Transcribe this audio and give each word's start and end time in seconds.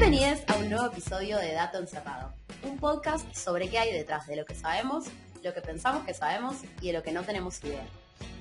Bienvenidos 0.00 0.40
a 0.46 0.56
un 0.56 0.70
nuevo 0.70 0.86
episodio 0.86 1.36
de 1.36 1.52
Dato 1.52 1.76
Encerrado, 1.76 2.32
un 2.62 2.78
podcast 2.78 3.34
sobre 3.36 3.68
qué 3.68 3.78
hay 3.78 3.92
detrás 3.92 4.26
de 4.26 4.34
lo 4.34 4.46
que 4.46 4.54
sabemos, 4.54 5.04
lo 5.44 5.52
que 5.52 5.60
pensamos 5.60 6.06
que 6.06 6.14
sabemos 6.14 6.56
y 6.80 6.86
de 6.86 6.94
lo 6.94 7.02
que 7.02 7.12
no 7.12 7.22
tenemos 7.22 7.62
idea. 7.62 7.84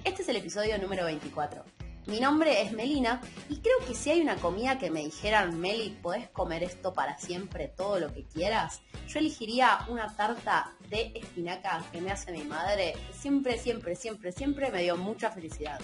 Este 0.05 0.21
es 0.21 0.29
el 0.29 0.37
episodio 0.37 0.77
número 0.77 1.03
24. 1.03 1.61
Mi 2.05 2.21
nombre 2.21 2.61
es 2.61 2.71
Melina 2.71 3.19
y 3.49 3.57
creo 3.57 3.75
que 3.85 3.93
si 3.93 4.09
hay 4.09 4.21
una 4.21 4.37
comida 4.37 4.79
que 4.79 4.89
me 4.89 5.01
dijeran, 5.01 5.59
Meli, 5.59 5.89
podés 6.01 6.29
comer 6.29 6.63
esto 6.63 6.93
para 6.93 7.17
siempre, 7.17 7.67
todo 7.67 7.99
lo 7.99 8.13
que 8.13 8.23
quieras, 8.23 8.79
yo 9.09 9.19
elegiría 9.19 9.79
una 9.89 10.15
tarta 10.15 10.71
de 10.89 11.11
espinaca 11.13 11.83
que 11.91 11.99
me 11.99 12.11
hace 12.11 12.31
mi 12.31 12.45
madre, 12.45 12.93
siempre, 13.11 13.57
siempre, 13.57 13.97
siempre, 13.97 14.31
siempre 14.31 14.71
me 14.71 14.83
dio 14.83 14.95
mucha 14.95 15.29
felicidad. 15.29 15.81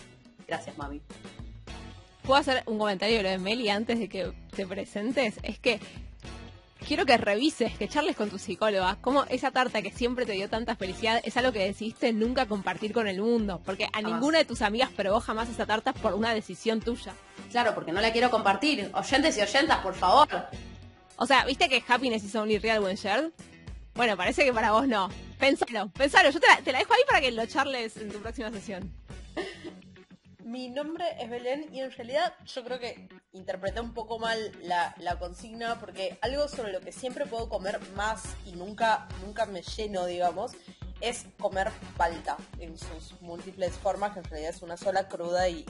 Gracias, 0.47 0.77
mami. 0.77 1.01
¿Puedo 2.25 2.39
hacer 2.39 2.63
un 2.65 2.79
comentario 2.79 3.17
de 3.17 3.23
lo 3.23 3.29
de 3.29 3.37
Meli 3.37 3.69
antes 3.69 3.99
de 3.99 4.09
que 4.09 4.33
te 4.55 4.65
presentes? 4.65 5.35
Es 5.43 5.59
que 5.59 5.79
quiero 6.87 7.05
que 7.05 7.17
revises, 7.17 7.77
que 7.77 7.87
charles 7.87 8.15
con 8.15 8.31
tu 8.31 8.39
psicóloga, 8.39 8.97
cómo 8.99 9.25
esa 9.25 9.51
tarta 9.51 9.83
que 9.83 9.91
siempre 9.91 10.25
te 10.25 10.31
dio 10.31 10.49
tanta 10.49 10.75
felicidad 10.75 11.21
es 11.23 11.37
algo 11.37 11.51
que 11.51 11.59
decidiste 11.59 12.13
nunca 12.13 12.47
compartir 12.47 12.93
con 12.93 13.07
el 13.07 13.21
mundo, 13.21 13.61
porque 13.63 13.89
a 13.93 14.01
ninguna 14.01 14.39
de 14.39 14.45
tus 14.45 14.63
amigas 14.63 14.89
probó 14.89 15.19
jamás 15.19 15.49
esa 15.49 15.67
tarta 15.67 15.93
por 15.93 16.15
una 16.15 16.33
decisión 16.33 16.79
tuya. 16.79 17.13
Claro, 17.51 17.75
porque 17.75 17.91
no 17.91 18.01
la 18.01 18.11
quiero 18.11 18.31
compartir. 18.31 18.89
Oyentes 18.95 19.37
y 19.37 19.41
oyentas, 19.41 19.77
por 19.79 19.93
favor. 19.93 20.27
O 21.17 21.27
sea, 21.27 21.45
¿viste 21.45 21.69
que 21.69 21.83
happiness 21.87 22.23
is 22.23 22.35
only 22.35 22.57
real 22.57 22.83
when 22.83 22.95
shared? 22.95 23.29
Bueno, 23.93 24.17
parece 24.17 24.43
que 24.43 24.51
para 24.51 24.71
vos 24.71 24.87
no. 24.87 25.09
Pensalo, 25.37 25.89
pensalo. 25.89 26.31
Yo 26.31 26.39
te 26.39 26.47
la, 26.47 26.57
te 26.57 26.71
la 26.71 26.79
dejo 26.79 26.91
ahí 26.91 27.01
para 27.07 27.21
que 27.21 27.31
lo 27.31 27.45
charles 27.45 27.97
en 27.97 28.11
tu 28.11 28.17
próxima 28.17 28.49
sesión. 28.49 28.91
Mi 30.45 30.69
nombre 30.69 31.05
es 31.19 31.27
Belén 31.27 31.73
y 31.73 31.79
en 31.79 31.89
realidad 31.89 32.35
yo 32.45 32.63
creo 32.63 32.77
que 32.77 33.09
interpreté 33.31 33.81
un 33.81 33.95
poco 33.95 34.19
mal 34.19 34.51
la, 34.61 35.17
consigna 35.17 35.79
porque 35.79 36.19
algo 36.21 36.47
sobre 36.47 36.71
lo 36.71 36.81
que 36.81 36.91
siempre 36.91 37.25
puedo 37.25 37.49
comer 37.49 37.79
más 37.95 38.25
y 38.45 38.51
nunca, 38.51 39.07
nunca 39.25 39.47
me 39.47 39.63
lleno, 39.63 40.05
digamos, 40.05 40.51
es 41.01 41.25
comer 41.39 41.71
palta 41.97 42.37
en 42.59 42.77
sus 42.77 43.19
múltiples 43.21 43.73
formas, 43.73 44.13
que 44.13 44.19
en 44.19 44.25
realidad 44.25 44.51
es 44.51 44.61
una 44.61 44.77
sola 44.77 45.07
cruda 45.07 45.49
y, 45.49 45.65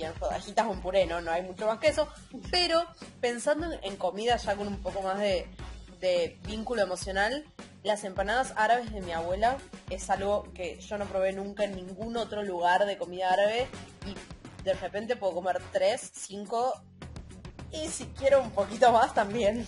en 0.00 0.14
rodajitas 0.14 0.66
o 0.66 0.72
en 0.72 0.80
puré, 0.80 1.04
¿no? 1.04 1.20
No 1.20 1.30
hay 1.30 1.42
mucho 1.42 1.66
más 1.66 1.78
que 1.78 1.88
eso. 1.88 2.08
Pero 2.50 2.86
pensando 3.20 3.70
en, 3.82 3.96
comida 3.96 4.38
ya 4.38 4.56
con 4.56 4.68
un 4.68 4.80
poco 4.80 5.02
más 5.02 5.18
de 5.18 6.38
vínculo 6.46 6.80
emocional, 6.80 7.44
las 7.84 8.04
empanadas 8.04 8.52
árabes 8.56 8.92
de 8.92 9.00
mi 9.00 9.12
abuela 9.12 9.56
es 9.90 10.10
algo 10.10 10.48
que 10.54 10.78
yo 10.80 10.98
no 10.98 11.06
probé 11.06 11.32
nunca 11.32 11.64
en 11.64 11.76
ningún 11.76 12.16
otro 12.16 12.42
lugar 12.42 12.86
de 12.86 12.98
comida 12.98 13.32
árabe 13.32 13.66
y 14.06 14.14
de 14.64 14.74
repente 14.74 15.16
puedo 15.16 15.34
comer 15.34 15.60
tres, 15.72 16.10
cinco 16.12 16.80
y 17.72 17.86
si 17.88 18.06
quiero 18.06 18.42
un 18.42 18.50
poquito 18.50 18.92
más 18.92 19.14
también. 19.14 19.66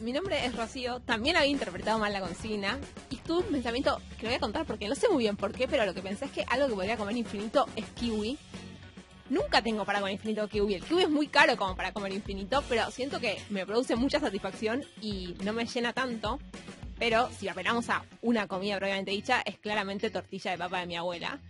Mi 0.00 0.12
nombre 0.12 0.46
es 0.46 0.56
Rocío, 0.56 1.00
también 1.00 1.36
había 1.36 1.50
interpretado 1.50 1.98
mal 1.98 2.12
la 2.12 2.20
consigna 2.20 2.78
y 3.10 3.16
tuve 3.16 3.44
un 3.44 3.52
pensamiento 3.52 4.00
que 4.16 4.22
lo 4.22 4.28
voy 4.30 4.36
a 4.36 4.40
contar 4.40 4.64
porque 4.64 4.88
no 4.88 4.94
sé 4.94 5.08
muy 5.10 5.24
bien 5.24 5.36
por 5.36 5.52
qué, 5.52 5.68
pero 5.68 5.84
lo 5.84 5.92
que 5.92 6.00
pensé 6.00 6.24
es 6.24 6.30
que 6.30 6.44
algo 6.48 6.68
que 6.68 6.74
podría 6.74 6.96
comer 6.96 7.16
infinito 7.16 7.66
es 7.76 7.84
kiwi. 7.90 8.38
Nunca 9.28 9.62
tengo 9.62 9.84
para 9.84 10.00
comer 10.00 10.14
infinito 10.14 10.48
kiwi. 10.48 10.74
El 10.74 10.84
kiwi 10.84 11.02
es 11.02 11.10
muy 11.10 11.28
caro 11.28 11.56
como 11.56 11.76
para 11.76 11.92
comer 11.92 12.12
infinito, 12.12 12.64
pero 12.68 12.90
siento 12.90 13.20
que 13.20 13.40
me 13.50 13.66
produce 13.66 13.94
mucha 13.94 14.18
satisfacción 14.20 14.84
y 15.02 15.36
no 15.44 15.52
me 15.52 15.66
llena 15.66 15.92
tanto. 15.92 16.40
Pero 17.00 17.30
si 17.30 17.48
apelamos 17.48 17.88
a 17.88 18.04
una 18.20 18.46
comida 18.46 18.76
previamente 18.76 19.10
dicha, 19.10 19.40
es 19.46 19.58
claramente 19.58 20.10
tortilla 20.10 20.50
de 20.50 20.58
papa 20.58 20.80
de 20.80 20.86
mi 20.86 20.96
abuela. 20.96 21.40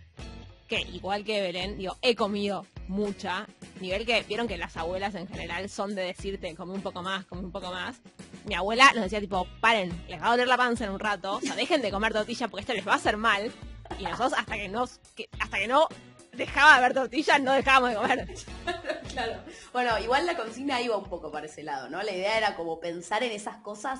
Que 0.69 0.79
igual 0.79 1.25
que 1.25 1.41
Belén, 1.41 1.77
digo, 1.77 1.97
he 2.01 2.15
comido 2.15 2.65
mucha. 2.87 3.45
Nivel 3.81 4.05
que 4.05 4.23
vieron 4.23 4.47
que 4.47 4.57
las 4.57 4.77
abuelas 4.77 5.13
en 5.13 5.27
general 5.27 5.69
son 5.69 5.93
de 5.93 6.03
decirte, 6.03 6.55
come 6.55 6.73
un 6.73 6.81
poco 6.81 7.03
más, 7.03 7.25
come 7.25 7.41
un 7.41 7.51
poco 7.51 7.69
más. 7.69 7.97
Mi 8.45 8.55
abuela 8.55 8.93
nos 8.93 9.03
decía 9.03 9.19
tipo, 9.19 9.45
paren, 9.59 9.91
les 10.07 10.21
va 10.21 10.27
a 10.27 10.31
doler 10.31 10.47
la 10.47 10.55
panza 10.55 10.85
en 10.85 10.91
un 10.91 10.99
rato, 11.01 11.33
o 11.33 11.41
sea, 11.41 11.53
dejen 11.55 11.81
de 11.81 11.91
comer 11.91 12.13
tortilla 12.13 12.47
porque 12.47 12.61
esto 12.61 12.73
les 12.73 12.87
va 12.87 12.93
a 12.93 12.95
hacer 12.95 13.17
mal. 13.17 13.51
Y 13.99 14.03
nosotros 14.03 14.33
hasta 14.37 14.55
que 14.55 14.69
no, 14.69 14.83
hasta 14.83 15.57
que 15.57 15.67
no 15.67 15.89
dejaba 16.31 16.71
de 16.71 16.77
haber 16.77 16.93
tortilla, 16.93 17.39
no 17.39 17.51
dejábamos 17.51 17.89
de 17.89 17.95
comer. 17.97 18.27
Claro. 19.11 19.43
Bueno, 19.73 19.99
igual 19.99 20.25
la 20.25 20.37
consigna 20.37 20.79
iba 20.79 20.95
un 20.95 21.09
poco 21.09 21.33
para 21.33 21.45
ese 21.45 21.63
lado, 21.63 21.89
¿no? 21.89 22.01
La 22.01 22.13
idea 22.13 22.37
era 22.37 22.55
como 22.55 22.79
pensar 22.79 23.23
en 23.23 23.33
esas 23.33 23.57
cosas 23.57 23.99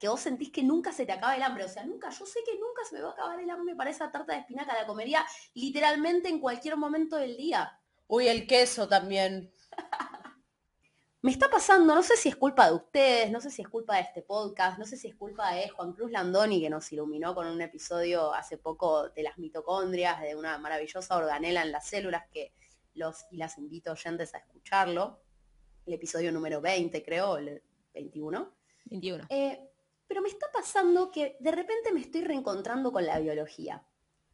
que 0.00 0.08
vos 0.08 0.18
sentís 0.18 0.50
que 0.50 0.62
nunca 0.62 0.92
se 0.92 1.04
te 1.04 1.12
acaba 1.12 1.36
el 1.36 1.42
hambre. 1.42 1.64
O 1.64 1.68
sea, 1.68 1.84
nunca, 1.84 2.08
yo 2.08 2.24
sé 2.24 2.40
que 2.44 2.58
nunca 2.58 2.82
se 2.88 2.96
me 2.96 3.02
va 3.02 3.10
a 3.10 3.12
acabar 3.12 3.38
el 3.38 3.50
hambre 3.50 3.76
para 3.76 3.90
esa 3.90 4.10
tarta 4.10 4.32
de 4.32 4.40
espinaca. 4.40 4.74
La 4.74 4.86
comería 4.86 5.24
literalmente 5.54 6.30
en 6.30 6.40
cualquier 6.40 6.78
momento 6.78 7.16
del 7.16 7.36
día. 7.36 7.78
Uy, 8.08 8.26
el 8.26 8.46
queso 8.46 8.88
también. 8.88 9.52
Me 11.22 11.30
está 11.30 11.50
pasando, 11.50 11.94
no 11.94 12.02
sé 12.02 12.16
si 12.16 12.30
es 12.30 12.36
culpa 12.36 12.68
de 12.68 12.76
ustedes, 12.76 13.30
no 13.30 13.42
sé 13.42 13.50
si 13.50 13.60
es 13.60 13.68
culpa 13.68 13.96
de 13.96 14.00
este 14.00 14.22
podcast, 14.22 14.78
no 14.78 14.86
sé 14.86 14.96
si 14.96 15.08
es 15.08 15.14
culpa 15.14 15.52
de 15.52 15.68
Juan 15.68 15.92
Cruz 15.92 16.10
Landoni 16.10 16.62
que 16.62 16.70
nos 16.70 16.90
iluminó 16.92 17.34
con 17.34 17.46
un 17.46 17.60
episodio 17.60 18.32
hace 18.32 18.56
poco 18.56 19.10
de 19.10 19.22
las 19.22 19.36
mitocondrias, 19.36 20.22
de 20.22 20.34
una 20.34 20.56
maravillosa 20.56 21.18
organela 21.18 21.60
en 21.60 21.72
las 21.72 21.86
células 21.86 22.24
que 22.32 22.54
los 22.94 23.26
y 23.30 23.36
las 23.36 23.58
invito 23.58 23.92
oyentes 23.92 24.34
a 24.34 24.38
escucharlo. 24.38 25.20
El 25.84 25.92
episodio 25.92 26.32
número 26.32 26.62
20, 26.62 27.04
creo, 27.04 27.36
el 27.36 27.62
21. 27.92 28.54
21. 28.86 29.26
Eh, 29.28 29.69
pero 30.10 30.22
me 30.22 30.28
está 30.28 30.50
pasando 30.52 31.12
que 31.12 31.36
de 31.38 31.52
repente 31.52 31.92
me 31.92 32.00
estoy 32.00 32.24
reencontrando 32.24 32.90
con 32.90 33.06
la 33.06 33.20
biología. 33.20 33.86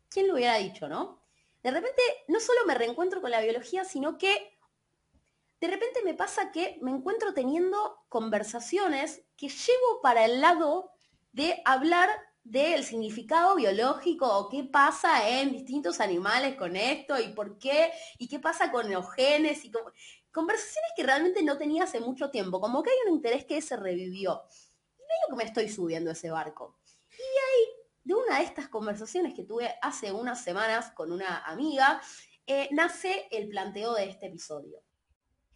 ¿Quién 0.08 0.26
lo 0.26 0.32
hubiera 0.32 0.56
dicho, 0.56 0.88
no? 0.88 1.20
De 1.62 1.70
repente 1.70 2.00
no 2.28 2.40
solo 2.40 2.60
me 2.66 2.74
reencuentro 2.74 3.20
con 3.20 3.30
la 3.30 3.42
biología, 3.42 3.84
sino 3.84 4.16
que 4.16 4.58
de 5.60 5.66
repente 5.66 6.00
me 6.02 6.14
pasa 6.14 6.50
que 6.50 6.78
me 6.80 6.92
encuentro 6.92 7.34
teniendo 7.34 8.06
conversaciones 8.08 9.26
que 9.36 9.50
llevo 9.50 10.00
para 10.02 10.24
el 10.24 10.40
lado 10.40 10.92
de 11.32 11.60
hablar 11.66 12.08
del 12.42 12.82
significado 12.82 13.54
biológico 13.54 14.34
o 14.34 14.48
qué 14.48 14.64
pasa 14.64 15.28
en 15.28 15.52
distintos 15.52 16.00
animales 16.00 16.56
con 16.56 16.74
esto 16.74 17.20
y 17.20 17.34
por 17.34 17.58
qué 17.58 17.92
y 18.16 18.28
qué 18.28 18.40
pasa 18.40 18.72
con 18.72 18.90
los 18.90 19.12
genes 19.12 19.62
y 19.66 19.70
conversaciones 20.32 20.90
que 20.96 21.02
realmente 21.02 21.42
no 21.42 21.58
tenía 21.58 21.84
hace 21.84 22.00
mucho 22.00 22.30
tiempo, 22.30 22.62
como 22.62 22.82
que 22.82 22.88
hay 22.88 22.96
un 23.06 23.16
interés 23.16 23.44
que 23.44 23.60
se 23.60 23.76
revivió 23.76 24.40
medio 25.16 25.36
que 25.36 25.44
me 25.44 25.48
estoy 25.48 25.68
subiendo 25.68 26.10
ese 26.10 26.30
barco. 26.30 26.78
Y 27.10 27.22
ahí, 27.22 27.68
de 28.04 28.14
una 28.14 28.38
de 28.38 28.44
estas 28.44 28.68
conversaciones 28.68 29.34
que 29.34 29.44
tuve 29.44 29.74
hace 29.82 30.12
unas 30.12 30.42
semanas 30.42 30.92
con 30.92 31.12
una 31.12 31.44
amiga, 31.44 32.00
eh, 32.46 32.68
nace 32.72 33.28
el 33.30 33.48
planteo 33.48 33.94
de 33.94 34.04
este 34.10 34.26
episodio. 34.26 34.82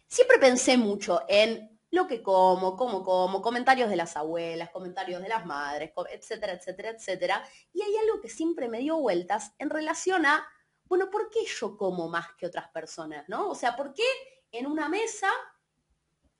Siempre 0.07 0.39
pensé 0.39 0.77
mucho 0.77 1.21
en 1.27 1.79
lo 1.91 2.07
que 2.07 2.21
como, 2.21 2.75
cómo 2.75 3.03
como, 3.03 3.41
comentarios 3.41 3.89
de 3.89 3.95
las 3.95 4.15
abuelas, 4.17 4.71
comentarios 4.71 5.21
de 5.21 5.29
las 5.29 5.45
madres, 5.45 5.91
etcétera, 6.09 6.53
etcétera, 6.53 6.89
etcétera. 6.89 7.43
Y 7.73 7.81
hay 7.81 7.95
algo 7.97 8.21
que 8.21 8.29
siempre 8.29 8.67
me 8.69 8.79
dio 8.79 8.97
vueltas 8.97 9.53
en 9.59 9.69
relación 9.69 10.25
a, 10.25 10.45
bueno, 10.85 11.09
¿por 11.09 11.29
qué 11.29 11.45
yo 11.45 11.77
como 11.77 12.09
más 12.09 12.27
que 12.37 12.45
otras 12.45 12.69
personas? 12.69 13.27
¿No? 13.27 13.49
O 13.49 13.55
sea, 13.55 13.75
¿por 13.75 13.93
qué 13.93 14.03
en 14.51 14.67
una 14.67 14.89
mesa 14.89 15.29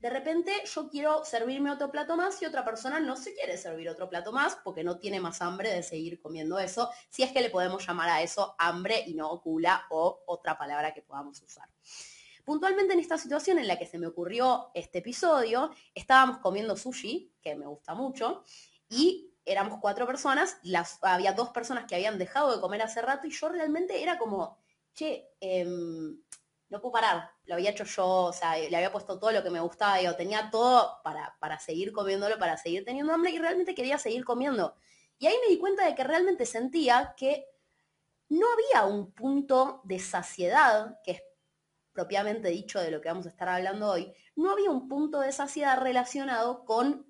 de 0.01 0.09
repente 0.09 0.51
yo 0.65 0.89
quiero 0.89 1.23
servirme 1.23 1.69
otro 1.69 1.91
plato 1.91 2.17
más 2.17 2.41
y 2.41 2.45
otra 2.45 2.65
persona 2.65 2.99
no 2.99 3.15
se 3.15 3.35
quiere 3.35 3.55
servir 3.55 3.87
otro 3.87 4.09
plato 4.09 4.31
más 4.31 4.57
porque 4.63 4.83
no 4.83 4.97
tiene 4.97 5.19
más 5.19 5.43
hambre 5.43 5.71
de 5.71 5.83
seguir 5.83 6.19
comiendo 6.19 6.57
eso, 6.57 6.89
si 7.09 7.21
es 7.21 7.31
que 7.31 7.41
le 7.41 7.51
podemos 7.51 7.85
llamar 7.85 8.09
a 8.09 8.23
eso 8.23 8.55
hambre 8.57 9.03
y 9.05 9.13
no 9.13 9.37
gula 9.37 9.85
o 9.91 10.23
otra 10.25 10.57
palabra 10.57 10.93
que 10.93 11.03
podamos 11.03 11.39
usar. 11.43 11.69
Puntualmente 12.43 12.93
en 12.93 12.99
esta 12.99 13.19
situación 13.19 13.59
en 13.59 13.67
la 13.67 13.77
que 13.77 13.85
se 13.85 13.99
me 13.99 14.07
ocurrió 14.07 14.71
este 14.73 14.97
episodio, 14.97 15.69
estábamos 15.93 16.39
comiendo 16.39 16.75
sushi, 16.75 17.35
que 17.39 17.55
me 17.55 17.67
gusta 17.67 17.93
mucho, 17.93 18.43
y 18.89 19.31
éramos 19.45 19.79
cuatro 19.79 20.07
personas, 20.07 20.57
las, 20.63 20.97
había 21.03 21.33
dos 21.33 21.49
personas 21.49 21.85
que 21.85 21.93
habían 21.93 22.17
dejado 22.17 22.55
de 22.55 22.59
comer 22.59 22.81
hace 22.81 23.03
rato 23.03 23.27
y 23.27 23.31
yo 23.31 23.49
realmente 23.49 24.01
era 24.01 24.17
como, 24.17 24.57
che, 24.95 25.29
em, 25.39 26.19
no 26.71 26.79
puedo 26.79 26.93
parar, 26.93 27.29
lo 27.45 27.55
había 27.55 27.71
hecho 27.71 27.83
yo, 27.83 28.07
o 28.07 28.33
sea, 28.33 28.57
le 28.57 28.75
había 28.75 28.93
puesto 28.93 29.19
todo 29.19 29.31
lo 29.31 29.43
que 29.43 29.49
me 29.49 29.59
gustaba, 29.59 29.97
digo, 29.97 30.15
tenía 30.15 30.49
todo 30.49 31.01
para, 31.03 31.35
para 31.39 31.59
seguir 31.59 31.91
comiéndolo, 31.91 32.39
para 32.39 32.57
seguir 32.57 32.85
teniendo 32.85 33.13
hambre 33.13 33.31
y 33.31 33.39
realmente 33.39 33.75
quería 33.75 33.97
seguir 33.97 34.23
comiendo. 34.23 34.73
Y 35.19 35.27
ahí 35.27 35.35
me 35.45 35.53
di 35.53 35.59
cuenta 35.59 35.85
de 35.85 35.93
que 35.93 36.05
realmente 36.05 36.45
sentía 36.45 37.13
que 37.17 37.45
no 38.29 38.47
había 38.53 38.85
un 38.85 39.11
punto 39.11 39.81
de 39.83 39.99
saciedad, 39.99 40.97
que 41.03 41.11
es 41.11 41.21
propiamente 41.91 42.47
dicho 42.47 42.79
de 42.79 42.89
lo 42.89 43.01
que 43.01 43.09
vamos 43.09 43.25
a 43.25 43.29
estar 43.29 43.49
hablando 43.49 43.89
hoy, 43.91 44.13
no 44.37 44.53
había 44.53 44.71
un 44.71 44.87
punto 44.87 45.19
de 45.19 45.33
saciedad 45.33 45.77
relacionado 45.77 46.63
con 46.63 47.05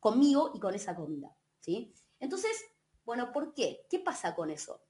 conmigo 0.00 0.52
y 0.54 0.60
con 0.60 0.74
esa 0.74 0.96
comida, 0.96 1.36
¿sí? 1.60 1.92
Entonces, 2.18 2.64
bueno, 3.04 3.30
¿por 3.30 3.52
qué? 3.52 3.86
¿Qué 3.90 3.98
pasa 3.98 4.34
con 4.34 4.50
eso? 4.50 4.80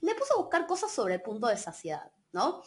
Me 0.00 0.16
puse 0.16 0.32
a 0.34 0.40
buscar 0.40 0.66
cosas 0.66 0.90
sobre 0.90 1.14
el 1.14 1.22
punto 1.22 1.46
de 1.46 1.56
saciedad, 1.56 2.10
¿no? 2.32 2.62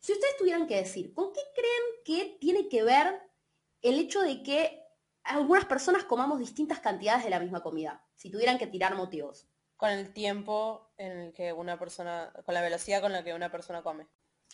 Si 0.00 0.12
ustedes 0.12 0.36
tuvieran 0.36 0.66
que 0.66 0.76
decir, 0.76 1.12
¿con 1.12 1.32
qué 1.32 1.40
creen 1.54 1.82
que 2.04 2.36
tiene 2.40 2.68
que 2.68 2.82
ver 2.82 3.20
el 3.82 3.98
hecho 3.98 4.22
de 4.22 4.42
que 4.42 4.82
algunas 5.24 5.64
personas 5.64 6.04
comamos 6.04 6.38
distintas 6.38 6.80
cantidades 6.80 7.24
de 7.24 7.30
la 7.30 7.40
misma 7.40 7.62
comida? 7.62 8.06
Si 8.14 8.30
tuvieran 8.30 8.58
que 8.58 8.66
tirar 8.66 8.94
motivos. 8.94 9.48
Con 9.76 9.90
el 9.90 10.12
tiempo 10.12 10.90
en 10.96 11.18
el 11.18 11.32
que 11.32 11.52
una 11.52 11.78
persona, 11.78 12.32
con 12.44 12.54
la 12.54 12.62
velocidad 12.62 13.00
con 13.00 13.12
la 13.12 13.22
que 13.22 13.34
una 13.34 13.50
persona 13.50 13.82
come. 13.82 14.06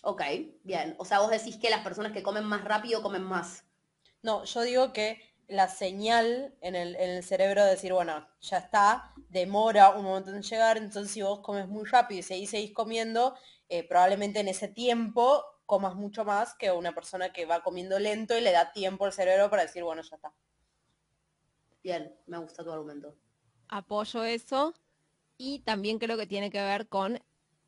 Ok, 0.03 0.23
bien. 0.65 0.97
O 0.99 1.05
sea, 1.05 1.21
vos 1.21 1.31
decís 1.31 1.57
que 1.57 1.71
las 1.71 1.83
personas 1.83 2.13
que 2.13 2.23
comen 2.23 2.45
más 2.45 2.65
rápido 2.65 3.03
comen 3.03 3.23
más. 3.23 3.65
No, 4.23 4.45
yo 4.45 4.63
digo 4.63 4.93
que 4.93 5.35
la 5.49 5.69
señal 5.69 6.55
en 6.61 6.75
el, 6.75 6.97
en 6.97 7.11
el 7.11 7.25
cerebro 7.25 7.65
de 7.65 7.71
decir, 7.71 7.93
bueno, 7.93 8.27
ya 8.41 8.59
está, 8.59 9.13
demora 9.29 9.91
un 9.91 10.05
momento 10.05 10.31
en 10.31 10.43
llegar, 10.43 10.79
entonces 10.79 11.13
si 11.13 11.23
vos 11.23 11.41
comes 11.41 11.69
muy 11.69 11.85
rápido 11.85 12.21
y 12.21 12.23
seguís, 12.23 12.51
seguís 12.51 12.73
comiendo, 12.73 13.37
eh, 13.69 13.87
probablemente 13.87 14.41
en 14.41 14.49
ese 14.49 14.69
tiempo 14.69 15.45
comas 15.67 15.95
mucho 15.95 16.25
más 16.25 16.55
que 16.55 16.71
una 16.71 16.95
persona 16.95 17.33
que 17.33 17.47
va 17.47 17.63
comiendo 17.63 17.99
lento 17.99 18.37
y 18.37 18.41
le 18.41 18.53
da 18.53 18.73
tiempo 18.73 19.07
al 19.07 19.13
cerebro 19.13 19.51
para 19.51 19.63
decir, 19.63 19.83
bueno, 19.83 20.03
ya 20.03 20.17
está. 20.17 20.33
Bien, 21.83 22.15
me 22.27 22.39
gusta 22.39 22.65
tu 22.65 22.73
argumento. 22.73 23.15
Apoyo 23.69 24.25
eso. 24.25 24.75
Y 25.37 25.61
también 25.61 25.99
creo 25.99 26.17
que 26.17 26.27
tiene 26.27 26.51
que 26.51 26.63
ver 26.63 26.89
con 26.89 27.21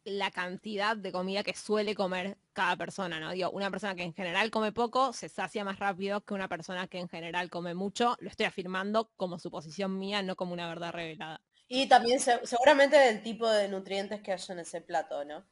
la 0.05 0.31
cantidad 0.31 0.97
de 0.97 1.11
comida 1.11 1.43
que 1.43 1.55
suele 1.55 1.97
comer 1.97 2.39
cada 2.53 2.77
persona, 2.77 3.19
¿no? 3.19 3.33
Digo, 3.33 3.51
una 3.51 3.71
persona 3.71 3.97
que 3.97 4.05
en 4.05 4.15
general 4.15 4.53
come 4.53 4.71
poco 4.71 5.13
se 5.13 5.29
sacia 5.29 5.65
más 5.65 5.81
rápido 5.81 6.21
que 6.21 6.33
una 6.33 6.49
persona 6.49 6.87
que 6.87 7.01
en 7.01 7.09
general 7.09 7.51
come 7.51 7.75
mucho. 7.75 8.17
Lo 8.21 8.31
estoy 8.31 8.47
afirmando 8.47 9.11
como 9.17 9.39
suposición 9.39 9.99
mía, 9.99 10.23
no 10.23 10.37
como 10.37 10.53
una 10.53 10.69
verdad 10.69 10.93
revelada. 10.93 11.41
Y 11.69 11.89
también 11.89 12.21
seguramente 12.21 12.97
del 12.97 13.23
tipo 13.23 13.51
de 13.51 13.69
nutrientes 13.69 14.23
que 14.23 14.33
hay 14.33 14.39
en 14.49 14.61
ese 14.61 14.81
plato, 14.81 15.25
¿no? 15.25 15.45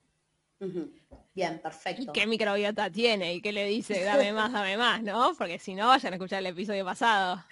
Bien, 1.34 1.60
perfecto. 1.60 2.02
¿Y 2.02 2.06
qué 2.06 2.26
microbiota 2.26 2.90
tiene? 2.90 3.34
¿Y 3.34 3.42
qué 3.42 3.52
le 3.52 3.66
dice? 3.66 4.04
Dame 4.04 4.32
más, 4.32 4.52
dame 4.52 4.76
más, 4.76 5.02
¿no? 5.02 5.34
Porque 5.36 5.58
si 5.58 5.74
no, 5.74 5.88
vayan 5.88 6.12
a 6.12 6.16
escuchar 6.16 6.38
el 6.38 6.46
episodio 6.46 6.84
pasado. 6.84 7.44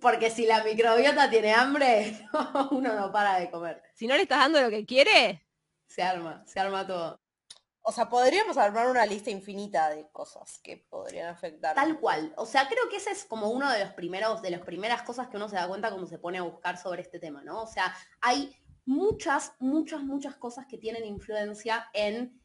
Porque 0.00 0.30
si 0.30 0.46
la 0.46 0.62
microbiota 0.62 1.30
tiene 1.30 1.52
hambre, 1.52 2.28
uno 2.70 2.94
no 2.94 3.10
para 3.10 3.40
de 3.40 3.50
comer. 3.50 3.82
Si 3.94 4.06
no 4.06 4.14
le 4.14 4.22
estás 4.22 4.40
dando 4.40 4.60
lo 4.60 4.70
que 4.70 4.84
quiere, 4.84 5.42
se 5.86 6.02
arma, 6.02 6.44
se 6.46 6.60
arma 6.60 6.86
todo. 6.86 7.20
O 7.86 7.92
sea, 7.92 8.08
podríamos 8.08 8.56
armar 8.56 8.88
una 8.88 9.04
lista 9.04 9.30
infinita 9.30 9.90
de 9.90 10.08
cosas 10.10 10.58
que 10.62 10.78
podrían 10.88 11.28
afectar. 11.28 11.74
Tal 11.74 12.00
cual. 12.00 12.32
O 12.36 12.46
sea, 12.46 12.66
creo 12.66 12.88
que 12.88 12.96
ese 12.96 13.10
es 13.10 13.26
como 13.26 13.50
uno 13.50 13.70
de 13.70 13.84
los 13.84 13.92
primeros, 13.92 14.40
de 14.40 14.50
las 14.50 14.62
primeras 14.62 15.02
cosas 15.02 15.28
que 15.28 15.36
uno 15.36 15.50
se 15.50 15.56
da 15.56 15.68
cuenta 15.68 15.90
cuando 15.90 16.06
se 16.06 16.18
pone 16.18 16.38
a 16.38 16.42
buscar 16.42 16.78
sobre 16.78 17.02
este 17.02 17.18
tema, 17.18 17.42
¿no? 17.42 17.62
O 17.62 17.66
sea, 17.66 17.94
hay 18.22 18.56
muchas, 18.84 19.54
muchas, 19.58 20.02
muchas 20.02 20.36
cosas 20.36 20.66
que 20.66 20.78
tienen 20.78 21.04
influencia 21.04 21.88
en 21.92 22.40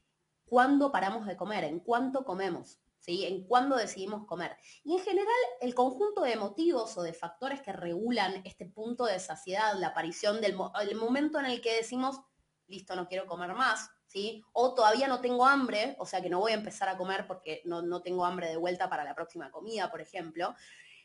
cuándo 0.46 0.92
paramos 0.92 1.26
de 1.26 1.38
comer, 1.38 1.64
en 1.64 1.80
cuánto 1.80 2.26
comemos, 2.26 2.80
¿sí? 3.00 3.26
En 3.26 3.46
cuándo 3.46 3.76
decidimos 3.76 4.26
comer. 4.26 4.58
Y 4.84 4.94
en 4.94 5.00
general, 5.04 5.36
el 5.62 5.76
conjunto 5.76 6.22
de 6.22 6.36
motivos 6.36 6.98
o 6.98 7.04
de 7.04 7.14
factores 7.14 7.62
que 7.62 7.74
regulan 7.74 8.42
este 8.46 8.66
punto 8.66 9.06
de 9.06 9.20
saciedad, 9.20 9.76
la 9.78 9.88
aparición 9.88 10.42
del 10.42 10.56
momento 10.56 11.40
en 11.40 11.46
el 11.46 11.62
que 11.62 11.76
decimos, 11.76 12.22
listo, 12.68 12.96
no 12.96 13.08
quiero 13.08 13.28
comer 13.28 13.54
más, 13.54 13.90
¿sí? 14.08 14.44
O 14.54 14.74
todavía 14.74 15.08
no 15.08 15.22
tengo 15.22 15.46
hambre, 15.46 15.96
o 16.00 16.06
sea 16.06 16.22
que 16.22 16.30
no 16.30 16.40
voy 16.40 16.54
a 16.54 16.56
empezar 16.56 16.90
a 16.90 16.98
comer 16.98 17.28
porque 17.28 17.62
no, 17.66 17.82
no 17.82 18.02
tengo 18.02 18.26
hambre 18.26 18.50
de 18.50 18.58
vuelta 18.58 18.90
para 18.90 19.04
la 19.04 19.16
próxima 19.16 19.52
comida, 19.52 19.92
por 19.92 20.02
ejemplo, 20.02 20.56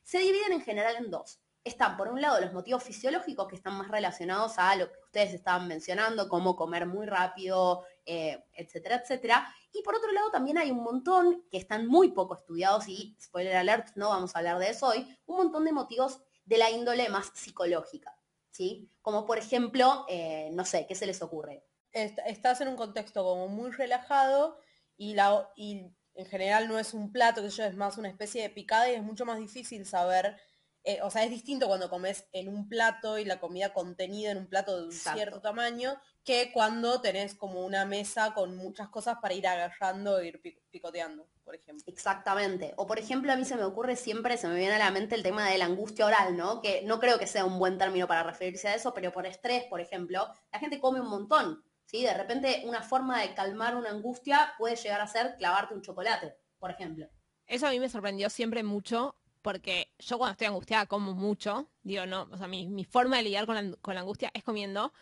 se 0.02 0.19
dividen 0.19 0.52
en 0.52 0.62
general 0.62 0.96
en 0.96 1.10
dos 1.10 1.44
están, 1.64 1.96
por 1.96 2.08
un 2.08 2.20
lado, 2.20 2.40
los 2.40 2.52
motivos 2.52 2.82
fisiológicos 2.82 3.49
que 3.49 3.56
están 3.56 3.75
más 3.75 3.88
relacionados 3.88 4.58
a 4.58 4.76
lo 4.76 4.93
que 4.93 4.99
ustedes 5.06 5.32
estaban 5.32 5.66
mencionando, 5.66 6.28
como 6.28 6.56
comer 6.56 6.87
muy 6.87 7.06
rápido, 7.06 7.84
eh, 8.05 8.44
etcétera, 8.52 8.96
etcétera. 8.96 9.49
Y 9.72 9.82
por 9.82 9.96
otro 9.96 10.12
lado, 10.12 10.31
también 10.31 10.58
hay 10.58 10.70
un 10.70 10.82
montón 10.82 11.43
que 11.50 11.56
están 11.56 11.87
muy 11.87 12.12
poco 12.12 12.34
estudiados 12.34 12.87
y, 12.87 13.16
spoiler 13.20 13.56
alert, 13.56 13.88
no 13.96 14.11
vamos 14.11 14.37
a 14.37 14.40
hablar 14.40 14.58
de 14.58 14.69
eso 14.69 14.88
hoy, 14.88 15.19
un 15.25 15.38
montón 15.38 15.64
de 15.64 15.72
motivos 15.72 16.20
de 16.44 16.58
la 16.58 16.70
índole 16.70 17.08
más 17.08 17.32
psicológica, 17.34 18.14
¿sí? 18.50 18.90
Como 19.00 19.25
por 19.25 19.38
ejemplo, 19.38 20.05
eh, 20.08 20.50
no 20.52 20.67
sé, 20.67 20.87
¿qué 20.87 20.94
se 20.94 21.06
les 21.06 21.22
ocurre? 21.22 21.64
Estás 21.93 22.60
en 22.60 22.69
un 22.69 22.76
contexto 22.76 23.22
como 23.25 23.49
muy 23.49 23.70
relajado 23.70 24.58
y, 24.96 25.14
la, 25.14 25.49
y 25.56 25.87
en 26.14 26.26
general 26.26 26.69
no 26.69 26.78
es 26.78 26.93
un 26.93 27.10
plato, 27.10 27.40
que 27.40 27.49
yo 27.49 27.64
es 27.64 27.76
más 27.76 27.96
una 27.96 28.08
especie 28.08 28.43
de 28.43 28.50
picada 28.50 28.90
y 28.90 28.94
es 28.94 29.02
mucho 29.02 29.25
más 29.25 29.38
difícil 29.38 29.87
saber 29.87 30.37
eh, 30.86 31.00
o 31.02 31.10
sea, 31.10 31.25
es 31.25 31.31
distinto 31.31 31.66
cuando 31.66 31.88
comes 31.88 32.26
en 32.32 32.46
un 32.46 32.69
plato 32.69 33.19
y 33.19 33.25
la 33.25 33.40
comida 33.40 33.72
contenida 33.72 34.32
en 34.32 34.36
un 34.36 34.46
plato 34.46 34.76
de 34.76 34.84
un 34.84 34.92
cierto 34.92 35.40
tamaño 35.40 35.98
que 36.25 36.52
cuando 36.52 37.00
tenés 37.00 37.34
como 37.34 37.64
una 37.64 37.86
mesa 37.86 38.34
con 38.34 38.54
muchas 38.54 38.90
cosas 38.90 39.16
para 39.22 39.32
ir 39.32 39.46
agarrando 39.48 40.19
e 40.19 40.28
ir 40.28 40.42
picoteando, 40.70 41.26
por 41.42 41.54
ejemplo. 41.54 41.84
Exactamente. 41.86 42.75
O 42.76 42.86
por 42.86 42.98
ejemplo, 42.98 43.32
a 43.32 43.36
mí 43.36 43.46
se 43.46 43.56
me 43.56 43.64
ocurre 43.64 43.96
siempre, 43.96 44.36
se 44.36 44.46
me 44.46 44.56
viene 44.56 44.75
a 44.75 44.78
la 44.78 44.90
mente 44.90 45.14
el 45.14 45.22
tema 45.22 45.48
de 45.48 45.56
la 45.56 45.64
angustia 45.64 46.04
oral, 46.04 46.36
¿no? 46.36 46.60
Que 46.60 46.82
no 46.82 47.00
creo 47.00 47.19
que 47.19 47.26
sea 47.26 47.46
un 47.46 47.58
buen 47.58 47.78
término 47.78 48.06
para 48.06 48.22
referirse 48.22 48.69
a 48.69 48.75
eso, 48.75 48.92
pero 48.92 49.10
por 49.10 49.26
estrés, 49.26 49.64
por 49.64 49.81
ejemplo, 49.81 50.28
la 50.52 50.58
gente 50.58 50.81
come 50.81 51.00
un 51.00 51.08
montón, 51.08 51.64
¿sí? 51.86 52.02
De 52.02 52.12
repente 52.12 52.62
una 52.66 52.82
forma 52.82 53.22
de 53.22 53.32
calmar 53.32 53.75
una 53.75 53.88
angustia 53.88 54.52
puede 54.58 54.76
llegar 54.76 55.00
a 55.00 55.06
ser 55.06 55.36
clavarte 55.38 55.72
un 55.72 55.81
chocolate, 55.81 56.36
por 56.58 56.70
ejemplo. 56.70 57.08
Eso 57.46 57.66
a 57.66 57.70
mí 57.70 57.81
me 57.81 57.88
sorprendió 57.88 58.28
siempre 58.28 58.62
mucho 58.62 59.16
porque 59.44 59.93
yo 59.99 60.17
cuando 60.17 60.32
estoy 60.32 60.46
angustiada 60.46 60.87
como 60.87 61.12
mucho, 61.12 61.69
digo, 61.82 62.06
no, 62.06 62.26
o 62.32 62.38
sea, 62.38 62.49
mi, 62.49 62.85
forma 62.87 63.19
de 63.19 63.25
lidiar 63.25 63.44
con 63.44 63.94
la, 63.94 64.00
angustia 64.00 64.31
es 64.32 64.43
comiendo, 64.43 64.94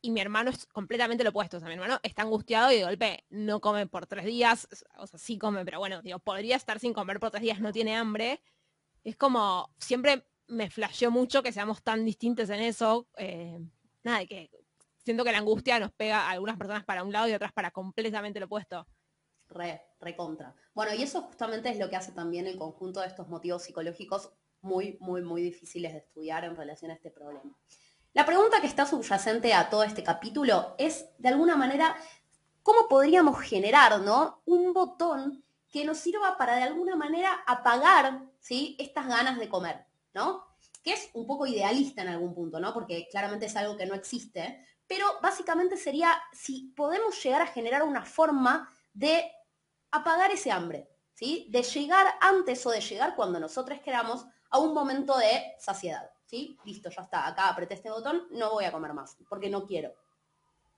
y 0.00 0.12
mi 0.12 0.20
hermano 0.20 0.50
es 0.50 0.66
completamente 0.66 1.24
lo 1.24 1.30
opuesto, 1.30 1.56
o 1.56 1.60
sea, 1.60 1.68
mi 1.68 1.74
hermano 1.74 1.98
está 2.04 2.22
angustiado 2.22 2.70
y 2.70 2.76
de 2.76 2.84
golpe 2.84 3.24
no 3.30 3.60
come 3.60 3.88
por 3.88 4.06
tres 4.06 4.26
días, 4.26 4.68
o 4.96 5.08
sea, 5.08 5.18
sí 5.18 5.38
come, 5.38 5.64
pero 5.64 5.80
bueno, 5.80 6.02
digo, 6.02 6.20
podría 6.20 6.54
estar 6.54 6.78
sin 6.78 6.92
comer 6.92 7.18
por 7.18 7.32
tres 7.32 7.42
días, 7.42 7.58
no 7.58 7.72
tiene 7.72 7.96
hambre, 7.96 8.40
es 9.02 9.16
como, 9.16 9.74
siempre 9.78 10.24
me 10.46 10.70
flasheó 10.70 11.10
mucho 11.10 11.42
que 11.42 11.50
seamos 11.50 11.82
tan 11.82 12.04
distintos 12.04 12.50
en 12.50 12.60
eso, 12.60 13.08
eh, 13.16 13.58
nada, 14.04 14.24
que 14.24 14.52
siento 14.98 15.24
que 15.24 15.32
la 15.32 15.38
angustia 15.38 15.80
nos 15.80 15.90
pega 15.90 16.28
a 16.28 16.30
algunas 16.30 16.56
personas 16.56 16.84
para 16.84 17.02
un 17.02 17.12
lado 17.12 17.26
y 17.28 17.32
otras 17.32 17.52
para 17.52 17.72
completamente 17.72 18.38
lo 18.38 18.46
opuesto 18.46 18.86
re, 19.54 19.82
recontra. 20.00 20.54
Bueno, 20.74 20.92
y 20.94 21.02
eso 21.02 21.22
justamente 21.22 21.70
es 21.70 21.78
lo 21.78 21.88
que 21.88 21.96
hace 21.96 22.12
también 22.12 22.46
el 22.46 22.58
conjunto 22.58 23.00
de 23.00 23.06
estos 23.06 23.28
motivos 23.28 23.62
psicológicos 23.62 24.30
muy, 24.60 24.96
muy, 25.00 25.22
muy 25.22 25.42
difíciles 25.42 25.92
de 25.92 25.98
estudiar 25.98 26.44
en 26.44 26.56
relación 26.56 26.90
a 26.90 26.94
este 26.94 27.10
problema. 27.10 27.56
La 28.12 28.26
pregunta 28.26 28.60
que 28.60 28.66
está 28.66 28.86
subyacente 28.86 29.54
a 29.54 29.70
todo 29.70 29.84
este 29.84 30.02
capítulo 30.02 30.74
es, 30.78 31.06
de 31.18 31.28
alguna 31.28 31.56
manera, 31.56 31.96
¿cómo 32.62 32.88
podríamos 32.88 33.40
generar 33.40 34.00
¿no? 34.00 34.42
un 34.44 34.72
botón 34.72 35.44
que 35.70 35.84
nos 35.84 35.98
sirva 35.98 36.36
para 36.38 36.56
de 36.56 36.62
alguna 36.62 36.96
manera 36.96 37.42
apagar 37.46 38.22
¿sí? 38.40 38.76
estas 38.78 39.08
ganas 39.08 39.38
de 39.38 39.48
comer? 39.48 39.86
¿no? 40.14 40.44
Que 40.82 40.92
es 40.92 41.10
un 41.12 41.26
poco 41.26 41.46
idealista 41.46 42.02
en 42.02 42.08
algún 42.08 42.34
punto, 42.34 42.60
¿no? 42.60 42.72
Porque 42.72 43.08
claramente 43.10 43.46
es 43.46 43.56
algo 43.56 43.76
que 43.76 43.86
no 43.86 43.94
existe, 43.94 44.64
pero 44.86 45.06
básicamente 45.22 45.76
sería 45.76 46.14
si 46.32 46.72
podemos 46.76 47.22
llegar 47.22 47.42
a 47.42 47.46
generar 47.46 47.82
una 47.82 48.04
forma 48.04 48.70
de 48.92 49.30
apagar 49.94 50.30
ese 50.30 50.50
hambre, 50.50 50.88
¿sí? 51.14 51.46
De 51.50 51.62
llegar 51.62 52.06
antes 52.20 52.64
o 52.66 52.70
de 52.70 52.80
llegar 52.80 53.14
cuando 53.14 53.38
nosotros 53.38 53.80
queramos 53.80 54.26
a 54.50 54.58
un 54.58 54.74
momento 54.74 55.16
de 55.16 55.54
saciedad, 55.58 56.10
¿sí? 56.26 56.58
Listo, 56.64 56.90
ya 56.90 57.02
está, 57.02 57.26
acá 57.26 57.48
apreté 57.48 57.74
este 57.74 57.90
botón, 57.90 58.26
no 58.30 58.52
voy 58.52 58.64
a 58.64 58.72
comer 58.72 58.92
más, 58.92 59.16
porque 59.28 59.48
no 59.48 59.66
quiero. 59.66 59.94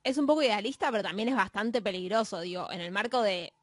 Es 0.03 0.17
un 0.17 0.25
poco 0.25 0.43
idealista, 0.43 0.91
pero 0.91 1.03
también 1.03 1.29
es 1.29 1.35
bastante 1.35 1.81
peligroso, 1.81 2.39
digo, 2.39 2.71
en 2.71 2.81
el 2.81 2.91
marco 2.91 3.21
de 3.21 3.53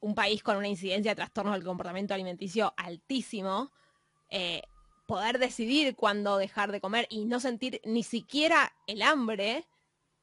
un 0.00 0.14
país 0.14 0.42
con 0.42 0.56
una 0.56 0.68
incidencia 0.68 1.12
de 1.12 1.16
trastornos 1.16 1.54
del 1.54 1.64
comportamiento 1.64 2.14
alimenticio 2.14 2.72
altísimo, 2.76 3.72
eh, 4.30 4.62
poder 5.06 5.38
decidir 5.38 5.96
cuándo 5.96 6.36
dejar 6.36 6.70
de 6.70 6.80
comer 6.80 7.06
y 7.08 7.24
no 7.24 7.40
sentir 7.40 7.80
ni 7.84 8.02
siquiera 8.02 8.72
el 8.86 9.02
hambre, 9.02 9.66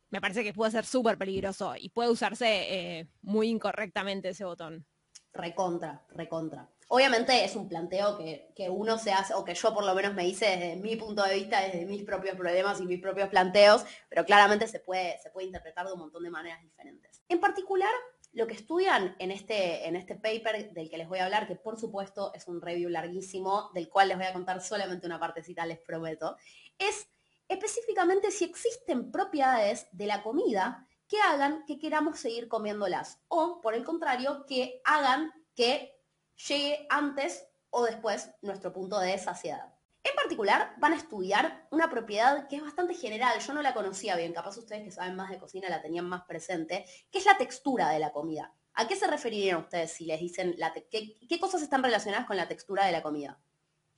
me 0.09 0.21
parece 0.21 0.43
que 0.43 0.53
puede 0.53 0.71
ser 0.71 0.85
súper 0.85 1.17
peligroso 1.17 1.73
y 1.77 1.89
puede 1.89 2.09
usarse 2.09 2.47
eh, 2.47 3.07
muy 3.21 3.49
incorrectamente 3.49 4.29
ese 4.29 4.45
botón. 4.45 4.85
Recontra, 5.33 6.05
recontra. 6.09 6.69
Obviamente 6.87 7.43
es 7.43 7.55
un 7.55 7.67
planteo 7.67 8.17
que, 8.17 8.69
uno 8.69 8.97
se 8.97 9.11
hace, 9.11 9.33
o 9.33 9.43
que 9.43 9.55
yo 9.55 9.73
por 9.73 9.83
lo 9.83 9.95
menos 9.95 10.13
me 10.13 10.27
hice 10.27 10.45
desde 10.45 10.75
mi 10.75 10.95
punto 10.95 11.23
de 11.23 11.33
vista, 11.33 11.61
desde 11.61 11.85
mis 11.85 12.03
propios 12.03 12.35
problemas 12.35 12.79
y 12.79 12.85
mis 12.85 13.01
propios 13.01 13.29
planteos, 13.29 13.85
pero 14.07 14.23
claramente 14.23 14.67
se 14.67 14.79
puede, 14.79 15.19
se 15.21 15.31
puede 15.31 15.47
interpretar 15.47 15.87
de 15.87 15.93
un 15.93 15.99
montón 15.99 16.23
de 16.23 16.29
maneras 16.29 16.61
diferentes. 16.61 17.23
En 17.27 17.39
particular, 17.39 17.91
lo 18.33 18.45
que 18.47 18.53
estudian 18.53 19.15
en 19.17 19.31
este, 19.31 19.87
en 19.87 19.95
este 19.95 20.13
paper 20.15 20.73
del 20.73 20.89
que 20.89 20.97
les 20.97 21.07
voy 21.07 21.19
a 21.19 21.25
hablar, 21.25 21.47
que 21.47 21.55
por 21.55 21.79
supuesto 21.79 22.31
es 22.35 22.47
un 22.47 22.61
review 22.61 22.89
larguísimo, 22.89 23.71
del 23.73 23.89
cual 23.89 24.09
les 24.09 24.17
voy 24.17 24.27
a 24.27 24.33
contar 24.33 24.61
solamente 24.61 25.07
una 25.07 25.19
partecita, 25.19 25.65
les 25.65 25.79
prometo, 25.79 26.35
es 26.77 27.07
específicamente 27.47 28.31
si 28.31 28.45
existen 28.45 29.11
propiedades 29.11 29.87
de 29.91 30.07
la 30.07 30.23
comida 30.23 30.87
que 31.07 31.21
hagan 31.21 31.65
que 31.65 31.79
queramos 31.79 32.19
seguir 32.19 32.47
comiéndolas 32.47 33.19
o, 33.27 33.61
por 33.61 33.75
el 33.75 33.83
contrario, 33.83 34.45
que 34.47 34.81
hagan 34.83 35.31
que 35.55 36.01
llegue 36.47 36.87
antes 36.89 37.47
o 37.69 37.83
después 37.83 38.31
nuestro 38.41 38.73
punto 38.73 38.99
de 38.99 39.17
saciedad. 39.17 39.73
En 40.03 40.15
particular, 40.15 40.75
van 40.77 40.93
a 40.93 40.97
estudiar 40.97 41.67
una 41.71 41.89
propiedad 41.89 42.47
que 42.47 42.57
es 42.57 42.61
bastante 42.61 42.93
general, 42.93 43.39
yo 43.39 43.53
no 43.53 43.61
la 43.61 43.73
conocía 43.73 44.15
bien, 44.15 44.33
capaz 44.33 44.57
ustedes 44.57 44.83
que 44.83 44.91
saben 44.91 45.15
más 45.15 45.31
de 45.31 45.39
cocina 45.39 45.67
la 45.67 45.81
tenían 45.81 46.05
más 46.05 46.23
presente, 46.25 46.85
que 47.09 47.17
es 47.17 47.25
la 47.25 47.37
textura 47.37 47.89
de 47.89 47.99
la 47.99 48.11
comida. 48.11 48.53
¿A 48.73 48.87
qué 48.87 48.95
se 48.95 49.07
referirían 49.07 49.57
ustedes 49.57 49.91
si 49.91 50.05
les 50.05 50.19
dicen 50.19 50.55
qué 50.91 51.39
cosas 51.39 51.61
están 51.61 51.81
relacionadas 51.81 52.27
con 52.27 52.37
la 52.37 52.47
textura 52.47 52.85
de 52.85 52.91
la 52.91 53.01
comida? 53.01 53.39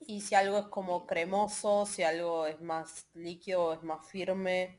Y 0.00 0.20
si 0.20 0.34
algo 0.34 0.58
es 0.58 0.66
como 0.66 1.06
cremoso, 1.06 1.86
si 1.86 2.02
algo 2.02 2.46
es 2.46 2.60
más 2.60 3.06
líquido, 3.14 3.74
es 3.74 3.82
más 3.82 4.06
firme. 4.06 4.78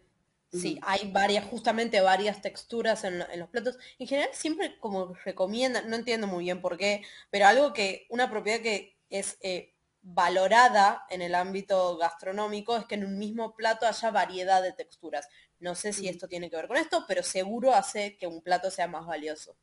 Sí, 0.51 0.79
hay 0.81 1.11
varias, 1.11 1.45
justamente 1.45 2.01
varias 2.01 2.41
texturas 2.41 3.03
en, 3.03 3.19
los 3.19 3.49
platos. 3.49 3.77
En 3.99 4.07
general 4.07 4.31
siempre 4.33 4.79
como 4.79 5.13
recomiendan, 5.23 5.88
no 5.89 5.95
entiendo 5.95 6.25
muy 6.25 6.45
bien 6.45 6.59
por 6.59 6.77
qué, 6.77 7.03
pero 7.29 7.45
algo 7.45 7.71
que, 7.71 8.07
una 8.09 8.31
propiedad 8.31 8.59
que 8.61 8.97
es 9.11 9.38
eh, 9.41 9.75
valorada 10.01 11.05
en 11.09 11.21
el 11.21 11.35
ámbito 11.35 11.97
gastronómico 11.97 12.77
es 12.77 12.85
que 12.85 12.95
en 12.95 13.05
un 13.05 13.19
mismo 13.19 13.55
plato 13.55 13.85
haya 13.85 14.09
variedad 14.09 14.63
de 14.63 14.73
texturas. 14.73 15.27
No 15.59 15.75
sé 15.75 15.93
si 15.93 16.07
esto 16.07 16.27
tiene 16.27 16.49
que 16.49 16.55
ver 16.55 16.67
con 16.67 16.77
esto, 16.77 17.05
pero 17.07 17.21
seguro 17.21 17.75
hace 17.75 18.17
que 18.17 18.25
un 18.25 18.41
plato 18.41 18.71
sea 18.71 18.88
más 18.88 19.05
valioso. 19.05 19.55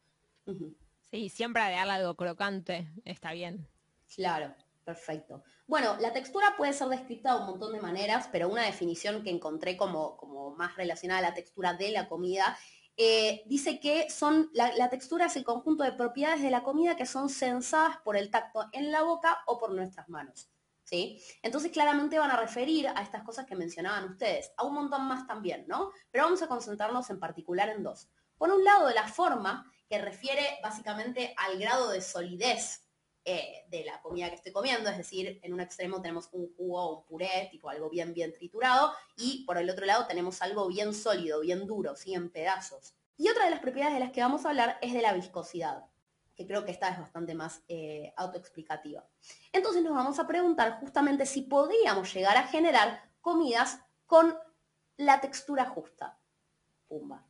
Sí, 1.11 1.31
siempre 1.31 1.63
agregarle 1.63 1.95
algo 1.95 2.15
crocante 2.15 2.89
está 3.05 3.33
bien. 3.33 3.67
Claro, 4.15 4.55
perfecto. 4.87 5.43
Bueno, 5.67 5.97
la 5.99 6.13
textura 6.13 6.55
puede 6.57 6.73
ser 6.73 6.87
descrita 6.89 7.35
de 7.35 7.41
un 7.41 7.47
montón 7.47 7.73
de 7.73 7.81
maneras, 7.81 8.29
pero 8.31 8.49
una 8.49 8.63
definición 8.63 9.25
que 9.25 9.31
encontré 9.31 9.77
como, 9.77 10.17
como 10.17 10.53
más 10.53 10.77
relacionada 10.77 11.19
a 11.19 11.31
la 11.31 11.35
textura 11.35 11.75
de 11.75 11.91
la 11.91 12.09
comida, 12.09 12.57
eh, 12.97 13.43
dice 13.47 13.81
que 13.81 14.09
son, 14.09 14.49
la, 14.55 14.73
la 14.77 14.89
textura 14.89 15.27
es 15.27 15.37
el 15.37 15.45
conjunto 15.45 15.83
de 15.83 15.93
propiedades 15.93 16.41
de 16.41 16.51
la 16.51 16.63
comida 16.63 16.97
que 16.97 17.05
son 17.05 17.29
sensadas 17.29 17.99
por 18.05 18.17
el 18.17 18.31
tacto 18.31 18.69
en 18.73 18.93
la 18.93 19.03
boca 19.03 19.43
o 19.47 19.59
por 19.59 19.73
nuestras 19.73 20.09
manos. 20.09 20.49
¿Sí? 20.85 21.21
Entonces 21.43 21.73
claramente 21.73 22.17
van 22.17 22.31
a 22.31 22.37
referir 22.37 22.87
a 22.87 23.03
estas 23.03 23.25
cosas 23.25 23.45
que 23.45 23.57
mencionaban 23.57 24.05
ustedes, 24.05 24.53
a 24.57 24.63
un 24.63 24.75
montón 24.75 25.05
más 25.09 25.27
también, 25.27 25.65
¿no? 25.67 25.91
Pero 26.13 26.23
vamos 26.23 26.43
a 26.43 26.47
concentrarnos 26.47 27.11
en 27.11 27.19
particular 27.19 27.69
en 27.71 27.83
dos. 27.83 28.09
Por 28.39 28.53
un 28.53 28.63
lado, 28.63 28.89
la 28.91 29.09
forma, 29.09 29.69
que 29.89 29.99
refiere 29.99 30.59
básicamente 30.63 31.35
al 31.37 31.59
grado 31.59 31.91
de 31.91 32.01
solidez 32.01 32.86
eh, 33.29 33.67
de 33.69 33.85
la 33.85 34.01
comida 34.03 34.29
que 34.29 34.37
estoy 34.37 34.53
comiendo, 34.53 34.89
es 34.89 34.97
decir, 34.97 35.41
en 35.43 35.53
un 35.53 35.61
extremo 35.61 36.01
tenemos 36.01 36.29
un 36.31 36.55
jugo 36.55 36.81
o 36.81 36.99
un 36.99 37.05
puré, 37.07 37.49
tipo 37.51 37.69
algo 37.69 37.91
bien, 37.91 38.15
bien 38.15 38.33
triturado, 38.33 38.93
y 39.17 39.45
por 39.45 39.59
el 39.59 39.69
otro 39.69 39.85
lado 39.85 40.07
tenemos 40.07 40.41
algo 40.43 40.69
bien 40.69 40.95
sólido, 40.95 41.41
bien 41.41 41.67
duro, 41.67 41.97
¿sí? 41.97 42.15
en 42.15 42.31
pedazos. 42.31 42.95
Y 43.17 43.29
otra 43.29 43.47
de 43.47 43.51
las 43.51 43.59
propiedades 43.59 43.95
de 43.95 44.01
las 44.01 44.13
que 44.13 44.21
vamos 44.21 44.47
a 44.47 44.51
hablar 44.51 44.79
es 44.81 44.93
de 44.93 45.03
la 45.03 45.13
viscosidad, 45.13 45.87
que 46.37 46.47
creo 46.47 46.65
que 46.65 46.71
esta 46.71 46.89
es 46.89 47.01
bastante 47.01 47.35
más 47.35 47.65
eh, 47.67 48.15
autoexplicativa. 48.17 49.05
Entonces 49.53 49.83
nos 49.83 49.95
vamos 49.95 50.21
a 50.21 50.29
preguntar 50.29 50.79
justamente 50.79 51.27
si 51.27 51.43
podríamos 51.43 52.15
llegar 52.15 52.37
a 52.37 52.47
generar 52.47 53.11
comidas 53.21 53.81
con 54.07 54.39
la 54.99 55.21
textura 55.21 55.65
justa. 55.65 56.17
Pumba. 56.87 57.27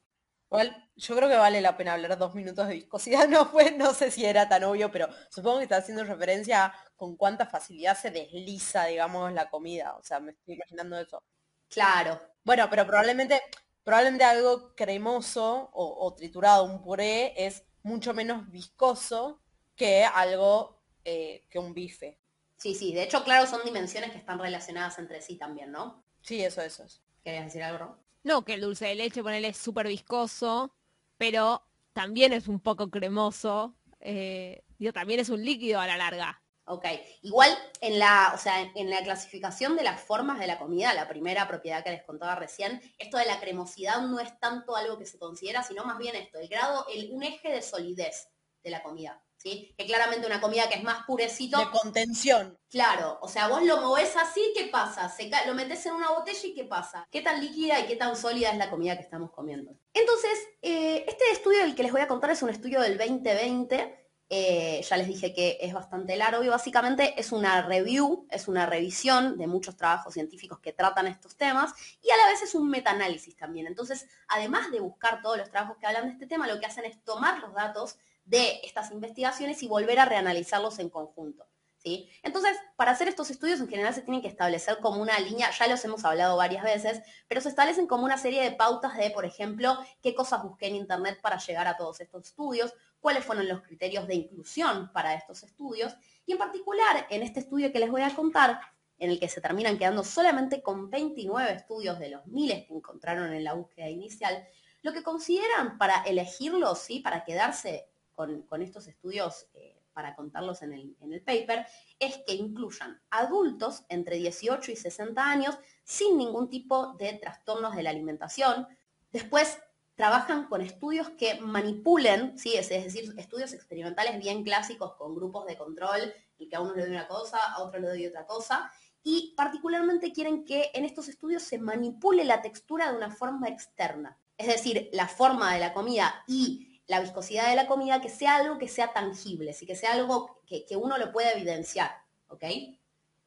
Igual, 0.51 0.91
yo 0.97 1.17
creo 1.17 1.29
que 1.29 1.37
vale 1.37 1.61
la 1.61 1.77
pena 1.77 1.93
hablar 1.95 2.17
dos 2.19 2.35
minutos 2.35 2.67
de 2.69 2.75
viscosidad. 2.75 3.29
No 3.29 3.47
fue, 3.47 3.73
no 3.73 3.93
sé 3.95 4.11
si 4.11 4.25
era 4.25 4.49
tan 4.49 4.65
obvio, 4.65 4.91
pero 4.91 5.09
supongo 5.31 5.59
que 5.59 5.65
está 5.65 5.77
haciendo 5.79 6.05
referencia 6.05 6.67
a 6.67 6.75
con 6.97 7.17
cuánta 7.17 7.47
facilidad 7.47 7.97
se 7.99 8.11
desliza, 8.11 8.87
digamos, 8.87 9.33
la 9.33 9.51
comida. 9.51 9.95
O 9.97 10.03
sea, 10.03 10.21
me 10.21 10.33
estoy 10.33 10.55
imaginando 10.55 10.99
eso. 10.99 11.23
Claro, 11.69 12.21
Bueno, 12.45 12.69
pero 12.71 12.87
probablemente, 12.87 13.43
probablemente 13.83 14.25
algo 14.25 14.75
cremoso 14.75 15.71
o, 15.73 16.07
o 16.07 16.15
triturado, 16.15 16.65
un 16.65 16.81
puré, 16.83 17.35
es 17.47 17.65
mucho 17.83 18.15
menos 18.15 18.51
viscoso 18.51 19.43
que 19.75 20.05
algo 20.05 20.83
eh, 21.05 21.47
que 21.51 21.59
un 21.59 21.75
bife. 21.75 22.21
sí, 22.57 22.75
sí. 22.75 22.93
De 22.95 23.03
hecho, 23.05 23.25
claro, 23.25 23.47
son 23.47 23.63
dimensiones 23.65 24.11
que 24.13 24.19
están 24.19 24.39
relacionadas 24.39 24.99
entre 24.99 25.21
sí 25.23 25.37
también, 25.39 25.71
¿no? 25.73 26.05
Sí, 26.21 26.45
eso, 26.45 26.61
eso 26.63 26.85
es. 26.85 27.03
¿Querías 27.23 27.45
decir 27.45 27.63
algo? 27.63 27.99
No, 28.27 28.45
que 28.45 28.55
el 28.55 28.61
dulce 28.61 28.87
de 28.87 28.97
leche, 28.97 29.23
ponele, 29.23 29.47
es 29.47 29.57
súper 29.57 29.87
viscoso, 29.87 30.75
pero 31.17 31.63
también 31.93 32.33
es 32.33 32.49
un 32.49 32.59
poco 32.59 32.91
cremoso. 32.91 33.77
eh, 34.01 34.65
también 34.93 35.21
es 35.21 35.29
un 35.29 35.45
líquido 35.45 35.79
a 35.79 35.87
la 35.87 35.97
larga. 35.97 36.43
Ok. 36.65 36.87
Igual 37.23 37.57
en 37.81 38.01
la, 38.01 38.33
o 38.35 38.39
sea, 38.39 38.61
en 38.75 38.91
la 38.91 39.01
clasificación 39.05 39.77
de 39.77 39.85
las 39.85 40.01
formas 40.01 40.41
de 40.41 40.49
la 40.49 40.59
comida, 40.59 40.93
la 40.93 41.07
primera 41.07 41.47
propiedad 41.47 41.85
que 41.85 41.93
les 41.93 42.03
contaba 42.03 42.35
recién, 42.35 42.83
esto 42.99 43.17
de 43.17 43.27
la 43.27 43.39
cremosidad 43.39 44.03
no 44.03 44.19
es 44.19 44.37
tanto 44.41 44.75
algo 44.75 44.99
que 44.99 45.07
se 45.07 45.21
considera, 45.21 45.63
sino 45.63 45.85
más 45.85 45.99
bien 45.99 46.17
esto, 46.17 46.41
el 46.41 46.49
grado, 46.49 46.85
el, 46.93 47.11
un 47.13 47.23
eje 47.23 47.49
de 47.53 47.63
solidez 47.63 48.29
de 48.65 48.71
la 48.71 48.83
comida. 48.83 49.23
¿Sí? 49.47 49.73
Que 49.79 49.87
claramente 49.87 50.27
una 50.27 50.41
comida 50.41 50.69
que 50.69 50.75
es 50.75 50.83
más 50.83 51.07
purecito, 51.07 51.57
De 51.57 51.71
contención. 51.71 52.59
Claro, 52.69 53.17
o 53.23 53.29
sea, 53.29 53.47
vos 53.47 53.63
lo 53.63 53.81
movés 53.81 54.17
así, 54.17 54.53
¿qué 54.57 54.65
pasa? 54.65 55.09
Se 55.09 55.31
lo 55.47 55.55
metés 55.55 55.87
en 55.87 55.95
una 55.95 56.11
botella 56.11 56.41
y 56.43 56.53
¿qué 56.53 56.65
pasa? 56.65 57.07
¿Qué 57.13 57.23
tan 57.23 57.41
líquida 57.41 57.79
y 57.79 57.87
qué 57.87 57.95
tan 57.95 58.17
sólida 58.17 58.51
es 58.51 58.59
la 58.59 58.69
comida 58.71 58.97
que 58.97 59.05
estamos 59.05 59.31
comiendo? 59.31 59.71
Entonces, 59.95 60.37
eh, 60.63 61.05
este 61.07 61.31
estudio 61.31 61.61
del 61.61 61.77
que 61.77 61.85
les 61.85 61.93
voy 61.93 62.01
a 62.01 62.09
contar 62.09 62.31
es 62.31 62.43
un 62.43 62.51
estudio 62.51 62.81
del 62.81 62.99
2020. 62.99 64.03
eh, 64.29 64.83
ya 64.83 64.97
les 64.97 65.07
dije 65.07 65.33
que 65.33 65.59
es 65.61 65.73
bastante 65.73 66.17
largo 66.17 66.43
y 66.43 66.49
básicamente 66.49 67.15
es 67.17 67.31
una 67.31 67.63
review, 67.63 68.27
es 68.29 68.49
una 68.49 68.67
revisión 68.67 69.39
de 69.39 69.47
muchos 69.47 69.77
trabajos 69.77 70.13
científicos 70.15 70.59
que 70.59 70.73
tratan 70.73 71.07
estos 71.07 71.37
temas 71.37 71.73
y 72.03 72.11
a 72.11 72.17
la 72.17 72.33
vez 72.33 72.43
es 72.43 72.57
un 72.57 72.69
metaanálisis 72.69 73.37
también. 73.37 73.69
Entonces, 73.69 74.09
además 74.27 74.73
de 74.73 74.81
buscar 74.81 75.23
todos 75.23 75.39
los 75.39 75.49
trabajos 75.51 75.77
que 75.79 75.87
hablan 75.87 76.07
de 76.09 76.15
este 76.15 76.27
tema, 76.27 76.49
lo 76.49 76.59
que 76.59 76.67
hacen 76.67 76.85
es 76.85 77.05
tomar 77.05 77.39
los 77.39 77.55
datos 77.55 77.99
de 78.27 78.61
estas 78.65 78.91
investigaciones 78.91 79.63
y 79.63 79.69
volver 79.69 79.99
a 79.99 80.05
reanalizarlos 80.05 80.79
en 80.79 80.91
conjunto. 80.91 81.47
¿sí? 81.79 82.11
Entonces, 82.23 82.57
para 82.77 82.91
hacer 82.91 83.09
estos 83.09 83.31
estudios 83.31 83.61
en 83.61 83.69
general 83.69 83.95
se 83.95 84.03
tienen 84.03 84.21
que 84.21 84.29
establecer 84.29 84.79
como 84.81 85.01
una 85.01 85.19
línea, 85.21 85.51
ya 85.51 85.69
los 85.69 85.85
hemos 85.85 86.05
hablado 86.05 86.37
varias 86.37 86.65
veces, 86.65 87.01
pero 87.29 87.41
se 87.41 87.49
establecen 87.49 87.87
como 87.87 88.05
una 88.05 88.19
serie 88.19 88.43
de 88.43 88.51
pautas 88.51 88.97
de, 88.97 89.11
por 89.11 89.25
ejemplo, 89.25 89.79
qué 90.03 90.15
cosas 90.15 90.43
busqué 90.43 90.67
en 90.67 90.77
Internet 90.77 91.21
para 91.23 91.39
llegar 91.39 91.69
a 91.69 91.77
todos 91.77 92.01
estos 92.01 92.27
estudios, 92.27 92.75
cuáles 93.01 93.25
fueron 93.25 93.47
los 93.47 93.63
criterios 93.63 94.09
de 94.09 94.17
inclusión 94.17 94.91
para 94.93 95.15
estos 95.15 95.45
estudios, 95.45 95.95
y 96.27 96.33
en 96.33 96.39
particular 96.39 97.07
en 97.09 97.23
este 97.23 97.41
estudio 97.41 97.73
que 97.73 97.79
les 97.79 97.91
voy 97.91 98.03
a 98.03 98.15
contar, 98.15 98.61
en 98.99 99.11
el 99.11 99.21
que 99.21 99.29
se 99.29 99.41
terminan 99.41 99.79
quedando 99.79 100.03
solamente 100.03 100.63
con 100.63 100.91
29 100.91 101.53
estudios 101.53 101.99
de 101.99 102.09
los 102.09 102.27
miles 102.27 102.67
que 102.67 102.75
encontraron 102.75 103.33
en 103.33 103.45
la 103.45 103.53
búsqueda 103.53 103.89
inicial, 103.89 104.49
lo 104.83 104.93
que 104.93 105.03
consideran 105.03 105.79
para 105.79 106.03
elegirlos, 106.03 106.79
¿sí? 106.79 107.01
para 107.01 107.25
quedarse 107.25 107.89
con, 108.17 108.63
estos 108.63 108.89
estudios, 108.89 109.47
eh, 109.55 109.81
para 109.93 110.17
contarlos 110.17 110.63
en 110.63 110.73
el, 110.73 110.97
en 111.01 111.13
el 111.13 111.23
paper, 111.23 111.67
es 111.99 112.19
que 112.27 112.35
incluyan 112.35 113.01
adultos 113.11 113.85
entre 113.89 114.17
18 114.17 114.73
y 114.73 114.77
60 114.77 115.23
años 115.23 115.57
sin 115.85 116.19
ningún 116.19 116.51
tipo 116.51 116.95
de 116.95 117.13
trastornos 117.15 117.77
de 117.77 117.83
la 117.83 117.91
alimentación. 117.91 118.67
Después 119.13 119.59
trabajan 119.95 120.47
con 120.49 120.61
estudios 120.61 121.09
que 121.11 121.41
manipulen, 121.41 122.39
¿sí? 122.39 122.55
es, 122.55 122.69
decir, 122.69 123.15
estudios 123.17 123.53
experimentales 123.53 124.19
bien 124.19 124.45
clásicos 124.45 124.95
con 124.95 125.15
grupos 125.15 125.47
de 125.47 125.57
control, 125.57 126.13
el 126.39 126.49
que 126.49 126.57
a 126.57 126.61
uno 126.61 126.75
le 126.75 126.83
doy 126.83 126.91
una 126.91 127.09
cosa, 127.09 127.39
a 127.39 127.63
otro 127.63 127.81
le 127.81 127.89
doy 127.89 128.07
otra 128.07 128.27
cosa, 128.27 128.71
y 129.03 129.35
particularmente 129.37 130.13
quieren 130.13 130.45
que 130.45 130.71
en 130.75 130.85
estos 130.85 131.09
estudios 131.09 131.43
se 131.43 131.59
manipule 131.59 132.25
la 132.25 132.43
textura 132.43 132.91
de 132.91 132.99
una 132.99 133.11
forma 133.11 133.49
externa. 133.49 134.19
Es 134.37 134.49
decir, 134.49 134.91
la 134.93 135.09
forma 135.09 135.55
de 135.55 135.61
la 135.61 135.73
comida 135.73 136.23
y 136.27 136.76
la 136.87 137.01
viscosidad 137.01 137.49
de 137.49 137.57
la 137.57 137.67
comida 137.67 138.01
que 138.01 138.09
sea 138.09 138.37
algo 138.37 138.59
que 138.59 138.69
sea 138.69 138.93
tangible, 138.93 139.53
sí, 139.53 139.67
que 139.67 139.77
sea 139.77 139.93
algo 139.93 140.41
que, 140.47 140.65
que 140.65 140.77
uno 140.77 140.99
lo 140.99 141.13
pueda 141.13 141.33
evidenciar, 141.33 141.91
¿ok? 142.29 142.45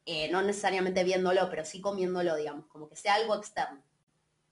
Eh, 0.06 0.28
no 0.30 0.42
necesariamente 0.42 1.04
viéndolo, 1.04 1.48
pero 1.50 1.64
sí 1.64 1.80
comiéndolo, 1.80 2.36
digamos, 2.36 2.66
como 2.66 2.88
que 2.88 2.96
sea 2.96 3.14
algo 3.14 3.34
externo. 3.36 3.82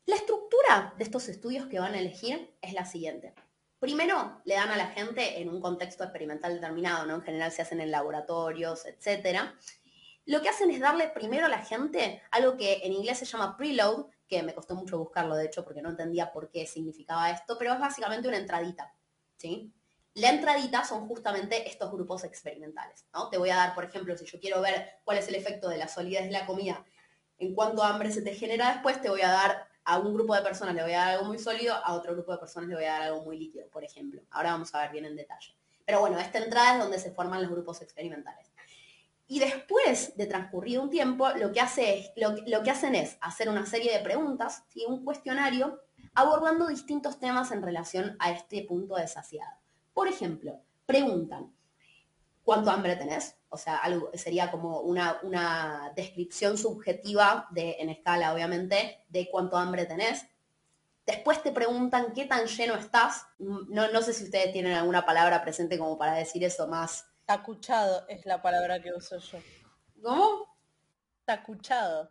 La 0.06 0.16
estructura 0.16 0.94
de 0.96 1.04
estos 1.04 1.28
estudios 1.28 1.66
que 1.66 1.80
van 1.80 1.94
a 1.94 1.98
elegir 1.98 2.54
es 2.62 2.72
la 2.72 2.84
siguiente. 2.84 3.34
Primero, 3.78 4.40
le 4.44 4.54
dan 4.54 4.70
a 4.70 4.76
la 4.76 4.88
gente 4.88 5.40
en 5.40 5.48
un 5.48 5.60
contexto 5.60 6.02
experimental 6.02 6.54
determinado, 6.54 7.06
¿no? 7.06 7.16
En 7.16 7.22
general 7.22 7.52
se 7.52 7.62
hacen 7.62 7.80
en 7.80 7.90
laboratorios, 7.90 8.86
etcétera. 8.86 9.54
Lo 10.26 10.42
que 10.42 10.48
hacen 10.48 10.70
es 10.70 10.80
darle 10.80 11.08
primero 11.08 11.46
a 11.46 11.48
la 11.48 11.64
gente 11.64 12.22
algo 12.30 12.56
que 12.56 12.80
en 12.82 12.92
inglés 12.92 13.18
se 13.18 13.24
llama 13.24 13.56
preload, 13.56 14.06
que 14.28 14.42
me 14.42 14.54
costó 14.54 14.74
mucho 14.74 14.98
buscarlo, 14.98 15.34
de 15.36 15.46
hecho, 15.46 15.64
porque 15.64 15.80
no 15.80 15.90
entendía 15.90 16.32
por 16.32 16.50
qué 16.50 16.66
significaba 16.66 17.30
esto, 17.30 17.56
pero 17.58 17.72
es 17.72 17.80
básicamente 17.80 18.28
una 18.28 18.36
entradita, 18.36 18.94
¿sí? 19.38 19.72
La 20.14 20.30
entradita 20.30 20.84
son 20.84 21.08
justamente 21.08 21.68
estos 21.68 21.90
grupos 21.90 22.24
experimentales, 22.24 23.06
¿no? 23.14 23.30
Te 23.30 23.38
voy 23.38 23.50
a 23.50 23.56
dar, 23.56 23.74
por 23.74 23.84
ejemplo, 23.84 24.16
si 24.16 24.26
yo 24.26 24.38
quiero 24.40 24.60
ver 24.60 25.00
cuál 25.04 25.18
es 25.18 25.28
el 25.28 25.36
efecto 25.36 25.68
de 25.68 25.78
la 25.78 25.88
solidez 25.88 26.24
de 26.24 26.32
la 26.32 26.44
comida 26.44 26.84
en 27.38 27.54
cuánto 27.54 27.82
hambre 27.82 28.10
se 28.10 28.22
te 28.22 28.34
genera 28.34 28.72
después, 28.72 29.00
te 29.00 29.08
voy 29.08 29.22
a 29.22 29.28
dar 29.28 29.68
a 29.88 29.98
un 29.98 30.12
grupo 30.12 30.34
de 30.34 30.42
personas 30.42 30.74
le 30.74 30.82
voy 30.82 30.92
a 30.92 30.98
dar 30.98 31.10
algo 31.12 31.24
muy 31.24 31.38
sólido, 31.38 31.74
a 31.74 31.94
otro 31.94 32.12
grupo 32.12 32.32
de 32.32 32.38
personas 32.38 32.68
le 32.68 32.74
voy 32.74 32.84
a 32.84 32.92
dar 32.92 33.02
algo 33.02 33.22
muy 33.22 33.38
líquido, 33.38 33.68
por 33.68 33.84
ejemplo. 33.84 34.20
Ahora 34.30 34.50
vamos 34.50 34.74
a 34.74 34.82
ver 34.82 34.90
bien 34.90 35.06
en 35.06 35.16
detalle. 35.16 35.56
Pero 35.86 36.00
bueno, 36.00 36.18
esta 36.18 36.38
entrada 36.38 36.74
es 36.74 36.78
donde 36.80 36.98
se 36.98 37.10
forman 37.10 37.40
los 37.40 37.50
grupos 37.50 37.80
experimentales. 37.80 38.52
Y 39.28 39.38
después 39.38 40.14
de 40.14 40.26
transcurrido 40.26 40.82
un 40.82 40.90
tiempo, 40.90 41.30
lo 41.30 41.52
que, 41.52 41.60
hace 41.60 42.00
es, 42.00 42.12
lo, 42.16 42.34
lo 42.46 42.62
que 42.62 42.70
hacen 42.70 42.94
es 42.94 43.16
hacer 43.22 43.48
una 43.48 43.64
serie 43.64 43.96
de 43.96 44.04
preguntas, 44.04 44.64
¿sí? 44.68 44.84
un 44.86 45.04
cuestionario, 45.04 45.80
abordando 46.14 46.66
distintos 46.66 47.18
temas 47.18 47.50
en 47.52 47.62
relación 47.62 48.16
a 48.18 48.30
este 48.30 48.62
punto 48.62 48.96
de 48.96 49.08
saciedad. 49.08 49.54
Por 49.94 50.08
ejemplo, 50.08 50.60
preguntan, 50.86 51.52
¿cuánto 52.42 52.70
hambre 52.70 52.96
tenés? 52.96 53.36
O 53.50 53.56
sea, 53.56 53.78
algo, 53.78 54.10
sería 54.14 54.50
como 54.50 54.80
una, 54.80 55.18
una 55.22 55.92
descripción 55.96 56.58
subjetiva, 56.58 57.48
de, 57.50 57.76
en 57.78 57.88
escala 57.88 58.32
obviamente, 58.32 59.04
de 59.08 59.28
cuánto 59.30 59.56
hambre 59.56 59.86
tenés. 59.86 60.26
Después 61.06 61.42
te 61.42 61.52
preguntan 61.52 62.12
qué 62.14 62.26
tan 62.26 62.46
lleno 62.46 62.74
estás. 62.74 63.26
No, 63.38 63.90
no 63.90 64.02
sé 64.02 64.12
si 64.12 64.24
ustedes 64.24 64.52
tienen 64.52 64.74
alguna 64.74 65.06
palabra 65.06 65.42
presente 65.42 65.78
como 65.78 65.96
para 65.96 66.12
decir 66.12 66.44
eso 66.44 66.68
más. 66.68 67.06
Tacuchado 67.24 68.06
es 68.08 68.26
la 68.26 68.42
palabra 68.42 68.80
que 68.80 68.92
uso 68.92 69.18
yo. 69.18 69.38
¿Cómo? 70.02 70.54
Tacuchado. 71.24 72.10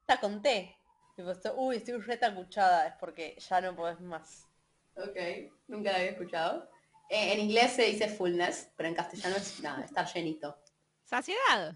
Está 0.00 0.20
con 0.20 0.42
T. 0.42 0.74
Tipo, 1.20 1.32
estoy- 1.32 1.52
uy, 1.54 1.76
estoy 1.76 1.98
re 2.00 2.16
tacuchada. 2.16 2.86
Es 2.86 2.94
porque 2.94 3.36
ya 3.46 3.60
no 3.60 3.76
podés 3.76 4.00
más. 4.00 4.46
Ok, 4.96 5.18
nunca 5.68 5.92
la 5.92 5.98
había 5.98 6.12
escuchado. 6.12 6.66
Eh, 7.10 7.34
en 7.34 7.40
inglés 7.40 7.72
se 7.72 7.82
dice 7.82 8.08
fullness, 8.08 8.70
pero 8.74 8.88
en 8.88 8.94
castellano 8.94 9.36
es 9.36 9.60
nada, 9.60 9.84
estar 9.84 10.06
llenito. 10.10 10.56
Saciedad. 11.04 11.74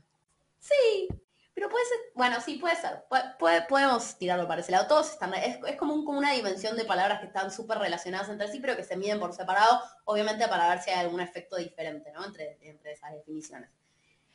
Sí, 0.58 1.08
pero 1.52 1.68
puede 1.68 1.84
ser, 1.84 1.98
bueno, 2.14 2.40
sí, 2.40 2.56
puede 2.56 2.76
ser. 2.76 3.04
Pu- 3.10 3.36
puede- 3.36 3.62
podemos 3.62 4.16
tirarlo 4.16 4.48
para 4.48 4.62
ese 4.62 4.72
lado. 4.72 4.86
Todos 4.86 5.10
están, 5.10 5.34
es, 5.34 5.58
es 5.66 5.76
como, 5.76 5.92
un- 5.92 6.06
como 6.06 6.18
una 6.18 6.32
dimensión 6.32 6.74
de 6.74 6.86
palabras 6.86 7.20
que 7.20 7.26
están 7.26 7.50
súper 7.52 7.76
relacionadas 7.78 8.30
entre 8.30 8.48
sí, 8.48 8.60
pero 8.60 8.76
que 8.76 8.84
se 8.84 8.96
miden 8.96 9.20
por 9.20 9.34
separado, 9.34 9.82
obviamente 10.06 10.48
para 10.48 10.70
ver 10.70 10.80
si 10.80 10.88
hay 10.90 11.00
algún 11.00 11.20
efecto 11.20 11.56
diferente, 11.56 12.12
¿no? 12.12 12.24
Entre, 12.24 12.56
entre 12.62 12.92
esas 12.92 13.12
definiciones. 13.12 13.68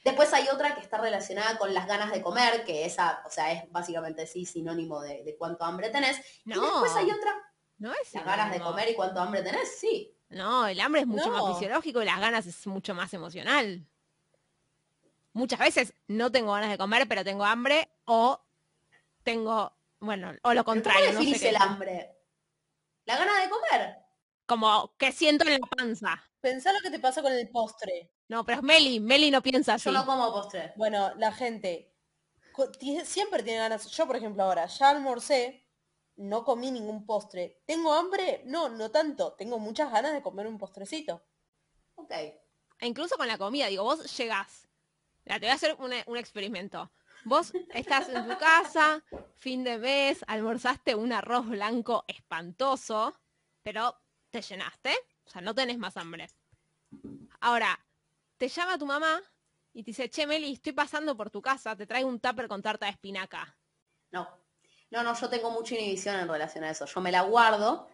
Después 0.04 0.32
hay 0.34 0.48
otra 0.48 0.76
que 0.76 0.82
está 0.82 0.98
relacionada 0.98 1.58
con 1.58 1.74
las 1.74 1.86
ganas 1.88 2.12
de 2.12 2.22
comer, 2.22 2.64
que 2.64 2.86
esa, 2.86 3.22
o 3.26 3.30
sea, 3.30 3.52
es 3.52 3.70
básicamente 3.72 4.26
sí 4.28 4.46
sinónimo 4.46 5.02
de, 5.02 5.24
de 5.24 5.36
cuánto 5.38 5.66
hambre 5.66 5.90
tenés. 5.90 6.18
Y 6.46 6.50
No. 6.50 6.62
después 6.62 6.96
hay 6.96 7.12
otra, 7.12 7.34
No 7.78 7.92
es 7.94 8.14
las 8.14 8.26
ganas 8.26 8.52
de 8.52 8.60
comer 8.62 8.90
y 8.90 8.96
cuánto 8.96 9.20
hambre 9.20 9.42
tenés, 9.42 9.78
sí. 9.80 10.16
No, 10.30 10.68
el 10.68 10.80
hambre 10.80 11.02
es 11.02 11.08
mucho 11.08 11.30
No. 11.30 11.46
más 11.46 11.54
fisiológico 11.58 12.02
y 12.02 12.06
las 12.06 12.20
ganas 12.20 12.46
es 12.46 12.66
mucho 12.68 12.94
más 12.94 13.14
emocional. 13.14 13.86
Muchas 15.34 15.60
veces 15.60 15.94
no 16.08 16.32
tengo 16.32 16.54
ganas 16.54 16.70
de 16.70 16.78
comer, 16.78 17.08
pero 17.08 17.24
tengo 17.24 17.46
hambre 17.46 17.90
o 18.06 18.40
tengo, 19.24 19.74
bueno, 20.00 20.30
o 20.30 20.32
lo 20.32 20.40
¿Pero 20.50 20.64
¿Cómo 20.64 20.76
contrario, 20.76 21.08
no 21.08 21.12
sé 21.14 21.18
definís 21.20 21.42
qué. 21.42 21.50
el 21.50 21.56
hambre? 21.58 22.16
¿La 23.06 23.18
gana 23.18 23.42
de 23.42 23.50
comer? 23.50 23.98
Como 24.50 24.96
que 24.98 25.12
siento 25.12 25.46
en 25.48 25.62
la 25.62 25.68
panza. 25.68 26.24
Pensá 26.42 26.74
lo 26.74 26.80
que 26.80 26.90
te 26.90 27.00
pasa 27.00 27.22
con 27.22 27.32
el 27.32 27.48
postre. 27.50 28.12
No, 28.30 28.44
pero 28.44 28.58
es 28.58 28.64
Meli, 28.64 29.00
Meli 29.00 29.30
no 29.30 29.44
piensa 29.44 29.76
así. 29.76 29.86
Yo 29.86 29.92
no 29.92 30.08
como 30.08 30.32
postre. 30.32 30.74
Bueno, 30.76 31.14
la 31.18 31.32
gente 31.32 31.96
siempre 33.06 33.44
tiene 33.44 33.60
ganas. 33.60 33.86
Yo, 33.92 34.08
por 34.08 34.16
ejemplo, 34.16 34.42
ahora 34.42 34.66
ya 34.66 34.90
almorcé, 34.90 35.68
no 36.16 36.44
comí 36.44 36.72
ningún 36.72 37.06
postre. 37.06 37.62
¿Tengo 37.68 37.94
hambre? 37.94 38.42
No, 38.48 38.70
no 38.70 38.90
tanto. 38.90 39.34
Tengo 39.34 39.60
muchas 39.60 39.92
ganas 39.92 40.14
de 40.14 40.24
comer 40.24 40.48
un 40.48 40.58
postrecito. 40.58 41.24
Ok. 41.94 42.12
E 42.12 42.88
incluso 42.88 43.18
con 43.18 43.28
la 43.28 43.38
comida, 43.38 43.68
digo, 43.68 43.84
vos 43.84 44.18
llegás. 44.18 44.68
Te 45.26 45.38
voy 45.38 45.50
a 45.50 45.54
hacer 45.54 45.76
un, 45.78 45.94
un 46.08 46.18
experimento. 46.18 46.92
Vos 47.24 47.54
estás 47.72 48.10
en 48.10 48.28
tu 48.28 48.36
casa, 48.40 49.04
fin 49.36 49.64
de 49.64 49.78
mes, 49.78 50.26
almorzaste 50.26 50.96
un 50.96 51.14
arroz 51.14 51.46
blanco 51.48 52.04
espantoso, 52.08 53.14
pero 53.62 53.96
te 54.30 54.42
llenaste, 54.42 54.94
o 55.26 55.30
sea, 55.30 55.42
no 55.42 55.54
tenés 55.54 55.78
más 55.78 55.98
hambre. 55.98 56.30
Ahora, 57.40 57.80
te 58.38 58.48
llama 58.48 58.78
tu 58.78 58.86
mamá 58.86 59.22
y 59.74 59.84
te 59.84 59.92
dice, 59.92 60.10
che, 60.10 60.26
Meli, 60.26 60.54
estoy 60.54 60.74
pasando 60.74 61.16
por 61.16 61.30
tu 61.30 61.42
casa, 61.42 61.76
te 61.76 61.86
traigo 61.86 62.10
un 62.10 62.20
tupper 62.20 62.48
con 62.48 62.62
tarta 62.62 62.86
de 62.86 62.94
espinaca. 62.94 63.58
No. 64.12 64.28
No, 64.92 65.04
no, 65.04 65.14
yo 65.14 65.30
tengo 65.30 65.52
mucha 65.52 65.76
inhibición 65.76 66.16
en 66.16 66.28
relación 66.28 66.64
a 66.64 66.72
eso. 66.72 66.86
Yo 66.86 67.00
me 67.00 67.12
la 67.12 67.22
guardo 67.22 67.88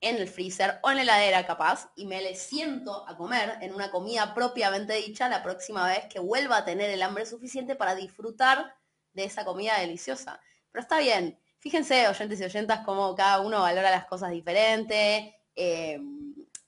en 0.00 0.16
el 0.16 0.26
freezer 0.28 0.80
o 0.82 0.90
en 0.90 0.96
la 0.96 1.02
heladera 1.02 1.46
capaz 1.46 1.92
y 1.94 2.06
me 2.06 2.22
le 2.22 2.34
siento 2.34 3.06
a 3.06 3.16
comer 3.16 3.58
en 3.60 3.74
una 3.74 3.90
comida 3.90 4.34
propiamente 4.34 4.94
dicha 4.94 5.28
la 5.28 5.42
próxima 5.42 5.86
vez 5.86 6.06
que 6.06 6.18
vuelva 6.18 6.58
a 6.58 6.64
tener 6.64 6.90
el 6.90 7.02
hambre 7.02 7.26
suficiente 7.26 7.76
para 7.76 7.94
disfrutar 7.94 8.74
de 9.12 9.24
esa 9.24 9.44
comida 9.44 9.78
deliciosa. 9.78 10.40
Pero 10.72 10.82
está 10.82 10.98
bien. 10.98 11.38
Fíjense, 11.58 12.08
oyentes 12.08 12.40
y 12.40 12.44
oyentas, 12.44 12.80
cómo 12.84 13.14
cada 13.14 13.40
uno 13.40 13.60
valora 13.60 13.90
las 13.90 14.06
cosas 14.06 14.30
diferente. 14.30 15.39
Eh, 15.62 16.00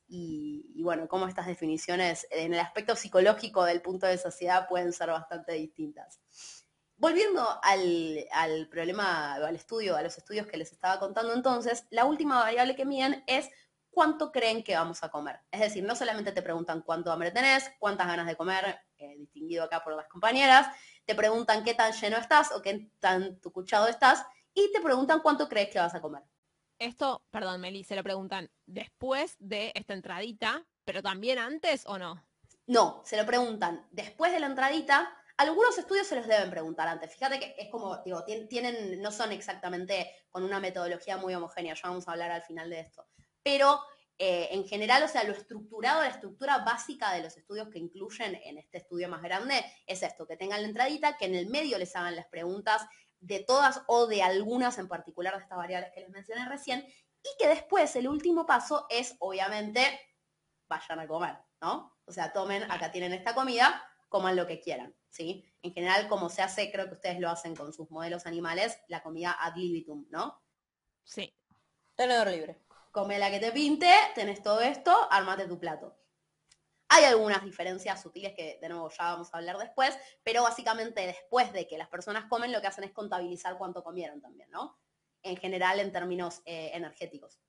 y, 0.07 0.83
bueno, 0.83 1.09
cómo 1.09 1.27
estas 1.27 1.47
definiciones 1.47 2.27
en 2.31 2.53
el 2.53 2.61
aspecto 2.61 2.95
psicológico 2.95 3.65
del 3.65 3.81
punto 3.81 4.07
de 4.07 4.19
sociedad 4.19 4.69
pueden 4.69 4.93
ser 4.93 5.09
bastante 5.09 5.55
distintas. 5.55 6.21
Volviendo 6.97 7.43
al, 7.63 8.27
al 8.33 8.69
problema, 8.69 9.35
al 9.35 9.57
estudio, 9.57 9.97
a 9.97 10.03
los 10.03 10.19
estudios 10.19 10.47
que 10.47 10.59
les 10.59 10.71
estaba 10.73 11.01
contando 11.01 11.33
entonces, 11.33 11.87
la 11.89 12.05
última 12.05 12.41
variable 12.41 12.77
que 12.77 12.85
miden 12.85 13.25
es 13.27 13.49
cuánto 13.91 14.31
creen 14.31 14.63
que 14.63 14.75
vamos 14.75 15.03
a 15.03 15.09
comer. 15.09 15.41
Es 15.51 15.61
decir, 15.61 15.83
no 15.83 15.97
solamente 15.97 16.33
te 16.33 16.43
preguntan 16.43 16.83
cuánto 16.83 17.11
hambre 17.11 17.31
tenés, 17.31 17.71
cuántas 17.79 18.07
ganas 18.07 18.27
de 18.27 18.37
comer, 18.37 18.79
eh, 18.99 19.15
distinguido 19.17 19.65
acá 19.65 19.83
por 19.83 19.97
las 19.97 20.09
compañeras, 20.09 20.67
te 21.07 21.15
preguntan 21.15 21.65
qué 21.65 21.73
tan 21.73 21.93
lleno 21.93 22.19
estás 22.19 22.52
o 22.52 22.61
qué 22.61 22.91
tan 23.00 23.41
tucuchado 23.41 23.89
estás, 23.89 24.26
y 24.52 24.71
te 24.73 24.83
preguntan 24.83 25.21
cuánto 25.21 25.49
crees 25.49 25.71
que 25.71 25.78
vas 25.78 25.95
a 25.95 26.02
comer. 26.02 26.23
Esto, 26.82 27.23
perdón, 27.30 27.60
Meli, 27.60 27.84
se 27.84 27.95
lo 27.95 28.02
preguntan 28.02 28.50
después 28.66 29.36
de 29.38 29.71
esta 29.76 29.95
entradita, 29.95 30.66
pero 30.84 31.00
también 31.00 31.38
antes 31.38 31.84
o 31.86 31.97
no. 31.97 32.21
No, 32.66 33.02
se 33.04 33.16
lo 33.16 33.25
preguntan 33.25 33.86
después 33.92 34.32
de 34.32 34.40
la 34.40 34.47
entradita. 34.47 35.08
Algunos 35.36 35.78
estudios 35.78 36.08
se 36.08 36.16
los 36.16 36.26
deben 36.26 36.50
preguntar 36.50 36.88
antes. 36.88 37.12
Fíjate 37.12 37.38
que 37.38 37.54
es 37.56 37.68
como, 37.71 37.99
digo, 37.99 38.25
tien- 38.25 38.49
tienen, 38.49 39.00
no 39.00 39.12
son 39.12 39.30
exactamente 39.30 40.12
con 40.28 40.42
una 40.42 40.58
metodología 40.58 41.16
muy 41.16 41.32
homogénea, 41.36 41.75
ya 41.75 41.88
vamos 41.88 42.08
a 42.08 42.12
hablar 42.12 42.32
al 42.32 42.42
final 42.42 42.68
de 42.68 42.80
esto. 42.80 43.06
Pero 43.45 43.80
eh, 44.19 44.49
en 44.53 44.67
general, 44.67 45.03
o 45.03 45.09
sea, 45.09 45.25
lo 45.25 45.33
estructurado, 45.33 46.03
la 46.03 46.09
estructura 46.09 46.59
básica 46.59 47.13
de 47.13 47.23
los 47.23 47.37
estudios 47.37 47.69
que 47.69 47.79
incluyen 47.79 48.39
en 48.45 48.59
este 48.59 48.79
estudio 48.79 49.09
más 49.09 49.23
grande 49.23 49.65
es 49.87 50.03
esto, 50.03 50.27
que 50.27 50.37
tengan 50.37 50.63
la 50.63 50.69
entradita, 50.69 51.17
que 51.17 51.25
en 51.25 51.35
el 51.35 51.49
medio 51.49 51.79
les 51.79 51.97
hagan 51.97 52.17
las 52.17 52.27
preguntas 52.27 52.87
de 53.21 53.41
todas 53.41 53.83
o 53.87 54.07
de 54.07 54.23
algunas 54.23 54.79
en 54.79 54.89
particular 54.89 55.35
de 55.37 55.43
estas 55.43 55.59
variables 55.59 55.93
que 55.93 56.01
les 56.01 56.11
mencioné 56.11 56.49
recién, 56.49 56.87
y 57.23 57.29
que 57.39 57.49
después 57.49 57.95
el 57.97 58.09
último 58.09 58.47
paso 58.47 58.87
es, 58.91 59.17
obviamente, 59.21 60.01
vayan 60.69 61.01
a 61.01 61.07
comer, 61.07 61.37
¿no? 61.61 61.97
O 62.05 62.13
sea, 62.13 62.33
tomen, 62.33 62.65
acá 62.71 62.91
tienen 62.91 63.13
esta 63.13 63.35
comida, 63.35 63.83
coman 64.09 64.37
lo 64.37 64.47
que 64.47 64.61
quieran, 64.61 64.95
¿sí? 65.09 65.45
En 65.63 65.73
general, 65.73 66.09
como 66.09 66.29
se 66.29 66.43
hace, 66.43 66.71
creo 66.73 66.89
que 66.89 66.95
ustedes 66.95 67.21
lo 67.21 67.31
hacen 67.31 67.55
con 67.55 67.73
sus 67.73 67.91
modelos 67.91 68.27
animales, 68.27 68.79
la 68.89 69.03
comida 69.03 69.37
ad 69.41 69.57
libitum, 69.57 70.07
¿no? 70.11 70.43
Sí. 71.05 71.33
Tenedor 71.95 72.29
libre. 72.29 72.62
Come 72.93 73.19
la 73.19 73.31
que 73.31 73.41
te 73.41 73.50
pinte, 73.52 73.91
tenés 74.15 74.43
todo 74.43 74.61
esto, 74.61 74.95
armate 75.11 75.49
tu 75.49 75.59
plato. 75.59 75.97
Hay 76.89 77.05
algunas 77.05 77.43
diferencias 77.43 78.02
sutiles 78.02 78.35
que 78.35 78.59
de 78.61 78.69
nuevo 78.69 78.91
ya 78.91 79.05
vamos 79.05 79.33
a 79.33 79.39
hablar 79.39 79.57
después, 79.57 79.97
pero 80.23 80.43
básicamente 80.43 81.07
después 81.07 81.50
de 81.55 81.67
que 81.67 81.78
las 81.78 81.89
personas 81.89 82.26
comen 82.26 82.52
lo 82.52 82.61
que 82.61 82.67
hacen 82.67 82.85
es 82.85 82.93
contabilizar 82.93 83.57
cuánto 83.57 83.83
comieron 83.83 84.21
también, 84.21 84.50
¿no? 84.50 84.78
En 85.23 85.39
general 85.39 85.81
en 85.81 85.91
términos 85.91 86.43
eh, 86.45 86.71
energéticos. 86.75 87.41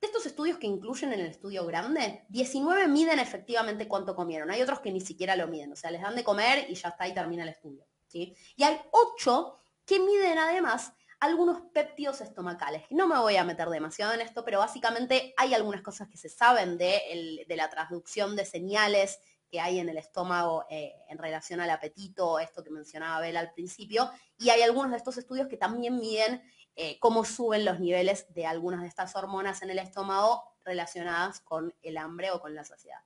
De 0.00 0.08
estos 0.08 0.26
estudios 0.26 0.58
que 0.58 0.66
incluyen 0.66 1.12
en 1.12 1.20
el 1.20 1.26
estudio 1.26 1.64
grande, 1.64 2.26
19 2.28 2.88
miden 2.88 3.20
efectivamente 3.20 3.86
cuánto 3.86 4.16
comieron. 4.16 4.50
Hay 4.50 4.60
otros 4.60 4.80
que 4.80 4.90
ni 4.90 5.00
siquiera 5.00 5.36
lo 5.36 5.46
miden, 5.46 5.70
o 5.70 5.76
sea, 5.76 5.92
les 5.92 6.02
dan 6.02 6.16
de 6.16 6.24
comer 6.24 6.66
y 6.68 6.74
ya 6.74 6.88
está 6.88 7.06
y 7.06 7.14
termina 7.14 7.44
el 7.44 7.50
estudio. 7.50 7.86
¿sí? 8.08 8.34
Y 8.56 8.64
hay 8.64 8.80
8 8.90 9.56
que 9.86 10.00
miden 10.00 10.36
además 10.36 10.92
algunos 11.20 11.60
péptidos 11.72 12.20
estomacales. 12.20 12.84
No 12.90 13.08
me 13.08 13.18
voy 13.18 13.36
a 13.36 13.44
meter 13.44 13.68
demasiado 13.68 14.12
en 14.12 14.20
esto, 14.20 14.44
pero 14.44 14.58
básicamente 14.58 15.34
hay 15.36 15.54
algunas 15.54 15.82
cosas 15.82 16.08
que 16.08 16.16
se 16.16 16.28
saben 16.28 16.78
de, 16.78 17.44
la 17.48 17.68
traducción 17.68 18.36
de 18.36 18.44
señales 18.44 19.18
que 19.50 19.60
hay 19.60 19.78
en 19.78 19.88
el 19.88 19.96
estómago 19.96 20.66
eh, 20.68 20.94
en 21.08 21.18
relación 21.18 21.60
al 21.60 21.70
apetito, 21.70 22.38
esto 22.38 22.62
que 22.62 22.70
mencionaba 22.70 23.20
Bel 23.20 23.36
al 23.36 23.52
principio, 23.52 24.10
y 24.36 24.50
hay 24.50 24.60
algunos 24.62 24.90
de 24.90 24.98
estos 24.98 25.16
estudios 25.16 25.48
que 25.48 25.56
también 25.56 25.98
miden 25.98 26.42
eh, 26.76 26.98
cómo 27.00 27.24
suben 27.24 27.64
los 27.64 27.80
niveles 27.80 28.32
de 28.34 28.46
algunas 28.46 28.82
de 28.82 28.88
estas 28.88 29.16
hormonas 29.16 29.62
en 29.62 29.70
el 29.70 29.78
estómago 29.78 30.44
relacionadas 30.64 31.40
con 31.40 31.74
el 31.82 31.96
hambre 31.96 32.30
o 32.30 32.40
con 32.40 32.54
la 32.54 32.62
saciedad. 32.62 33.00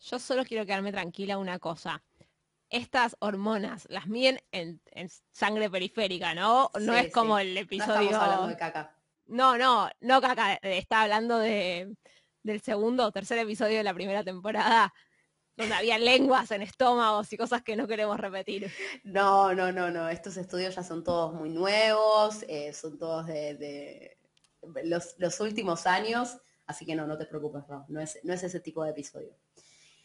Yo 0.00 0.18
solo 0.18 0.44
quiero 0.44 0.66
quedarme 0.66 0.92
tranquila 0.92 1.38
una 1.38 1.58
cosa. 1.58 2.02
Estas 2.76 3.16
hormonas 3.20 3.86
las 3.90 4.06
miden 4.06 4.38
en, 4.52 4.80
en 4.92 5.08
sangre 5.32 5.70
periférica, 5.70 6.34
¿no? 6.34 6.70
No 6.80 6.94
Sí, 6.94 6.98
es 6.98 7.10
como 7.12 7.38
sí. 7.38 7.42
el 7.42 7.54
No 7.54 7.60
episodio. 7.60 8.10
estamos 8.10 8.14
hablando 8.14 8.46
de 8.48 8.56
caca. 8.56 8.96
No, 9.26 9.56
no, 9.58 9.90
no, 10.00 10.20
caca. 10.20 10.54
eh, 10.54 10.78
Está 10.78 11.02
hablando 11.02 11.38
de, 11.38 11.96
del 12.42 12.60
segundo 12.62 13.04
o 13.06 13.12
tercer 13.12 13.38
episodio 13.38 13.78
de 13.78 13.84
la 13.84 13.94
primera 13.94 14.24
temporada, 14.24 14.92
donde 15.56 15.74
había 15.74 15.98
lenguas 15.98 16.50
en 16.52 16.62
estómagos 16.62 17.32
y 17.32 17.36
cosas 17.36 17.62
que 17.62 17.76
no 17.76 17.86
queremos 17.88 18.18
repetir. 18.20 18.70
No, 19.04 19.54
no, 19.54 19.72
no, 19.72 19.90
no. 19.90 20.08
Estos 20.08 20.36
estudios 20.36 20.74
ya 20.74 20.82
son 20.82 21.02
todos 21.04 21.32
muy 21.34 21.50
nuevos, 21.50 22.44
eh, 22.48 22.72
son 22.72 22.98
todos 22.98 23.26
de, 23.26 23.54
de 23.56 24.18
los, 24.84 25.14
los 25.18 25.40
últimos 25.40 25.86
años, 25.86 26.38
así 26.66 26.84
que 26.86 26.94
no, 26.96 27.06
no 27.06 27.16
te 27.18 27.26
preocupes, 27.26 27.66
Ro, 27.68 27.84
no 27.88 28.00
es, 28.00 28.18
no 28.24 28.32
es 28.34 28.42
ese 28.42 28.60
tipo 28.60 28.84
de 28.84 28.90
episodio. 28.90 29.36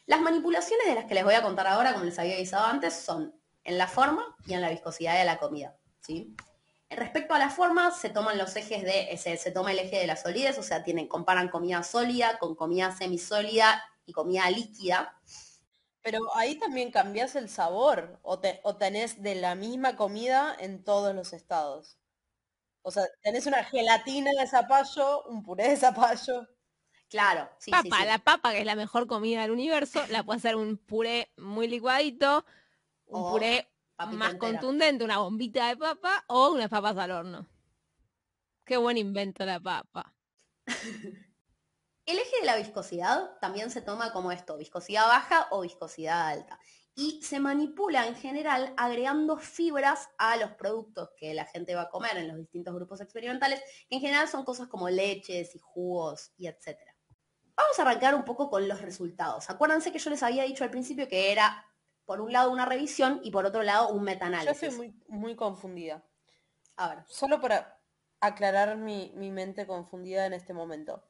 Las 0.05 0.21
manipulaciones 0.21 0.87
de 0.87 0.95
las 0.95 1.05
que 1.05 1.13
les 1.13 1.23
voy 1.23 1.35
a 1.35 1.41
contar 1.41 1.67
ahora, 1.67 1.93
como 1.93 2.05
les 2.05 2.19
había 2.19 2.35
avisado 2.35 2.65
antes, 2.65 2.93
son 2.95 3.35
en 3.63 3.77
la 3.77 3.87
forma 3.87 4.35
y 4.45 4.53
en 4.53 4.61
la 4.61 4.69
viscosidad 4.69 5.17
de 5.17 5.25
la 5.25 5.37
comida. 5.37 5.77
¿sí? 6.01 6.35
Respecto 6.89 7.33
a 7.33 7.39
la 7.39 7.49
forma, 7.49 7.91
se 7.91 8.09
toman 8.09 8.37
los 8.37 8.55
ejes 8.55 8.83
de, 8.83 9.15
se, 9.17 9.37
se 9.37 9.51
toma 9.51 9.71
el 9.71 9.79
eje 9.79 9.99
de 9.99 10.07
la 10.07 10.17
solidez, 10.17 10.57
o 10.57 10.63
sea, 10.63 10.83
tienen, 10.83 11.07
comparan 11.07 11.49
comida 11.49 11.83
sólida 11.83 12.37
con 12.39 12.55
comida 12.55 12.95
semisólida 12.95 13.83
y 14.05 14.13
comida 14.13 14.49
líquida. 14.51 15.17
Pero 16.03 16.35
ahí 16.35 16.55
también 16.59 16.91
cambias 16.91 17.35
el 17.35 17.49
sabor 17.49 18.19
o, 18.23 18.39
te- 18.39 18.61
o 18.63 18.77
tenés 18.77 19.21
de 19.23 19.35
la 19.35 19.55
misma 19.55 19.95
comida 19.97 20.55
en 20.59 20.83
todos 20.83 21.15
los 21.15 21.33
estados. 21.33 21.97
O 22.83 22.91
sea, 22.91 23.05
tenés 23.23 23.47
una 23.47 23.63
gelatina 23.65 24.31
de 24.39 24.47
zapallo, 24.47 25.23
un 25.25 25.43
puré 25.43 25.69
de 25.69 25.77
zapallo. 25.77 26.47
Claro, 27.11 27.49
sí, 27.59 27.71
papa, 27.71 27.97
sí, 27.97 28.01
sí. 28.03 28.07
la 28.07 28.19
papa, 28.19 28.53
que 28.53 28.59
es 28.59 28.65
la 28.65 28.75
mejor 28.75 29.05
comida 29.05 29.41
del 29.41 29.51
universo, 29.51 30.01
la 30.07 30.23
puede 30.23 30.37
hacer 30.37 30.55
un 30.55 30.77
puré 30.77 31.29
muy 31.35 31.67
licuadito, 31.67 32.45
un 33.05 33.25
O 33.25 33.31
puré 33.31 33.69
más 33.97 34.31
entera. 34.31 34.37
contundente, 34.39 35.03
una 35.03 35.17
bombita 35.17 35.67
de 35.67 35.75
papa 35.75 36.23
o 36.27 36.51
unas 36.51 36.69
papas 36.69 36.97
al 36.97 37.11
horno. 37.11 37.47
Qué 38.63 38.77
buen 38.77 38.97
invento 38.97 39.45
la 39.45 39.59
papa. 39.59 40.15
El 42.05 42.17
eje 42.17 42.39
de 42.39 42.45
la 42.45 42.55
viscosidad 42.55 43.37
también 43.41 43.71
se 43.71 43.81
toma 43.81 44.13
como 44.13 44.31
esto, 44.31 44.57
viscosidad 44.57 45.07
baja 45.07 45.47
o 45.51 45.61
viscosidad 45.61 46.29
alta. 46.29 46.59
Y 46.95 47.21
se 47.23 47.39
manipula 47.39 48.07
en 48.07 48.15
general 48.15 48.73
agregando 48.77 49.37
fibras 49.37 50.09
a 50.17 50.37
los 50.37 50.51
productos 50.51 51.09
que 51.17 51.33
la 51.33 51.45
gente 51.45 51.75
va 51.75 51.83
a 51.83 51.89
comer 51.89 52.17
en 52.17 52.29
los 52.29 52.37
distintos 52.37 52.73
grupos 52.73 53.01
experimentales, 53.01 53.61
que 53.89 53.95
en 53.95 54.01
general 54.01 54.27
son 54.29 54.45
cosas 54.45 54.67
como 54.67 54.89
leches 54.89 55.55
y 55.55 55.59
jugos 55.59 56.31
y 56.37 56.47
etcétera. 56.47 56.90
Vamos 57.55 57.77
a 57.77 57.81
arrancar 57.81 58.15
un 58.15 58.25
poco 58.25 58.49
con 58.49 58.67
los 58.67 58.81
resultados. 58.81 59.49
Acuérdense 59.49 59.91
que 59.91 59.99
yo 59.99 60.09
les 60.09 60.23
había 60.23 60.43
dicho 60.43 60.63
al 60.63 60.71
principio 60.71 61.07
que 61.07 61.31
era, 61.31 61.65
por 62.05 62.21
un 62.21 62.31
lado, 62.31 62.51
una 62.51 62.65
revisión 62.65 63.19
y 63.23 63.31
por 63.31 63.45
otro 63.45 63.63
lado, 63.63 63.89
un 63.89 64.03
metaanálisis. 64.03 64.61
Yo 64.61 64.67
estoy 64.67 64.77
muy, 64.77 65.03
muy 65.07 65.35
confundida. 65.35 66.03
A 66.75 66.89
ver. 66.89 67.03
Solo 67.07 67.39
para 67.41 67.79
aclarar 68.19 68.77
mi, 68.77 69.11
mi 69.15 69.31
mente 69.31 69.65
confundida 69.65 70.25
en 70.25 70.33
este 70.33 70.53
momento 70.53 71.03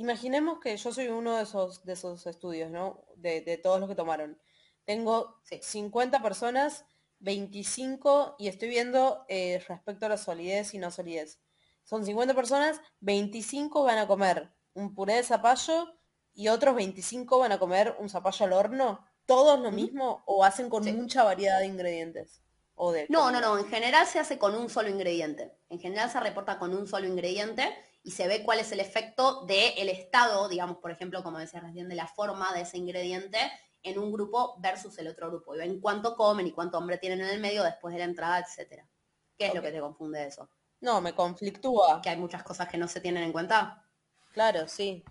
imaginemos 0.00 0.60
que 0.60 0.76
yo 0.76 0.92
soy 0.92 1.08
uno 1.08 1.36
de 1.36 1.42
esos, 1.42 1.84
de 1.84 1.92
esos 1.92 2.26
estudios, 2.26 2.70
¿no? 2.70 3.04
De, 3.16 3.60
todos 3.62 3.78
los 3.80 3.88
que 3.88 3.94
tomaron. 3.94 4.40
Tengo 4.86 5.40
50 5.44 6.22
personas, 6.22 6.86
25, 7.18 8.36
y 8.38 8.48
estoy 8.48 8.70
viendo 8.70 9.26
eh, 9.28 9.62
respecto 9.68 10.06
a 10.06 10.08
la 10.08 10.16
solidez 10.16 10.72
y 10.72 10.78
no 10.78 10.90
solidez. 10.90 11.40
Son 11.84 12.04
50 12.04 12.34
personas, 12.34 12.80
25 13.00 13.82
van 13.82 13.98
a 13.98 14.06
comer 14.06 14.50
un 14.74 14.94
puré 14.94 15.14
de 15.14 15.22
zapallo 15.22 15.88
y 16.32 16.48
otros 16.48 16.74
25 16.74 17.38
van 17.38 17.52
a 17.52 17.58
comer 17.58 17.96
un 17.98 18.08
zapallo 18.08 18.46
al 18.46 18.52
horno. 18.52 19.06
¿Todos 19.26 19.60
lo 19.60 19.70
mismo 19.70 20.22
o 20.26 20.44
hacen 20.44 20.68
con 20.70 20.84
mucha 20.96 21.22
variedad 21.22 21.60
de 21.60 21.66
ingredientes? 21.66 22.42
O 22.74 22.92
de 22.92 23.06
no, 23.08 23.30
no, 23.30 23.40
no. 23.40 23.58
En 23.58 23.66
general 23.66 24.06
se 24.06 24.18
hace 24.18 24.38
con 24.38 24.54
un 24.54 24.70
solo 24.70 24.88
ingrediente. 24.88 25.58
En 25.68 25.78
general 25.78 26.10
se 26.10 26.18
reporta 26.18 26.58
con 26.58 26.74
un 26.74 26.86
solo 26.86 27.06
ingrediente 27.06 27.76
y 28.02 28.12
se 28.12 28.26
ve 28.26 28.42
cuál 28.42 28.58
es 28.58 28.72
el 28.72 28.80
efecto 28.80 29.44
del 29.44 29.88
estado, 29.88 30.48
digamos, 30.48 30.78
por 30.78 30.90
ejemplo, 30.90 31.22
como 31.22 31.38
decía 31.38 31.60
recién, 31.60 31.88
de 31.88 31.94
la 31.94 32.06
forma 32.06 32.52
de 32.54 32.62
ese 32.62 32.78
ingrediente 32.78 33.38
en 33.82 33.98
un 33.98 34.12
grupo 34.12 34.56
versus 34.60 34.96
el 34.98 35.08
otro 35.08 35.28
grupo. 35.28 35.54
Y 35.54 35.58
ven 35.58 35.80
cuánto 35.80 36.16
comen 36.16 36.46
y 36.46 36.52
cuánto 36.52 36.78
hambre 36.78 36.98
tienen 36.98 37.20
en 37.20 37.28
el 37.28 37.40
medio 37.40 37.62
después 37.62 37.92
de 37.92 37.98
la 37.98 38.06
entrada, 38.06 38.40
etcétera. 38.40 38.88
¿Qué 39.36 39.46
es 39.46 39.54
lo 39.54 39.62
que 39.62 39.72
te 39.72 39.80
confunde 39.80 40.20
de 40.20 40.26
eso? 40.28 40.48
No, 40.80 41.00
me 41.00 41.14
conflictúa. 41.14 42.00
Que 42.02 42.10
hay 42.10 42.16
muchas 42.16 42.42
cosas 42.42 42.68
que 42.68 42.78
no 42.78 42.88
se 42.88 43.00
tienen 43.00 43.24
en 43.24 43.32
cuenta. 43.32 43.86
Claro, 44.32 44.68
sí. 44.68 45.04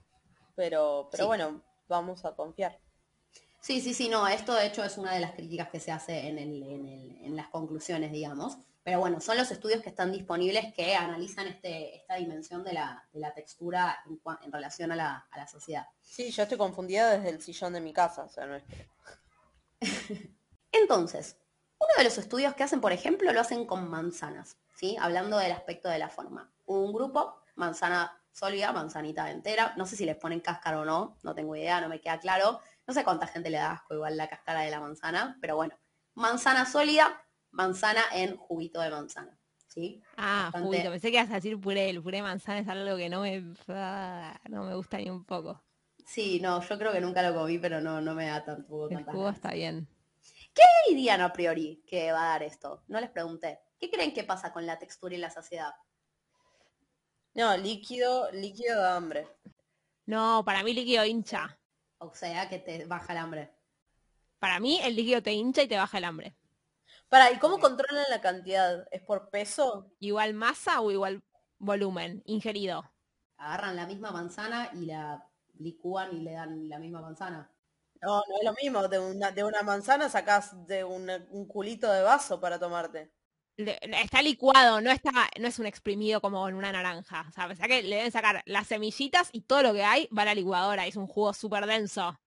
Pero, 0.56 1.10
pero 1.12 1.28
bueno, 1.28 1.62
vamos 1.88 2.26
a 2.26 2.36
confiar. 2.36 2.80
Sí, 3.62 3.82
sí, 3.82 3.94
sí, 3.94 4.10
no, 4.10 4.28
esto 4.28 4.54
de 4.54 4.68
hecho 4.68 4.84
es 4.84 4.98
una 4.98 5.14
de 5.14 5.20
las 5.20 5.34
críticas 5.34 5.70
que 5.70 5.80
se 5.80 5.92
hace 5.92 6.28
en, 6.28 6.38
en 6.40 7.36
las 7.36 7.50
conclusiones, 7.50 8.12
digamos. 8.12 8.58
Pero 8.84 9.02
bueno, 9.02 9.20
son 9.22 9.38
los 9.38 9.52
estudios 9.52 9.84
que 9.84 9.90
están 9.90 10.12
disponibles 10.12 10.74
que 10.74 10.96
analizan 10.96 11.48
este, 11.48 11.98
esta 11.98 12.16
dimensión 12.16 12.64
de 12.64 12.74
la, 12.74 13.08
textura 13.36 14.00
en, 14.44 14.52
relación 14.52 14.92
a 14.92 14.96
la, 14.96 15.48
sociedad. 15.48 15.86
Sí, 16.02 16.32
yo 16.32 16.42
estoy 16.42 16.58
confundida 16.58 17.12
desde 17.12 17.30
el 17.30 17.42
sillón 17.42 17.74
de 17.74 17.82
mi 17.82 17.94
casa, 17.94 18.24
o 18.24 18.30
sea, 18.30 18.46
no 18.46 18.56
es 18.56 18.64
Entonces, 20.72 21.38
uno 21.78 21.90
de 21.98 22.04
los 22.04 22.18
estudios 22.18 22.56
que 22.56 22.64
hacen, 22.64 22.82
por 22.82 22.92
ejemplo, 22.92 23.32
lo 23.32 23.42
hacen 23.42 23.66
con 23.66 23.88
manzanas, 23.90 24.58
¿sí? 24.74 24.98
Hablando 25.00 25.38
del 25.38 25.52
aspecto 25.52 25.90
de 25.90 26.00
la 26.00 26.10
forma. 26.10 26.52
Un 26.66 26.92
grupo, 26.92 27.44
manzana 27.56 28.19
sólida, 28.40 28.72
manzanita 28.72 29.30
entera, 29.30 29.74
no 29.76 29.86
sé 29.86 29.96
si 29.96 30.06
les 30.06 30.16
ponen 30.16 30.40
cáscara 30.40 30.80
o 30.80 30.86
no, 30.86 31.18
no 31.24 31.36
tengo 31.36 31.56
idea, 31.56 31.82
no 31.82 31.90
me 31.90 32.00
queda 32.00 32.20
claro. 32.20 32.60
No 32.88 32.94
sé 32.94 33.04
cuánta 33.04 33.28
gente 33.28 33.50
le 33.50 33.58
da 33.58 33.74
asco 33.74 33.94
igual 33.94 34.18
la 34.18 34.28
cáscara 34.28 34.62
de 34.62 34.72
la 34.72 34.80
manzana, 34.80 35.38
pero 35.42 35.56
bueno, 35.56 35.76
manzana 36.16 36.66
sólida, 36.66 37.24
manzana 37.52 38.02
en 38.14 38.38
juguito 38.38 38.82
de 38.82 38.90
manzana. 38.90 39.40
¿sí? 39.68 40.02
Ah, 40.18 40.52
juguito. 40.54 40.90
Pensé 40.90 41.12
que 41.12 41.18
ibas 41.18 41.32
a 41.32 41.36
decir 41.36 41.60
puré. 41.60 41.90
El 41.90 42.02
puré 42.02 42.18
de 42.18 42.24
manzana 42.24 42.60
es 42.60 42.68
algo 42.68 42.98
que 42.98 43.10
no 43.10 43.22
me, 43.22 43.44
ah, 43.70 44.40
no 44.50 44.64
me 44.64 44.76
gusta 44.76 44.98
ni 44.98 45.10
un 45.10 45.24
poco. 45.24 45.64
Sí, 46.06 46.40
no, 46.42 46.62
yo 46.62 46.78
creo 46.78 46.92
que 46.92 47.02
nunca 47.02 47.22
lo 47.22 47.36
comí, 47.36 47.60
pero 47.60 47.80
no, 47.80 48.02
no 48.02 48.16
me 48.16 48.28
da 48.28 48.44
tanto. 48.44 48.90
El 48.90 49.04
jugo 49.04 49.30
está 49.30 49.52
bien. 49.52 49.88
¿Qué 50.54 50.64
dirían 50.90 51.22
a 51.22 51.32
priori 51.32 51.84
que 51.88 52.12
va 52.12 52.24
a 52.24 52.30
dar 52.30 52.44
esto? 52.44 52.84
No 52.88 53.00
les 53.00 53.12
pregunté. 53.12 53.60
¿Qué 53.80 53.90
creen 53.92 54.14
que 54.14 54.24
pasa 54.24 54.52
con 54.52 54.66
la 54.66 54.80
textura 54.80 55.16
y 55.16 55.20
la 55.20 55.30
saciedad? 55.30 55.72
No, 57.40 57.56
líquido, 57.56 58.30
líquido 58.34 58.82
de 58.82 58.90
hambre. 58.90 59.28
No, 60.06 60.44
para 60.44 60.62
mí 60.62 60.74
líquido 60.74 61.06
hincha. 61.06 61.58
O 62.00 62.14
sea, 62.14 62.50
que 62.50 62.60
te 62.60 62.84
baja 62.84 63.14
el 63.14 63.20
hambre. 63.20 63.56
Para 64.40 64.60
mí 64.60 64.78
el 64.84 64.98
líquido 64.98 65.24
te 65.24 65.32
hincha 65.32 65.64
y 65.64 65.70
te 65.70 65.78
baja 65.78 66.00
el 66.00 66.04
hambre. 66.04 66.36
Para, 67.08 67.32
¿y 67.32 67.40
cómo 67.40 67.60
controlan 67.60 68.04
la 68.10 68.20
cantidad? 68.20 68.86
¿Es 68.92 69.02
por 69.04 69.30
peso? 69.30 69.90
¿Igual 70.00 70.34
masa 70.34 70.82
o 70.82 70.92
igual 70.92 71.24
volumen 71.60 72.22
ingerido? 72.26 72.92
Agarran 73.38 73.78
la 73.78 73.88
misma 73.88 74.12
manzana 74.12 74.72
y 74.74 74.88
la 74.88 75.26
licúan 75.60 76.18
y 76.18 76.20
le 76.20 76.34
dan 76.34 76.68
la 76.68 76.78
misma 76.78 77.00
manzana. 77.00 77.50
No, 78.02 78.22
no 78.28 78.36
es 78.38 78.44
lo 78.44 78.54
mismo. 78.62 78.86
De 78.90 79.00
una, 79.00 79.32
de 79.32 79.46
una 79.46 79.64
manzana 79.64 80.10
sacás 80.10 80.68
de 80.68 80.84
un, 80.84 81.08
culito 81.48 81.90
de 81.90 82.02
vaso 82.02 82.42
para 82.42 82.60
tomarte. 82.60 83.14
Está 83.68 84.22
licuado, 84.22 84.82
no 84.82 84.92
está, 84.92 85.12
no 85.40 85.48
es 85.48 85.60
un 85.60 85.66
exprimido 85.66 86.22
como 86.22 86.48
en 86.48 86.56
una 86.56 86.72
naranja. 86.72 87.26
O 87.30 87.32
sea, 87.56 87.68
que 87.68 87.84
le 87.84 87.98
deben 87.98 88.12
sacar 88.12 88.42
las 88.46 88.68
semillitas 88.68 89.30
y 89.32 89.42
todo 89.42 89.64
lo 89.64 89.74
que 89.74 89.84
hay 89.84 90.08
va 90.18 90.24
a 90.24 90.26
la 90.26 90.36
licuadora. 90.36 90.86
Es 90.88 90.96
un 90.96 91.08
jugo 91.08 91.34
súper 91.34 91.66
denso. 91.66 92.18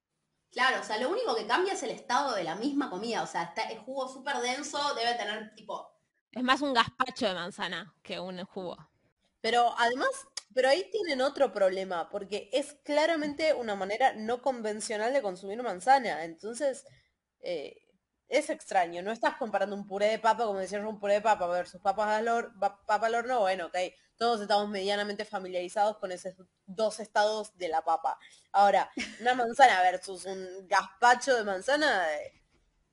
Claro, 0.51 0.81
o 0.81 0.85
sea, 0.85 0.99
lo 0.99 1.09
único 1.09 1.35
que 1.35 1.47
cambia 1.47 1.73
es 1.73 1.83
el 1.83 1.91
estado 1.91 2.35
de 2.35 2.45
la 2.45 2.57
misma 2.57 2.91
comida. 2.91 3.23
O 3.23 3.27
sea, 3.27 3.45
está, 3.45 3.63
el 3.63 3.79
jugo 3.79 4.09
súper 4.09 4.37
denso 4.39 4.79
debe 4.95 5.15
tener 5.15 5.55
tipo. 5.55 5.91
Es 6.33 6.43
más 6.43 6.61
un 6.61 6.75
gazpacho 6.75 7.27
de 7.27 7.35
manzana 7.35 7.95
que 8.03 8.21
un 8.21 8.45
jugo. 8.45 8.77
Pero 9.41 9.75
además, 9.79 10.11
pero 10.55 10.69
ahí 10.69 10.89
tienen 10.91 11.23
otro 11.23 11.53
problema, 11.53 12.11
porque 12.11 12.51
es 12.53 12.75
claramente 12.85 13.55
una 13.55 13.75
manera 13.75 14.13
no 14.13 14.43
convencional 14.43 15.13
de 15.13 15.23
consumir 15.23 15.63
manzana. 15.63 16.25
Entonces, 16.25 16.85
eh, 17.41 17.83
es 18.33 18.49
extraño. 18.49 19.03
No 19.03 19.13
estás 19.13 19.37
comparando 19.37 19.77
un 19.77 19.87
puré 19.87 20.07
de 20.09 20.19
papa, 20.19 20.45
como 20.47 20.59
decías, 20.59 20.83
un 20.85 20.99
puré 20.99 21.15
de 21.15 21.21
papa 21.21 21.47
versus 21.47 21.81
papas 21.81 22.09
al, 22.09 22.53
papa 22.59 23.07
al 23.07 23.15
horno. 23.15 23.41
Bueno, 23.41 23.67
ok, 23.67 23.77
todos 24.17 24.41
estamos 24.41 24.69
medianamente 24.71 25.25
familiarizados 25.27 25.99
con 25.99 26.13
esos 26.13 26.35
dos 26.65 26.99
estados 27.01 27.57
de 27.59 27.69
la 27.69 27.83
papa. 27.85 28.19
Ahora, 28.53 28.91
una 29.21 29.35
manzana 29.35 29.83
versus 29.83 30.25
un 30.25 30.67
gazpacho 30.67 31.37
de 31.37 31.45
manzana, 31.45 32.11
eh, 32.15 32.43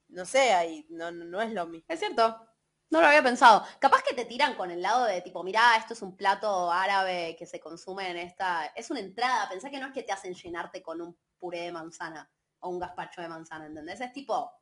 no 0.10 0.26
sé, 0.26 0.54
ahí 0.54 0.86
no, 0.90 1.10
no 1.12 1.42
es 1.42 1.54
lo 1.54 1.66
mismo. 1.68 1.86
Es 1.88 2.00
cierto, 2.00 2.46
no 2.90 3.00
lo 3.00 3.08
había 3.08 3.24
pensado. 3.24 3.64
Capaz 3.80 4.04
que 4.04 4.16
te 4.16 4.26
tiran 4.26 4.56
con 4.56 4.72
el 4.72 4.82
lado 4.82 5.06
de 5.06 5.22
tipo, 5.22 5.42
mirá, 5.44 5.78
esto 5.78 5.94
es 5.94 6.02
un 6.02 6.18
plato 6.18 6.70
árabe 6.70 7.38
que 7.40 7.46
se 7.46 7.62
consume 7.62 8.10
en 8.10 8.18
esta. 8.18 8.66
Es 8.76 8.92
una 8.92 9.00
entrada. 9.00 9.48
Pensá 9.48 9.70
que 9.70 9.80
no 9.80 9.88
es 9.88 9.94
que 9.94 10.04
te 10.04 10.12
hacen 10.12 10.34
llenarte 10.34 10.82
con 10.82 11.00
un 11.00 11.18
puré 11.40 11.62
de 11.62 11.72
manzana 11.72 12.30
o 12.60 12.70
un 12.70 12.80
gazpacho 12.80 13.22
de 13.22 13.30
manzana, 13.30 13.68
¿entendés? 13.68 14.02
Es 14.02 14.12
tipo 14.12 14.59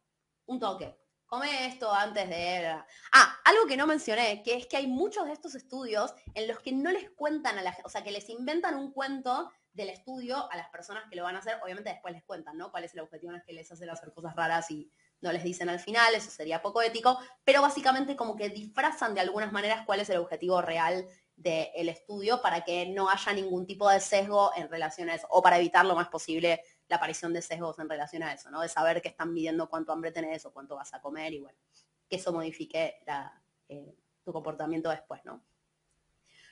un 0.48 0.60
toque. 0.60 0.98
Come 1.26 1.68
esto 1.68 1.94
antes 1.94 2.30
de... 2.30 2.68
Ah, 3.12 3.40
algo 3.44 3.68
que 3.68 3.76
no 3.76 3.86
mencioné, 3.86 4.42
que 4.44 4.56
es 4.56 4.66
que 4.66 4.78
hay 4.78 4.88
muchos 4.88 5.26
de 5.26 5.34
estos 5.34 5.56
estudios 5.56 6.14
en 6.34 6.48
los 6.48 6.60
que 6.60 6.72
no 6.72 6.90
les 6.90 7.10
cuentan 7.12 7.58
a 7.58 7.62
la 7.62 7.74
gente, 7.74 7.86
o 7.86 7.90
sea, 7.90 8.04
que 8.04 8.12
les 8.12 8.30
inventan 8.30 8.76
un 8.76 8.94
cuento 8.94 9.52
del 9.74 9.90
estudio 9.90 10.50
a 10.50 10.56
las 10.56 10.70
personas 10.70 11.04
que 11.10 11.16
lo 11.16 11.24
van 11.24 11.36
a 11.36 11.40
hacer, 11.40 11.60
obviamente 11.64 11.92
después 11.92 12.14
les 12.14 12.24
cuentan, 12.24 12.58
¿no? 12.58 12.72
Cuál 12.72 12.86
es 12.86 12.94
el 12.94 13.02
objetivo, 13.02 13.32
no 13.32 13.38
es 13.38 13.44
que 13.44 13.54
les 13.54 13.72
hacen 13.72 13.90
hacer 13.90 14.12
cosas 14.14 14.36
raras 14.36 14.72
y 14.72 14.90
no 15.22 15.32
les 15.32 15.44
dicen 15.44 15.70
al 15.70 15.80
final, 15.80 16.16
eso 16.16 16.32
sería 16.32 16.62
poco 16.62 16.82
ético, 16.82 17.20
pero 17.44 17.62
básicamente 17.62 18.16
como 18.16 18.36
que 18.36 18.50
disfrazan 18.50 19.14
de 19.14 19.22
algunas 19.22 19.52
maneras 19.52 19.86
cuál 19.86 20.00
es 20.00 20.10
el 20.10 20.18
objetivo 20.18 20.62
real 20.62 21.08
del 21.36 21.90
estudio 21.90 22.42
para 22.42 22.62
que 22.62 22.88
no 22.88 23.10
haya 23.10 23.34
ningún 23.34 23.68
tipo 23.68 23.88
de 23.90 24.00
sesgo 24.00 24.52
en 24.56 25.10
eso, 25.10 25.28
o 25.30 25.42
para 25.42 25.58
evitar 25.60 25.86
lo 25.86 25.96
más 25.96 26.08
posible 26.08 26.62
la 26.88 26.98
aparición 26.98 27.34
de 27.34 27.42
sesgos 27.42 27.80
en 27.80 27.90
relación 27.90 28.24
a 28.24 28.34
eso, 28.34 28.50
¿no? 28.50 28.62
De 28.62 28.70
saber 28.70 29.02
que 29.02 29.10
están 29.10 29.34
midiendo 29.34 29.70
cuánto 29.70 29.92
hambre 29.92 30.12
tenés 30.12 30.46
o 30.46 30.52
cuánto 30.52 30.76
vas 30.76 30.94
a 30.94 31.02
comer 31.02 31.34
y 31.34 31.40
bueno, 31.40 31.58
que 32.10 32.16
eso 32.16 32.32
modifique 32.32 33.00
eh, 33.68 33.96
tu 34.24 34.32
comportamiento 34.32 34.90
después, 34.90 35.24
¿no? 35.26 35.44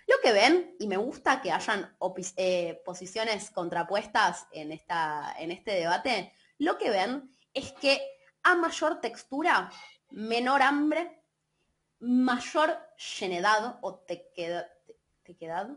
Lo 0.08 0.16
que 0.22 0.34
ven, 0.34 0.76
y 0.80 0.88
me 0.88 0.98
gusta 0.98 1.42
que 1.42 1.52
hayan 1.52 1.98
eh, 2.38 2.82
posiciones 2.86 3.50
contrapuestas 3.50 4.48
en, 4.52 4.72
esta, 4.72 5.36
en 5.40 5.52
este 5.52 5.72
debate, 5.72 6.34
lo 6.60 6.78
que 6.78 6.92
ven 6.92 7.36
es 7.54 7.72
que 7.74 8.00
a 8.44 8.56
mayor 8.56 9.02
textura, 9.02 9.72
menor 10.12 10.62
hambre, 10.62 11.24
mayor 12.00 12.78
llenedad 13.20 13.80
o 13.82 13.96
tequedad, 13.96 14.68
tequedad, 15.24 15.70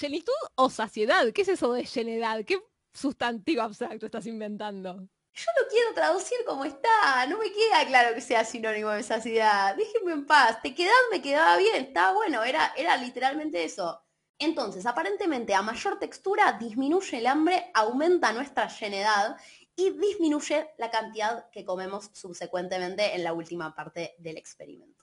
¿Llenitud 0.00 0.32
o 0.54 0.70
saciedad? 0.70 1.32
¿Qué 1.32 1.42
es 1.42 1.48
eso 1.48 1.72
de 1.72 1.84
llenedad? 1.84 2.44
¿Qué 2.44 2.60
sustantivo 2.92 3.62
abstracto 3.62 4.06
estás 4.06 4.26
inventando? 4.26 5.08
Yo 5.32 5.46
lo 5.60 5.68
quiero 5.68 5.94
traducir 5.94 6.38
como 6.44 6.64
está, 6.64 7.26
no 7.28 7.38
me 7.38 7.52
queda 7.52 7.86
claro 7.86 8.14
que 8.14 8.20
sea 8.20 8.44
sinónimo 8.44 8.90
de 8.90 9.02
saciedad. 9.02 9.76
Déjenme 9.76 10.12
en 10.12 10.26
paz. 10.26 10.60
Te 10.60 10.74
quedás, 10.74 10.92
me 11.10 11.22
quedaba 11.22 11.56
bien, 11.56 11.86
estaba 11.86 12.12
bueno, 12.12 12.42
era, 12.42 12.74
era 12.76 12.96
literalmente 12.96 13.64
eso. 13.64 14.02
Entonces, 14.38 14.86
aparentemente, 14.86 15.54
a 15.54 15.62
mayor 15.62 15.98
textura 15.98 16.56
disminuye 16.58 17.18
el 17.18 17.26
hambre, 17.26 17.70
aumenta 17.74 18.32
nuestra 18.32 18.68
llenedad 18.68 19.36
y 19.76 19.90
disminuye 19.90 20.70
la 20.78 20.90
cantidad 20.90 21.48
que 21.50 21.64
comemos 21.64 22.10
subsecuentemente 22.12 23.14
en 23.14 23.22
la 23.22 23.32
última 23.32 23.74
parte 23.74 24.14
del 24.18 24.36
experimento. 24.36 24.99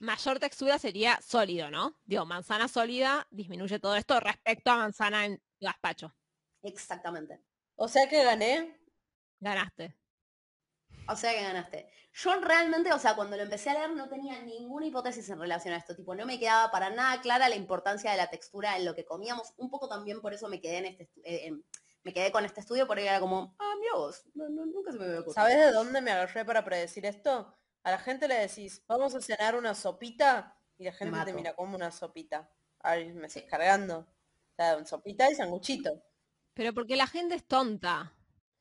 Mayor 0.00 0.38
textura 0.38 0.78
sería 0.78 1.20
sólido, 1.20 1.70
¿no? 1.70 1.98
Digo, 2.04 2.24
manzana 2.24 2.68
sólida 2.68 3.26
disminuye 3.30 3.78
todo 3.78 3.96
esto 3.96 4.18
respecto 4.18 4.70
a 4.70 4.76
manzana 4.76 5.26
en 5.26 5.42
gazpacho. 5.60 6.14
Exactamente. 6.62 7.40
O 7.76 7.86
sea 7.86 8.08
que 8.08 8.24
gané. 8.24 8.80
Ganaste. 9.40 9.96
O 11.06 11.16
sea 11.16 11.32
que 11.32 11.42
ganaste. 11.42 11.90
Yo 12.14 12.40
realmente, 12.40 12.92
o 12.92 12.98
sea, 12.98 13.14
cuando 13.14 13.36
lo 13.36 13.42
empecé 13.42 13.70
a 13.70 13.74
leer 13.74 13.90
no 13.90 14.08
tenía 14.08 14.40
ninguna 14.42 14.86
hipótesis 14.86 15.28
en 15.28 15.38
relación 15.38 15.74
a 15.74 15.76
esto. 15.76 15.94
Tipo, 15.94 16.14
no 16.14 16.24
me 16.24 16.38
quedaba 16.38 16.70
para 16.70 16.90
nada 16.90 17.20
clara 17.20 17.48
la 17.48 17.56
importancia 17.56 18.10
de 18.10 18.16
la 18.16 18.30
textura 18.30 18.76
en 18.78 18.84
lo 18.86 18.94
que 18.94 19.04
comíamos. 19.04 19.52
Un 19.58 19.70
poco 19.70 19.88
también 19.88 20.20
por 20.22 20.32
eso 20.32 20.48
me 20.48 20.60
quedé 20.60 20.78
en 20.78 20.84
este 20.86 21.04
eh, 21.24 21.46
en- 21.46 21.64
me 22.02 22.14
quedé 22.14 22.32
con 22.32 22.46
este 22.46 22.60
estudio 22.60 22.86
porque 22.86 23.04
era 23.04 23.20
como, 23.20 23.54
ah, 23.58 23.74
mira 23.78 23.92
vos, 23.96 24.24
no, 24.32 24.48
no, 24.48 24.64
nunca 24.64 24.90
se 24.92 24.98
me 24.98 25.04
había 25.04 25.20
ocurrido. 25.20 25.34
¿Sabes 25.34 25.58
de 25.58 25.70
dónde 25.72 26.00
me 26.00 26.10
agarré 26.12 26.46
para 26.46 26.64
predecir 26.64 27.04
esto? 27.04 27.54
A 27.82 27.90
la 27.90 27.98
gente 27.98 28.28
le 28.28 28.34
decís, 28.36 28.82
vamos 28.86 29.14
a 29.14 29.20
cenar 29.20 29.54
una 29.56 29.74
sopita 29.74 30.56
y 30.78 30.84
la 30.84 30.92
gente 30.92 31.20
te 31.24 31.32
mira 31.32 31.54
como 31.54 31.76
una 31.76 31.90
sopita. 31.90 32.50
A 32.80 32.96
ver, 32.96 33.14
me 33.14 33.26
estás 33.26 33.44
cargando. 33.44 33.98
O 34.00 34.54
sea, 34.56 34.84
sopita 34.84 35.30
y 35.30 35.34
sanguchito. 35.34 35.90
Pero 36.54 36.72
porque 36.72 36.94
la 36.96 37.08
gente 37.08 37.34
es 37.34 37.44
tonta. 37.46 38.14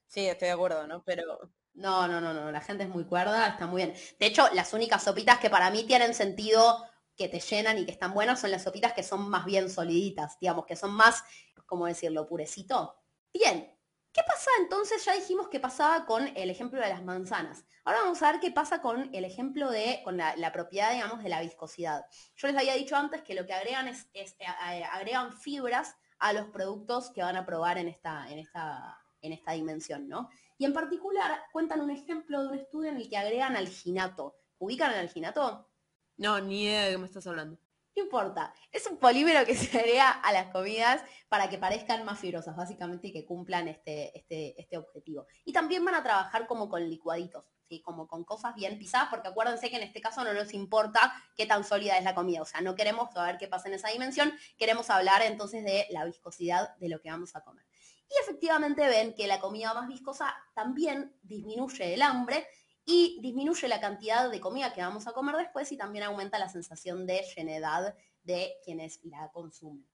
Sí, 0.08 0.25
estoy 0.27 0.47
de 0.47 0.53
acuerdo, 0.53 0.88
¿no? 0.88 1.03
Pero 1.05 1.53
No, 1.73 2.08
no, 2.08 2.19
no, 2.19 2.34
no, 2.34 2.51
la 2.51 2.62
gente 2.62 2.84
es 2.84 2.89
muy 2.89 3.05
cuerda, 3.05 3.47
está 3.47 3.67
muy 3.67 3.84
bien. 3.86 3.95
De 4.19 4.25
hecho, 4.25 4.47
las 4.53 4.73
únicas 4.73 5.03
sopitas 5.03 5.39
que 5.39 5.49
para 5.49 5.69
mí 5.71 5.86
tienen 5.86 6.13
sentido, 6.13 6.84
que 7.15 7.29
te 7.29 7.39
llenan 7.39 7.77
y 7.77 7.86
que 7.86 7.91
están 7.91 8.13
buenas, 8.13 8.41
son 8.41 8.51
las 8.51 8.63
sopitas 8.63 8.93
que 8.93 9.03
son 9.03 9.29
más 9.29 9.45
bien 9.45 9.69
soliditas, 9.69 10.38
digamos, 10.39 10.65
que 10.65 10.75
son 10.75 10.91
más, 10.91 11.23
¿cómo 11.65 11.86
decirlo?, 11.86 12.27
purecito. 12.27 12.95
Bien, 13.34 13.71
¿qué 14.13 14.21
pasa 14.25 14.49
entonces? 14.59 15.03
Ya 15.05 15.13
dijimos 15.13 15.49
que 15.49 15.59
pasaba 15.59 16.05
con 16.05 16.27
el 16.35 16.49
ejemplo 16.49 16.79
de 16.81 16.89
las 16.89 17.03
manzanas. 17.03 17.65
Ahora 17.83 18.01
vamos 18.01 18.21
a 18.21 18.31
ver 18.31 18.41
qué 18.41 18.51
pasa 18.51 18.81
con 18.81 19.13
el 19.13 19.25
ejemplo 19.25 19.69
de, 19.71 20.01
con 20.03 20.17
la, 20.17 20.51
propiedad, 20.51 20.93
digamos, 20.93 21.23
de 21.23 21.29
la 21.29 21.41
viscosidad. 21.41 22.05
Yo 22.35 22.47
les 22.47 22.57
había 22.57 22.75
dicho 22.75 22.95
antes 22.95 23.21
que 23.21 23.35
lo 23.35 23.45
que 23.45 23.53
agregan 23.53 23.87
es, 23.87 24.09
es, 24.13 24.33
eh, 24.39 24.45
eh, 24.71 24.83
agregan 24.83 25.33
fibras 25.33 25.95
a 26.19 26.33
los 26.33 26.47
productos 26.47 27.11
que 27.11 27.21
van 27.21 27.37
a 27.37 27.45
probar 27.45 27.77
en 27.77 27.87
esta, 27.87 28.29
en 28.29 28.39
esta, 28.39 28.97
en 29.21 29.33
esta 29.33 29.53
dimensión, 29.53 30.07
¿no? 30.07 30.29
Y 30.57 30.65
en 30.65 30.73
particular 30.73 31.43
cuentan 31.51 31.81
un 31.81 31.89
ejemplo 31.89 32.41
de 32.41 32.47
un 32.49 32.55
estudio 32.55 32.89
en 32.89 32.97
el 32.97 33.09
que 33.09 33.17
agregan 33.17 33.55
alginato. 33.55 34.35
¿Ubican 34.57 34.91
el 34.91 34.99
alginato? 34.99 35.69
no, 36.17 36.41
ni 36.41 36.63
idea 36.63 36.83
de 36.83 36.91
qué 36.91 36.97
me 36.97 37.05
estás 37.05 37.25
hablando. 37.27 37.57
No 37.95 38.04
importa. 38.04 38.54
Es 38.71 38.86
un 38.88 38.97
polímero 38.97 39.45
que 39.45 39.56
se 39.56 39.78
agrega 39.78 40.10
a 40.12 40.32
las 40.32 40.52
comidas 40.52 41.04
para 41.28 41.49
que 41.49 41.58
parezcan 41.58 42.06
más 42.06 42.19
fibrosas, 42.19 42.56
básicamente, 42.56 43.08
y 43.08 43.12
que 43.12 43.25
cumplan 43.25 43.67
este, 43.67 44.17
este, 44.17 44.60
este 44.60 44.78
objetivo. 44.78 45.25
Y 45.45 45.54
también 45.54 45.84
van 45.84 45.95
a 45.95 46.04
trabajar 46.04 46.47
como 46.47 46.69
con 46.69 46.88
licuaditos, 46.89 47.45
¿sí? 47.67 47.82
como 47.82 48.08
con 48.08 48.23
cosas 48.23 48.56
bien 48.56 48.78
pisadas, 48.78 49.10
porque 49.10 49.28
acuérdense 49.28 49.69
que 49.69 49.78
en 49.78 49.84
este 49.84 50.02
caso 50.02 50.23
no 50.23 50.34
nos 50.34 50.54
importa 50.54 51.13
qué 51.36 51.45
tan 51.45 51.63
sólida 51.63 51.97
es 51.97 52.04
la 52.04 52.15
comida. 52.15 52.41
O 52.41 52.45
sea, 52.45 52.62
no 52.62 52.75
queremos 52.75 53.12
saber 53.13 53.38
qué 53.38 53.47
pasa 53.47 53.67
en 53.67 53.75
esa 53.75 53.89
dimensión, 53.89 54.34
queremos 54.58 54.89
hablar 54.89 55.21
entonces 55.23 55.63
de 55.63 55.88
la 55.89 56.06
viscosidad 56.06 56.75
de 56.78 56.89
lo 56.89 57.02
que 57.02 57.10
vamos 57.10 57.36
a 57.36 57.41
comer. 57.41 57.65
Y 58.10 58.23
efectivamente 58.23 58.88
ven 58.88 59.13
que 59.13 59.28
la 59.28 59.39
comida 59.39 59.73
más 59.73 59.88
viscosa 59.88 60.36
también 60.56 61.15
disminuye 61.21 61.93
el 61.93 62.02
hambre 62.02 62.47
y 62.91 63.19
disminuye 63.21 63.67
la 63.67 63.80
cantidad 63.80 64.30
de 64.32 64.39
comida 64.39 64.73
que 64.73 64.82
vamos 64.82 65.08
a 65.08 65.12
comer 65.13 65.36
después 65.36 65.71
y 65.71 65.78
también 65.78 66.04
aumenta 66.06 66.39
la 66.39 66.49
sensación 66.49 67.06
de 67.06 67.23
llenedad 67.36 67.95
de 68.23 68.56
quienes 68.63 68.99
la 69.06 69.30
consumen. 69.32 69.86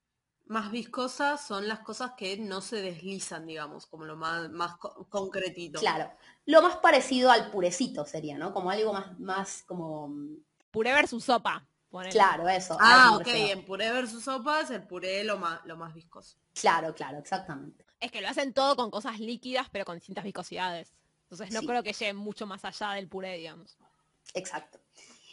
Más 0.48 0.72
viscosas 0.72 1.46
son 1.46 1.68
las 1.68 1.80
cosas 1.80 2.12
que 2.16 2.38
no 2.38 2.62
se 2.62 2.82
deslizan, 2.82 3.48
digamos, 3.48 3.86
como 3.88 4.06
lo 4.06 4.16
más, 4.16 4.50
más 4.52 4.78
co- 4.78 5.08
concretito. 5.10 5.80
Claro, 5.80 6.10
lo 6.46 6.62
más 6.62 6.78
parecido 6.78 7.32
al 7.32 7.50
purecito 7.52 8.06
sería, 8.06 8.38
¿no? 8.38 8.54
Como 8.54 8.70
algo 8.70 8.94
más, 8.94 9.20
más 9.20 9.64
como... 9.64 10.08
mm, 10.08 10.38
Puré 10.72 10.94
versus 10.94 11.24
sopa. 11.24 11.66
ponele. 11.90 12.12
Claro, 12.14 12.48
eso. 12.48 12.78
Ah, 12.80 13.18
ok, 13.20 13.28
en 13.28 13.66
puré 13.66 13.92
versus 13.92 14.24
sopas, 14.24 14.70
el 14.72 14.84
puré 14.86 15.24
lo 15.24 15.38
más, 15.38 15.60
lo 15.66 15.76
más 15.78 15.94
viscoso. 15.94 16.38
Claro, 16.54 16.94
claro, 16.94 17.18
exactamente. 17.18 17.84
Es 18.00 18.12
que 18.12 18.22
lo 18.22 18.28
hacen 18.28 18.54
todo 18.54 18.76
con 18.76 18.92
cosas 18.92 19.20
líquidas, 19.20 19.68
pero 19.72 19.84
con 19.86 19.96
distintas 19.96 20.24
viscosidades. 20.24 20.94
Entonces 21.41 21.54
no 21.54 21.62
Sí. 21.62 21.67
creo 21.67 21.84
que 21.84 21.93
llegue 21.93 22.13
mucho 22.13 22.45
más 22.45 22.63
allá 22.65 22.91
del 22.91 23.08
puré, 23.08 23.38
digamos. 23.38 23.78
Exacto. 24.34 24.80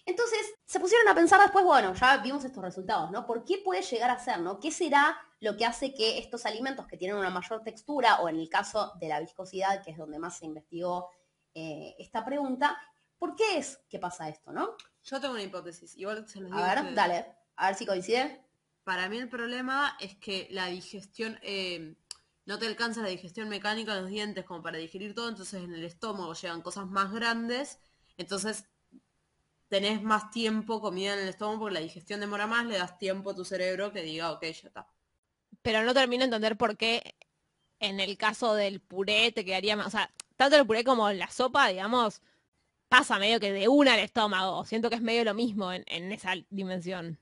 Entonces, 0.04 0.38
se 0.64 0.80
pusieron 0.80 1.06
a 1.08 1.14
pensar 1.14 1.40
después, 1.40 1.64
bueno, 1.64 1.94
ya 1.94 2.16
vimos 2.18 2.44
estos 2.44 2.62
resultados, 2.62 3.10
¿no? 3.12 3.24
¿Por 3.24 3.44
qué 3.44 3.58
puede 3.64 3.82
llegar 3.82 4.10
a 4.10 4.18
ser, 4.18 4.40
¿no? 4.40 4.58
¿Qué 4.58 4.72
será 4.72 5.16
lo 5.38 5.56
que 5.56 5.64
hace 5.64 5.94
que 5.94 6.18
estos 6.18 6.44
alimentos 6.44 6.86
que 6.88 6.96
tienen 6.96 7.16
una 7.16 7.30
mayor 7.30 7.62
textura, 7.62 8.20
o 8.20 8.28
en 8.28 8.36
el 8.36 8.48
caso 8.48 8.92
de 8.98 9.08
la 9.08 9.20
viscosidad, 9.20 9.82
que 9.84 9.92
es 9.92 9.96
donde 9.98 10.18
más 10.18 10.38
se 10.38 10.46
investigó 10.46 11.08
eh, 11.54 11.94
esta 11.98 12.24
pregunta, 12.24 12.76
¿por 13.18 13.36
qué 13.36 13.58
es 13.58 13.78
que 13.88 13.98
pasa 14.00 14.28
esto, 14.28 14.50
no? 14.52 14.70
Yo 15.04 15.20
tengo 15.20 15.34
una 15.34 15.42
hipótesis, 15.42 15.96
igual 15.96 16.26
se 16.28 16.40
los 16.40 16.50
digo 16.50 16.62
A 16.62 16.64
a 16.64 16.68
ver, 16.70 16.78
ustedes. 16.78 16.96
dale, 16.96 17.26
a 17.56 17.66
ver 17.68 17.74
si 17.76 17.86
coincide. 17.86 18.44
Para 18.84 19.08
mí 19.08 19.18
el 19.18 19.28
problema 19.28 19.96
es 20.00 20.16
que 20.16 20.48
la 20.50 20.66
digestión, 20.66 21.38
eh, 21.42 21.94
no 22.44 22.58
te 22.58 22.66
alcanza 22.66 23.02
la 23.02 23.08
digestión 23.08 23.48
mecánica 23.48 23.94
de 23.94 24.02
los 24.02 24.10
dientes 24.10 24.44
como 24.44 24.62
para 24.62 24.78
digerir 24.78 25.14
todo, 25.14 25.28
entonces 25.28 25.62
en 25.62 25.74
el 25.74 25.84
estómago 25.84 26.34
llegan 26.34 26.62
cosas 26.62 26.86
más 26.86 27.12
grandes, 27.12 27.78
entonces 28.16 28.64
tenés 29.68 30.02
más 30.02 30.30
tiempo 30.30 30.80
comida 30.80 31.14
en 31.14 31.20
el 31.20 31.28
estómago 31.28 31.60
porque 31.60 31.74
la 31.74 31.80
digestión 31.80 32.20
demora 32.20 32.46
más, 32.46 32.66
le 32.66 32.78
das 32.78 32.98
tiempo 32.98 33.30
a 33.30 33.34
tu 33.34 33.44
cerebro 33.44 33.92
que 33.92 34.02
diga, 34.02 34.32
ok, 34.32 34.42
ya 34.42 34.68
está. 34.68 34.88
Pero 35.62 35.82
no 35.84 35.94
termino 35.94 36.20
de 36.20 36.26
entender 36.26 36.56
por 36.56 36.76
qué 36.76 37.14
en 37.78 38.00
el 38.00 38.16
caso 38.16 38.54
del 38.54 38.80
puré 38.80 39.32
te 39.32 39.44
quedaría 39.44 39.76
más. 39.76 39.86
O 39.86 39.90
sea, 39.90 40.12
tanto 40.36 40.56
el 40.56 40.66
puré 40.66 40.84
como 40.84 41.10
la 41.12 41.28
sopa, 41.28 41.68
digamos, 41.68 42.20
pasa 42.88 43.18
medio 43.18 43.40
que 43.40 43.52
de 43.52 43.68
una 43.68 43.94
al 43.94 44.00
estómago. 44.00 44.64
Siento 44.64 44.90
que 44.90 44.96
es 44.96 45.02
medio 45.02 45.24
lo 45.24 45.34
mismo 45.34 45.72
en, 45.72 45.84
en 45.86 46.12
esa 46.12 46.34
dimensión. 46.50 47.18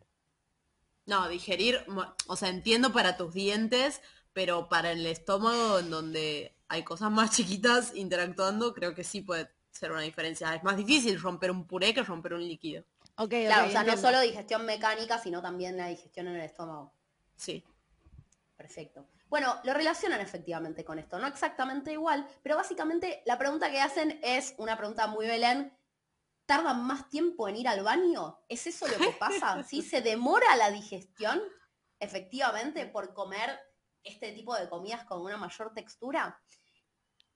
No, 1.06 1.28
digerir, 1.28 1.84
o 2.26 2.36
sea, 2.36 2.48
entiendo 2.48 2.92
para 2.92 3.16
tus 3.16 3.32
dientes, 3.32 4.00
pero 4.32 4.68
para 4.68 4.92
el 4.92 5.06
estómago 5.06 5.78
en 5.78 5.90
donde 5.90 6.54
hay 6.68 6.84
cosas 6.84 7.10
más 7.10 7.30
chiquitas 7.30 7.94
interactuando, 7.94 8.74
creo 8.74 8.94
que 8.94 9.04
sí 9.04 9.22
puede 9.22 9.50
ser 9.70 9.92
una 9.92 10.02
diferencia. 10.02 10.54
Es 10.54 10.62
más 10.62 10.76
difícil 10.76 11.20
romper 11.20 11.50
un 11.50 11.66
puré 11.66 11.94
que 11.94 12.02
romper 12.02 12.34
un 12.34 12.46
líquido. 12.46 12.84
Ok, 13.16 13.30
Claro, 13.30 13.68
o 13.68 13.70
sea, 13.70 13.82
no 13.82 13.96
solo 13.96 14.20
digestión 14.20 14.64
mecánica, 14.64 15.18
sino 15.18 15.42
también 15.42 15.76
la 15.76 15.88
digestión 15.88 16.28
en 16.28 16.36
el 16.36 16.42
estómago. 16.42 16.92
Sí. 17.36 17.64
Perfecto. 18.56 19.06
Bueno, 19.28 19.60
lo 19.64 19.74
relacionan 19.74 20.20
efectivamente 20.20 20.84
con 20.84 20.98
esto, 20.98 21.18
no 21.18 21.26
exactamente 21.26 21.92
igual, 21.92 22.26
pero 22.42 22.56
básicamente 22.56 23.22
la 23.26 23.38
pregunta 23.38 23.70
que 23.70 23.80
hacen 23.80 24.18
es 24.22 24.54
una 24.58 24.76
pregunta 24.76 25.06
muy 25.06 25.26
Belén. 25.26 25.72
¿Tardan 26.46 26.82
más 26.82 27.08
tiempo 27.08 27.48
en 27.48 27.56
ir 27.56 27.68
al 27.68 27.84
baño? 27.84 28.40
¿Es 28.48 28.66
eso 28.66 28.88
lo 28.88 28.98
que 28.98 29.12
pasa? 29.18 29.62
¿Sí? 29.68 29.82
¿Se 29.82 30.02
demora 30.02 30.56
la 30.56 30.70
digestión 30.70 31.40
efectivamente 32.00 32.86
por 32.86 33.14
comer 33.14 33.56
este 34.04 34.32
tipo 34.32 34.54
de 34.56 34.68
comidas 34.68 35.04
con 35.04 35.20
una 35.22 35.36
mayor 35.36 35.72
textura? 35.74 36.40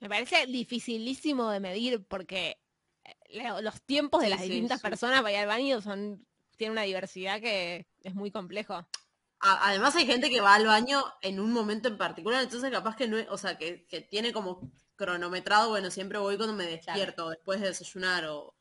Me 0.00 0.08
parece 0.08 0.46
dificilísimo 0.46 1.50
de 1.50 1.60
medir 1.60 2.04
porque 2.06 2.58
eh, 3.04 3.16
lo- 3.42 3.60
los 3.62 3.80
tiempos 3.82 4.20
de 4.22 4.26
Sí, 4.26 4.30
las 4.30 4.40
sí, 4.40 4.48
distintas 4.48 4.80
sí. 4.80 4.90
personas 4.90 5.20
para 5.22 5.32
ir 5.32 5.38
al 5.38 5.46
baño 5.46 5.80
son 5.80 6.26
tiene 6.56 6.72
una 6.72 6.82
diversidad 6.82 7.40
que 7.40 7.86
es 8.02 8.14
muy 8.14 8.30
complejo. 8.30 8.86
Además 9.38 9.94
hay 9.94 10.06
gente 10.06 10.28
que 10.28 10.40
va 10.40 10.54
al 10.56 10.66
baño 10.66 11.04
en 11.22 11.38
un 11.38 11.52
momento 11.52 11.86
en 11.88 11.96
particular, 11.98 12.42
entonces 12.42 12.70
capaz 12.72 12.96
que 12.96 13.06
no, 13.06 13.16
es- 13.18 13.28
o 13.30 13.38
sea, 13.38 13.56
que, 13.58 13.86
que 13.86 14.00
tiene 14.00 14.32
como 14.32 14.72
cronometrado, 14.96 15.68
bueno, 15.70 15.90
siempre 15.92 16.18
voy 16.18 16.36
cuando 16.36 16.54
me 16.54 16.66
despierto, 16.66 17.30
después 17.30 17.60
de 17.60 17.68
desayunar 17.68 18.24
o... 18.26 18.54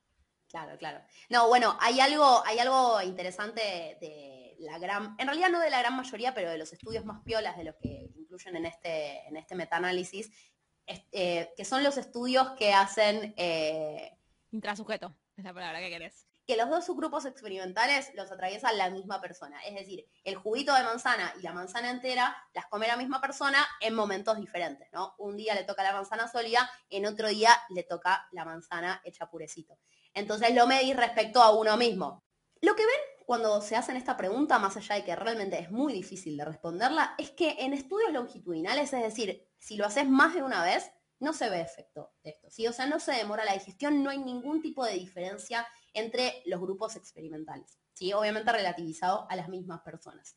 Claro, 0.50 0.78
claro. 0.78 1.02
No, 1.30 1.48
bueno, 1.48 1.76
hay 1.82 2.00
algo, 2.00 2.44
hay 2.46 2.60
algo 2.60 3.02
interesante 3.02 3.62
de 4.00 4.43
la 4.64 4.80
gran, 4.80 5.16
en 5.20 5.28
realidad 5.28 5.50
no 5.50 5.60
de 5.60 5.70
la 5.70 5.80
gran 5.80 5.96
mayoría, 5.96 6.34
pero 6.34 6.50
de 6.50 6.58
los 6.58 6.74
estudios 6.74 7.06
más 7.06 7.22
piolas 7.24 7.56
de 7.58 7.64
los 7.66 7.76
que 7.76 8.10
incluyen 8.16 8.56
en 8.56 8.66
este, 8.66 9.28
en 9.28 9.38
este 9.38 9.56
metaanálisis, 9.56 10.32
es- 10.86 11.04
eh, 11.12 11.54
que 11.56 11.66
son 11.66 11.84
los 11.84 11.98
estudios 11.98 12.52
que 12.58 12.74
hacen 12.74 13.34
eh, 13.38 14.18
Intrasujeto, 14.52 15.16
es 15.38 15.44
la 15.44 15.54
palabra 15.54 15.80
que 15.80 15.90
querés. 15.90 16.28
que 16.46 16.58
los 16.58 16.70
dos 16.70 16.86
subgrupos 16.86 17.26
experimentales 17.26 18.12
los 18.16 18.30
atraviesa 18.32 18.74
la 18.74 18.90
misma 18.90 19.22
persona. 19.22 19.62
Es 19.66 19.76
decir, 19.76 20.06
el 20.26 20.36
juguito 20.36 20.76
de 20.76 20.84
manzana 20.84 21.34
y 21.40 21.42
la 21.42 21.54
manzana 21.54 21.90
entera 21.90 22.36
las 22.54 22.66
come 22.66 22.86
la 22.88 22.98
misma 22.98 23.22
persona 23.22 23.66
en 23.80 23.96
momentos 23.96 24.38
diferentes, 24.38 24.90
¿no? 24.92 25.16
Un 25.20 25.38
día 25.38 25.56
le 25.56 25.64
toca 25.64 25.84
la 25.84 25.94
manzana 25.94 26.28
sólida, 26.28 26.70
en 26.90 27.06
otro 27.06 27.30
día 27.30 27.52
le 27.70 27.84
toca 27.84 28.28
la 28.34 28.44
manzana 28.44 29.02
hecha 29.06 29.30
purecito. 29.30 29.78
Entonces 30.14 30.54
lo 30.54 30.68
medís 30.68 30.98
respecto 30.98 31.42
a 31.42 31.52
uno 31.58 31.78
mismo. 31.78 32.24
Lo 32.62 32.76
que 32.76 32.86
ven 32.86 33.00
cuando 33.26 33.62
se 33.62 33.76
hacen 33.76 33.96
esta 33.96 34.18
pregunta, 34.18 34.60
más 34.60 34.78
allá 34.78 34.96
de 34.96 35.04
que 35.04 35.16
realmente 35.16 35.60
es 35.60 35.72
muy 35.72 35.94
difícil 35.94 36.38
de 36.38 36.46
responderla, 36.46 37.16
es 37.18 37.32
que 37.32 37.58
en 37.60 37.74
estudios 37.74 38.12
longitudinales, 38.12 38.94
es 38.94 39.04
decir, 39.04 39.48
si 39.58 39.78
lo 39.78 39.86
haces 39.86 40.08
más 40.08 40.34
de 40.34 40.44
una 40.44 40.64
vez, 40.64 40.92
no 41.20 41.34
se 41.34 41.50
ve 41.50 41.62
efecto 41.62 42.14
de 42.24 42.32
esto. 42.32 42.50
¿sí? 42.50 42.68
O 42.68 42.74
sea, 42.74 42.86
no 42.86 43.00
se 43.00 43.14
demora 43.14 43.46
la 43.46 43.54
digestión, 43.54 44.04
no 44.04 44.10
hay 44.10 44.20
ningún 44.20 44.62
tipo 44.62 44.86
de 44.86 44.94
diferencia 44.94 45.66
entre 45.94 46.44
los 46.46 46.60
grupos 46.60 46.96
experimentales. 46.96 47.80
¿sí? 47.94 48.14
Obviamente 48.14 48.52
relativizado 48.52 49.26
a 49.30 49.36
las 49.36 49.50
mismas 49.50 49.82
personas. 49.82 50.36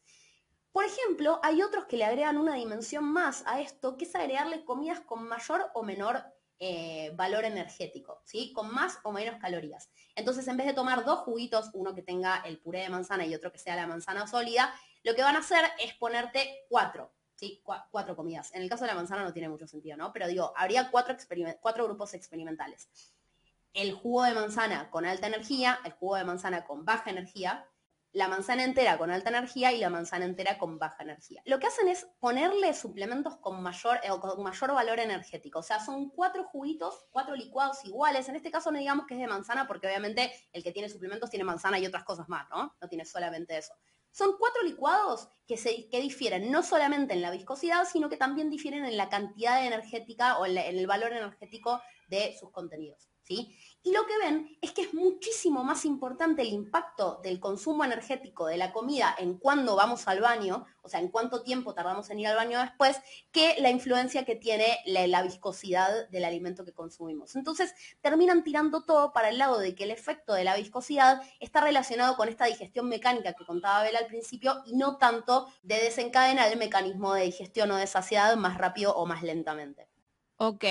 Por 0.73 0.85
ejemplo, 0.85 1.41
hay 1.43 1.63
otros 1.63 1.87
que 1.87 1.97
le 1.97 2.05
agregan 2.05 2.37
una 2.37 2.55
dimensión 2.55 3.05
más 3.05 3.43
a 3.47 3.61
esto, 3.61 3.97
que 3.97 4.05
es 4.05 4.15
agregarle 4.15 4.65
comidas 4.65 5.01
con 5.01 5.27
mayor 5.27 5.71
o 5.75 5.83
menor 5.83 6.23
eh, 6.59 7.13
valor 7.15 7.45
energético, 7.45 8.23
¿sí? 8.25 8.53
Con 8.53 8.73
más 8.73 8.99
o 9.03 9.13
menos 9.13 9.39
calorías. 9.39 9.91
Entonces, 10.15 10.49
en 10.49 10.57
vez 10.57 10.67
de 10.67 10.73
tomar 10.73 11.05
dos 11.05 11.21
juguitos, 11.21 11.71
uno 11.75 11.95
que 11.95 12.03
tenga 12.03 12.43
el 12.47 12.59
puré 12.59 12.81
de 12.81 12.89
manzana 12.89 13.27
y 13.27 13.35
otro 13.35 13.53
que 13.53 13.59
sea 13.59 13.77
la 13.77 13.87
manzana 13.87 14.27
sólida, 14.27 14.75
lo 15.03 15.15
que 15.15 15.23
van 15.23 15.37
a 15.37 15.41
hacer 15.41 15.65
es 15.79 15.95
ponerte 15.95 16.65
cuatro, 16.69 17.13
¿sí? 17.35 17.63
cuatro 17.91 18.17
comidas. 18.17 18.55
En 18.55 18.63
el 18.63 18.71
caso 18.71 18.85
de 18.85 18.89
la 18.89 18.95
manzana 18.95 19.23
no 19.23 19.33
tiene 19.33 19.49
mucho 19.49 19.67
sentido, 19.67 19.97
¿no? 19.97 20.13
Pero 20.13 20.29
digo, 20.29 20.53
habría 20.57 20.91
cuatro, 20.91 21.15
cuatro 21.61 21.85
grupos 21.85 22.15
experimentales. 22.15 22.89
El 23.75 23.93
jugo 23.93 24.23
de 24.23 24.33
manzana 24.33 24.91
con 24.91 25.05
alta 25.05 25.27
energía, 25.27 25.79
el 25.85 25.93
jugo 25.93 26.17
de 26.17 26.25
manzana 26.25 26.65
con 26.65 26.87
baja 26.87 27.11
energía, 27.11 27.69
la 28.17 28.29
manzana 28.29 28.65
entera 28.65 28.97
con 28.97 29.11
alta 29.11 29.29
energía 29.29 29.73
y 29.73 29.79
la 29.79 29.91
manzana 29.91 30.25
entera 30.25 30.57
con 30.57 30.79
baja 30.79 31.03
energía. 31.03 31.43
Lo 31.45 31.59
que 31.59 31.67
hacen 31.67 31.87
es 31.87 32.07
ponerle 32.19 32.73
suplementos 32.73 33.37
con 33.37 33.63
mayor, 33.63 33.99
eh, 34.03 34.09
con 34.19 34.43
mayor 34.43 34.73
valor 34.73 35.01
energético. 35.01 35.59
O 35.59 35.63
sea, 35.63 35.85
son 35.85 36.09
cuatro 36.09 36.45
juguitos, 36.45 37.05
cuatro 37.11 37.37
licuados 37.37 37.85
iguales. 37.85 38.31
En 38.31 38.37
este 38.37 38.51
caso 38.51 38.71
no 38.71 38.79
digamos 38.79 39.07
que 39.07 39.17
es 39.17 39.21
de 39.21 39.27
manzana 39.27 39.67
porque 39.67 39.87
obviamente 39.87 40.33
el 40.55 40.65
que 40.65 40.73
tiene 40.73 40.89
suplementos 40.89 41.29
tiene 41.29 41.45
manzana 41.45 41.79
y 41.79 41.85
otras 41.85 42.05
cosas 42.05 42.27
más, 42.27 42.49
¿no? 42.49 42.75
No 42.81 42.89
tiene 42.89 43.05
solamente 43.05 43.59
eso. 43.59 43.75
Son 44.13 44.39
cuatro 44.39 44.63
licuados 44.63 45.29
que, 45.47 45.59
se, 45.59 45.91
que 45.91 46.01
difieren 46.01 46.51
no 46.51 46.63
solamente 46.63 47.13
en 47.13 47.21
la 47.21 47.31
viscosidad, 47.31 47.85
sino 47.85 48.09
que 48.09 48.17
también 48.17 48.49
difieren 48.49 48.87
en 48.87 48.97
la 48.97 49.11
cantidad 49.11 49.63
energética 49.63 50.39
o 50.39 50.47
en 50.47 50.57
el 50.57 50.87
valor 50.87 51.13
energético 51.13 51.83
de 52.09 52.35
sus 52.41 52.51
contenidos. 52.51 53.11
Y 53.29 53.93
lo 53.93 54.05
que 54.05 54.19
ven 54.19 54.59
es 54.61 54.73
que 54.73 54.83
es 54.83 54.95
muchísimo 54.95 55.63
más 55.63 55.85
importante 55.85 56.43
el 56.43 56.49
impacto 56.49 57.21
del 57.23 57.39
consumo 57.39 57.85
energético 57.85 58.47
de 58.47 58.57
la 58.57 58.73
comida 58.73 59.15
en 59.17 59.39
cuando 59.39 59.77
vamos 59.77 60.09
al 60.09 60.21
baño, 60.21 60.67
o 60.83 60.89
sea, 60.89 60.99
en 60.99 61.09
cuánto 61.09 61.43
tiempo 61.43 61.73
tardamos 61.73 62.11
en 62.11 62.19
ir 62.19 62.27
al 62.27 62.37
baño 62.37 62.59
después, 62.61 63.01
que 63.31 63.55
la 63.61 63.71
influencia 63.71 64.25
que 64.25 64.35
tiene 64.35 64.79
la, 64.87 65.23
viscosidad 65.23 66.09
del 66.09 66.25
alimento 66.25 66.65
que 66.65 66.73
consumimos. 66.73 67.37
Entonces, 67.37 67.75
terminan 68.01 68.43
tirando 68.43 68.83
todo 68.83 69.13
para 69.13 69.29
el 69.29 69.39
lado 69.39 69.59
de 69.59 69.75
que 69.75 69.85
el 69.85 69.93
efecto 69.93 70.35
de 70.35 70.45
la 70.45 70.57
viscosidad 70.57 71.23
está 71.39 71.61
relacionado 71.61 72.17
con 72.17 72.29
esta 72.29 72.47
digestión 72.47 72.89
mecánica 72.89 73.35
que 73.35 73.45
contaba 73.45 73.85
Bela 73.85 74.01
al 74.01 74.07
principio 74.07 74.63
y 74.67 74.77
no 74.77 74.97
tanto 74.97 75.47
de 75.63 75.77
desencadenar 75.77 76.51
el 76.51 76.59
mecanismo 76.59 77.15
de 77.15 77.23
digestión 77.23 77.71
o 77.71 77.77
de 77.77 77.87
saciedad 77.87 78.37
más 78.37 78.59
rápido 78.59 78.95
o 78.97 79.07
más 79.07 79.23
lentamente. 79.23 79.89
Ok, 80.39 80.65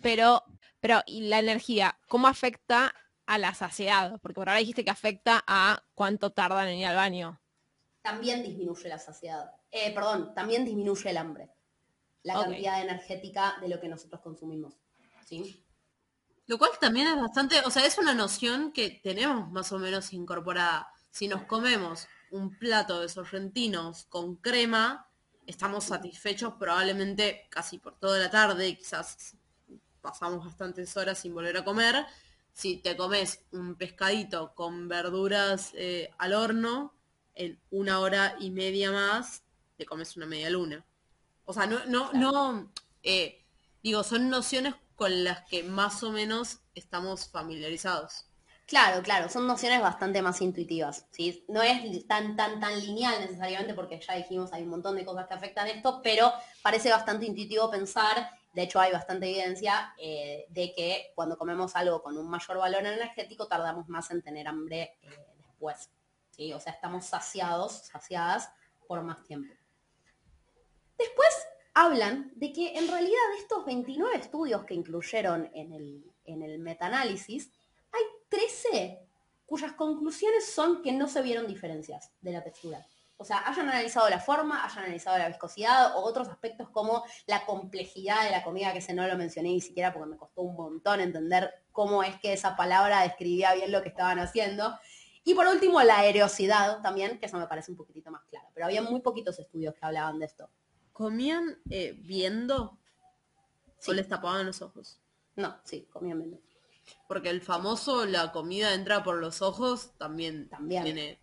pero 0.00 0.44
pero, 0.80 1.02
¿y 1.06 1.22
la 1.22 1.38
energía? 1.38 1.98
¿Cómo 2.08 2.28
afecta 2.28 2.94
a 3.26 3.38
la 3.38 3.54
saciedad? 3.54 4.18
Porque 4.20 4.36
por 4.36 4.48
ahora 4.48 4.60
dijiste 4.60 4.84
que 4.84 4.90
afecta 4.90 5.42
a 5.46 5.82
cuánto 5.94 6.30
tardan 6.30 6.68
en 6.68 6.78
ir 6.78 6.86
al 6.86 6.96
baño. 6.96 7.40
También 8.02 8.42
disminuye 8.42 8.88
la 8.88 8.98
saciedad. 8.98 9.52
Eh, 9.70 9.92
perdón, 9.92 10.34
también 10.34 10.64
disminuye 10.64 11.10
el 11.10 11.16
hambre. 11.16 11.50
La 12.22 12.34
cantidad 12.34 12.82
energética 12.82 13.56
de 13.60 13.68
lo 13.68 13.80
que 13.80 13.88
nosotros 13.88 14.20
consumimos. 14.20 14.74
¿Sí? 15.24 15.64
Lo 16.46 16.58
cual 16.58 16.70
también 16.80 17.06
es 17.06 17.16
bastante, 17.16 17.60
o 17.66 17.70
sea, 17.70 17.84
es 17.84 17.98
una 17.98 18.14
noción 18.14 18.72
que 18.72 18.90
tenemos 19.02 19.50
más 19.50 19.70
o 19.72 19.78
menos 19.78 20.12
incorporada. 20.14 20.90
Si 21.10 21.28
nos 21.28 21.44
comemos 21.44 22.08
un 22.30 22.58
plato 22.58 23.00
de 23.00 23.08
sorrentinos 23.08 24.04
con 24.04 24.36
crema, 24.36 25.10
estamos 25.46 25.84
satisfechos 25.84 26.54
probablemente 26.54 27.46
casi 27.50 27.78
por 27.78 27.98
toda 27.98 28.18
la 28.18 28.30
tarde, 28.30 28.76
quizás 28.76 29.36
pasamos 30.08 30.42
bastantes 30.44 30.96
horas 30.96 31.18
sin 31.18 31.34
volver 31.34 31.58
a 31.58 31.64
comer. 31.64 32.06
Si 32.54 32.78
te 32.78 32.96
comes 32.96 33.40
un 33.52 33.74
pescadito 33.74 34.54
con 34.54 34.88
verduras 34.88 35.72
eh, 35.74 36.10
al 36.18 36.32
horno, 36.32 36.94
en 37.34 37.60
una 37.70 38.00
hora 38.00 38.36
y 38.40 38.50
media 38.50 38.90
más 38.90 39.42
te 39.76 39.84
comes 39.84 40.16
una 40.16 40.26
media 40.26 40.50
luna. 40.50 40.84
O 41.44 41.52
sea, 41.52 41.66
no, 41.66 41.84
no, 41.86 42.12
no, 42.14 42.72
eh, 43.02 43.44
digo, 43.82 44.02
son 44.02 44.28
nociones 44.28 44.74
con 44.96 45.24
las 45.24 45.42
que 45.42 45.62
más 45.62 46.02
o 46.02 46.10
menos 46.10 46.58
estamos 46.74 47.28
familiarizados. 47.28 48.24
Claro, 48.66 49.02
claro, 49.02 49.28
son 49.28 49.46
nociones 49.46 49.80
bastante 49.80 50.20
más 50.20 50.40
intuitivas, 50.40 51.06
¿sí? 51.10 51.44
No 51.48 51.62
es 51.62 52.06
tan, 52.06 52.36
tan, 52.36 52.60
tan 52.60 52.78
lineal 52.80 53.20
necesariamente 53.20 53.74
porque 53.74 54.00
ya 54.00 54.14
dijimos 54.14 54.52
hay 54.52 54.62
un 54.62 54.70
montón 54.70 54.96
de 54.96 55.04
cosas 55.04 55.26
que 55.26 55.34
afectan 55.34 55.68
esto, 55.68 56.00
pero 56.02 56.32
parece 56.60 56.90
bastante 56.90 57.26
intuitivo 57.26 57.70
pensar 57.70 58.37
de 58.58 58.64
hecho, 58.64 58.80
hay 58.80 58.90
bastante 58.90 59.26
evidencia 59.26 59.94
eh, 59.98 60.46
de 60.48 60.72
que 60.74 61.12
cuando 61.14 61.38
comemos 61.38 61.76
algo 61.76 62.02
con 62.02 62.18
un 62.18 62.28
mayor 62.28 62.58
valor 62.58 62.84
energético 62.84 63.46
tardamos 63.46 63.88
más 63.88 64.10
en 64.10 64.20
tener 64.20 64.48
hambre 64.48 64.98
eh, 65.00 65.08
después. 65.36 65.92
¿sí? 66.32 66.52
O 66.52 66.58
sea, 66.58 66.72
estamos 66.72 67.06
saciados, 67.06 67.86
saciadas 67.86 68.50
por 68.88 69.00
más 69.04 69.22
tiempo. 69.22 69.54
Después 70.98 71.28
hablan 71.72 72.32
de 72.34 72.52
que 72.52 72.76
en 72.76 72.88
realidad 72.88 73.30
de 73.32 73.38
estos 73.38 73.64
29 73.64 74.16
estudios 74.16 74.64
que 74.64 74.74
incluyeron 74.74 75.48
en 75.54 75.72
el, 75.72 76.12
en 76.24 76.42
el 76.42 76.58
metaanálisis, 76.58 77.52
hay 77.92 78.02
13 78.28 79.06
cuyas 79.46 79.74
conclusiones 79.74 80.46
son 80.46 80.82
que 80.82 80.90
no 80.90 81.06
se 81.06 81.22
vieron 81.22 81.46
diferencias 81.46 82.10
de 82.20 82.32
la 82.32 82.42
textura 82.42 82.84
o 83.20 83.24
sea, 83.24 83.48
hayan 83.48 83.68
analizado 83.68 84.08
la 84.08 84.20
forma, 84.20 84.64
hayan 84.64 84.84
analizado 84.84 85.18
la 85.18 85.26
viscosidad 85.26 85.96
o 85.96 86.04
otros 86.04 86.28
aspectos 86.28 86.68
como 86.70 87.04
la 87.26 87.44
complejidad 87.44 88.24
de 88.24 88.30
la 88.30 88.44
comida, 88.44 88.72
que 88.72 88.78
ese 88.78 88.94
no 88.94 89.06
lo 89.08 89.18
mencioné 89.18 89.48
ni 89.48 89.60
siquiera 89.60 89.92
porque 89.92 90.08
me 90.08 90.16
costó 90.16 90.42
un 90.42 90.54
montón 90.54 91.00
entender 91.00 91.52
cómo 91.72 92.04
es 92.04 92.18
que 92.20 92.32
esa 92.32 92.54
palabra 92.54 93.02
describía 93.02 93.54
bien 93.54 93.72
lo 93.72 93.82
que 93.82 93.88
estaban 93.88 94.20
haciendo. 94.20 94.78
Y 95.24 95.34
por 95.34 95.48
último, 95.48 95.82
la 95.82 95.98
aerosidad 95.98 96.80
también, 96.80 97.18
que 97.18 97.26
eso 97.26 97.38
me 97.38 97.48
parece 97.48 97.72
un 97.72 97.76
poquitito 97.76 98.10
más 98.12 98.22
claro. 98.30 98.46
Pero 98.54 98.66
había 98.66 98.82
muy 98.82 99.00
poquitos 99.00 99.36
estudios 99.40 99.74
que 99.74 99.84
hablaban 99.84 100.20
de 100.20 100.26
esto. 100.26 100.48
¿Comían 100.92 101.58
eh, 101.70 101.98
viendo 101.98 102.78
o 103.84 103.92
les 103.92 104.08
tapaban 104.08 104.46
los 104.46 104.62
ojos? 104.62 105.00
No, 105.34 105.58
sí, 105.64 105.88
comían 105.90 106.18
viendo. 106.18 106.38
Porque 107.08 107.30
el 107.30 107.40
famoso 107.40 108.06
la 108.06 108.30
comida 108.30 108.74
entra 108.74 109.02
por 109.02 109.18
los 109.18 109.42
ojos 109.42 109.92
también, 109.98 110.48
también. 110.48 110.84
tiene 110.84 111.20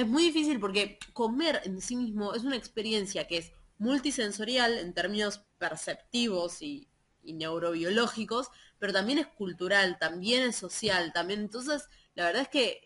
es 0.00 0.06
muy 0.06 0.24
difícil 0.24 0.60
porque 0.60 0.98
comer 1.12 1.62
en 1.64 1.80
sí 1.80 1.96
mismo 1.96 2.34
es 2.34 2.44
una 2.44 2.56
experiencia 2.56 3.26
que 3.26 3.38
es 3.38 3.52
multisensorial 3.78 4.78
en 4.78 4.94
términos 4.94 5.42
perceptivos 5.58 6.62
y, 6.62 6.88
neurobiológicos, 7.24 8.50
pero 8.78 8.92
también 8.92 9.18
es 9.18 9.26
cultural, 9.26 9.98
también 9.98 10.44
es 10.44 10.54
social, 10.54 11.12
también. 11.12 11.40
Entonces, 11.40 11.88
la 12.14 12.26
verdad 12.26 12.42
es 12.42 12.48
que 12.48 12.80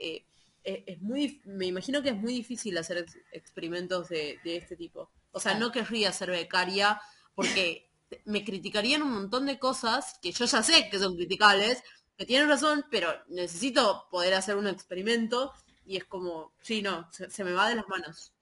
eh, 0.64 0.84
es 0.86 1.02
muy, 1.02 1.42
me 1.44 1.66
imagino 1.66 2.02
que 2.02 2.08
es 2.10 2.16
muy 2.16 2.32
difícil 2.32 2.78
hacer 2.78 3.04
experimentos 3.32 4.08
de, 4.08 4.38
este 4.44 4.76
tipo. 4.76 5.10
O 5.32 5.40
sea, 5.40 5.58
no 5.58 5.70
querría 5.72 6.10
ser 6.12 6.30
becaria 6.30 7.00
porque 7.34 7.90
me 8.24 8.42
criticarían 8.42 9.02
un 9.02 9.12
montón 9.12 9.44
de 9.44 9.58
cosas 9.58 10.18
que 10.22 10.32
yo 10.32 10.46
ya 10.46 10.62
sé 10.62 10.88
que 10.90 10.98
son 10.98 11.16
criticables, 11.16 11.82
que 12.16 12.24
tienen 12.24 12.48
razón, 12.48 12.86
pero 12.90 13.12
necesito 13.28 14.06
poder 14.10 14.32
hacer 14.34 14.56
un 14.56 14.68
experimento 14.68 15.52
y 15.90 15.96
es 15.96 16.04
como, 16.04 16.52
sí, 16.62 16.82
no, 16.82 17.08
se, 17.10 17.42
me 17.42 17.52
va 17.52 17.68
de 17.68 17.74
las 17.74 17.88
manos. 17.88 18.32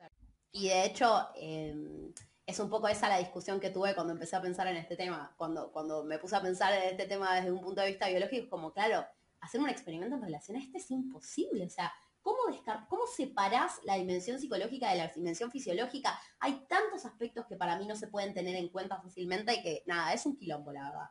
Y 0.52 0.68
de 0.68 0.84
hecho, 0.84 1.28
em, 1.34 2.12
es 2.44 2.60
un 2.60 2.68
poco 2.68 2.88
esa 2.88 3.08
la 3.08 3.16
discusión 3.16 3.58
que 3.58 3.70
tuve 3.70 3.94
cuando 3.94 4.12
empecé 4.12 4.36
a 4.36 4.42
pensar 4.42 4.66
en 4.66 4.76
este 4.76 4.96
tema, 4.96 5.34
cuando, 5.38 5.72
cuando 5.72 6.04
me 6.04 6.18
puse 6.18 6.36
a 6.36 6.42
pensar 6.42 6.74
en 6.74 6.82
este 6.90 7.06
tema 7.06 7.34
desde 7.34 7.50
un 7.50 7.62
punto 7.62 7.80
de 7.80 7.86
vista 7.86 8.06
biológico, 8.06 8.50
como 8.50 8.74
claro, 8.74 9.06
hacer 9.40 9.62
un 9.62 9.70
experimento 9.70 10.16
en 10.16 10.22
relación 10.22 10.58
a 10.58 10.60
este 10.60 10.76
es 10.76 10.90
imposible, 10.90 11.64
o 11.64 11.70
sea, 11.70 11.90
¿Cómo, 12.20 12.38
¿Cómo 12.90 13.06
separás 13.06 13.80
la 13.84 13.94
dimensión 13.94 14.38
psicológica 14.38 14.90
de 14.90 14.98
la 14.98 15.08
dimensión 15.08 15.50
fisiológica? 15.50 16.20
Hay 16.40 16.66
tantos 16.68 17.06
aspectos 17.06 17.46
que 17.46 17.56
para 17.56 17.78
mí 17.78 17.86
no 17.86 17.96
se 17.96 18.08
pueden 18.08 18.34
tener 18.34 18.56
en 18.56 18.68
cuenta 18.68 19.00
fácilmente 19.00 19.54
y 19.54 19.62
que, 19.62 19.82
nada, 19.86 20.12
es 20.12 20.26
un 20.26 20.36
quilombo, 20.36 20.70
la 20.70 20.82
verdad. 20.82 21.10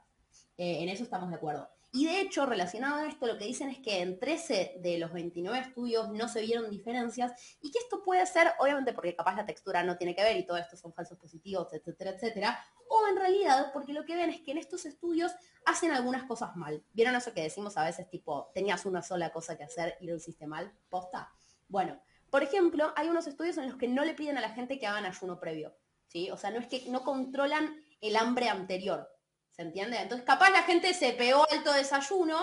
Eh, 0.57 0.83
en 0.83 0.89
eso 0.89 1.03
estamos 1.03 1.29
de 1.29 1.35
acuerdo. 1.35 1.69
Y 1.93 2.05
de 2.05 2.19
hecho, 2.19 2.45
relacionado 2.45 2.97
a 2.97 3.07
esto, 3.07 3.25
lo 3.25 3.37
que 3.37 3.45
dicen 3.45 3.69
es 3.69 3.79
que 3.79 4.01
en 4.01 4.19
13 4.19 4.79
de 4.81 4.97
los 4.97 5.13
29 5.13 5.57
estudios 5.57 6.09
no 6.11 6.27
se 6.27 6.41
vieron 6.41 6.69
diferencias 6.69 7.57
y 7.61 7.71
que 7.71 7.79
esto 7.79 8.03
puede 8.03 8.25
ser, 8.25 8.51
obviamente 8.59 8.93
porque 8.93 9.15
capaz 9.15 9.35
la 9.35 9.45
textura 9.45 9.83
no 9.83 9.97
tiene 9.97 10.13
que 10.13 10.21
ver 10.21 10.35
y 10.35 10.45
todo 10.45 10.57
esto 10.57 10.75
son 10.75 10.93
falsos 10.93 11.17
positivos, 11.17 11.73
etcétera, 11.73 12.11
etcétera, 12.11 12.59
o 12.89 13.07
en 13.07 13.15
realidad 13.15 13.71
porque 13.73 13.93
lo 13.93 14.03
que 14.03 14.15
ven 14.15 14.29
es 14.29 14.41
que 14.41 14.51
en 14.51 14.57
estos 14.57 14.85
estudios 14.85 15.31
hacen 15.65 15.91
algunas 15.91 16.23
cosas 16.23 16.55
mal. 16.55 16.83
¿Vieron 16.93 17.15
eso 17.15 17.33
que 17.33 17.41
decimos 17.41 17.77
a 17.77 17.85
veces 17.85 18.09
tipo, 18.09 18.51
tenías 18.53 18.85
una 18.85 19.01
sola 19.01 19.31
cosa 19.31 19.57
que 19.57 19.63
hacer 19.63 19.97
y 20.01 20.07
lo 20.07 20.15
hiciste 20.17 20.45
mal? 20.45 20.71
¿Posta? 20.89 21.31
Bueno, 21.69 22.01
por 22.29 22.43
ejemplo, 22.43 22.93
hay 22.97 23.07
unos 23.07 23.27
estudios 23.27 23.57
en 23.57 23.69
los 23.69 23.77
que 23.77 23.87
no 23.87 24.03
le 24.03 24.13
piden 24.13 24.37
a 24.37 24.41
la 24.41 24.49
gente 24.49 24.77
que 24.77 24.87
hagan 24.87 25.05
ayuno 25.05 25.39
previo, 25.39 25.75
¿sí? 26.07 26.29
O 26.31 26.37
sea, 26.37 26.51
no 26.51 26.59
es 26.59 26.67
que 26.67 26.83
no 26.89 27.03
controlan 27.03 27.81
el 28.01 28.17
hambre 28.17 28.49
anterior, 28.49 29.09
¿Se 29.57 29.63
entiende? 29.63 29.97
Entonces 29.97 30.23
capaz 30.23 30.51
la 30.51 30.61
gente 30.63 30.93
se 30.93 31.13
pegó 31.13 31.45
alto 31.51 31.73
desayuno 31.73 32.37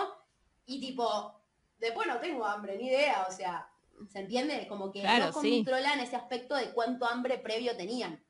y 0.65 0.81
tipo, 0.81 1.41
después 1.77 2.07
no 2.07 2.19
tengo 2.19 2.45
hambre, 2.45 2.77
ni 2.77 2.87
idea, 2.87 3.25
o 3.29 3.31
sea, 3.31 3.69
¿se 4.11 4.19
entiende? 4.19 4.67
Como 4.67 4.91
que 4.91 5.01
no 5.01 5.31
controlan 5.31 6.01
ese 6.01 6.17
aspecto 6.17 6.55
de 6.55 6.71
cuánto 6.73 7.05
hambre 7.05 7.37
previo 7.37 7.77
tenían. 7.77 8.21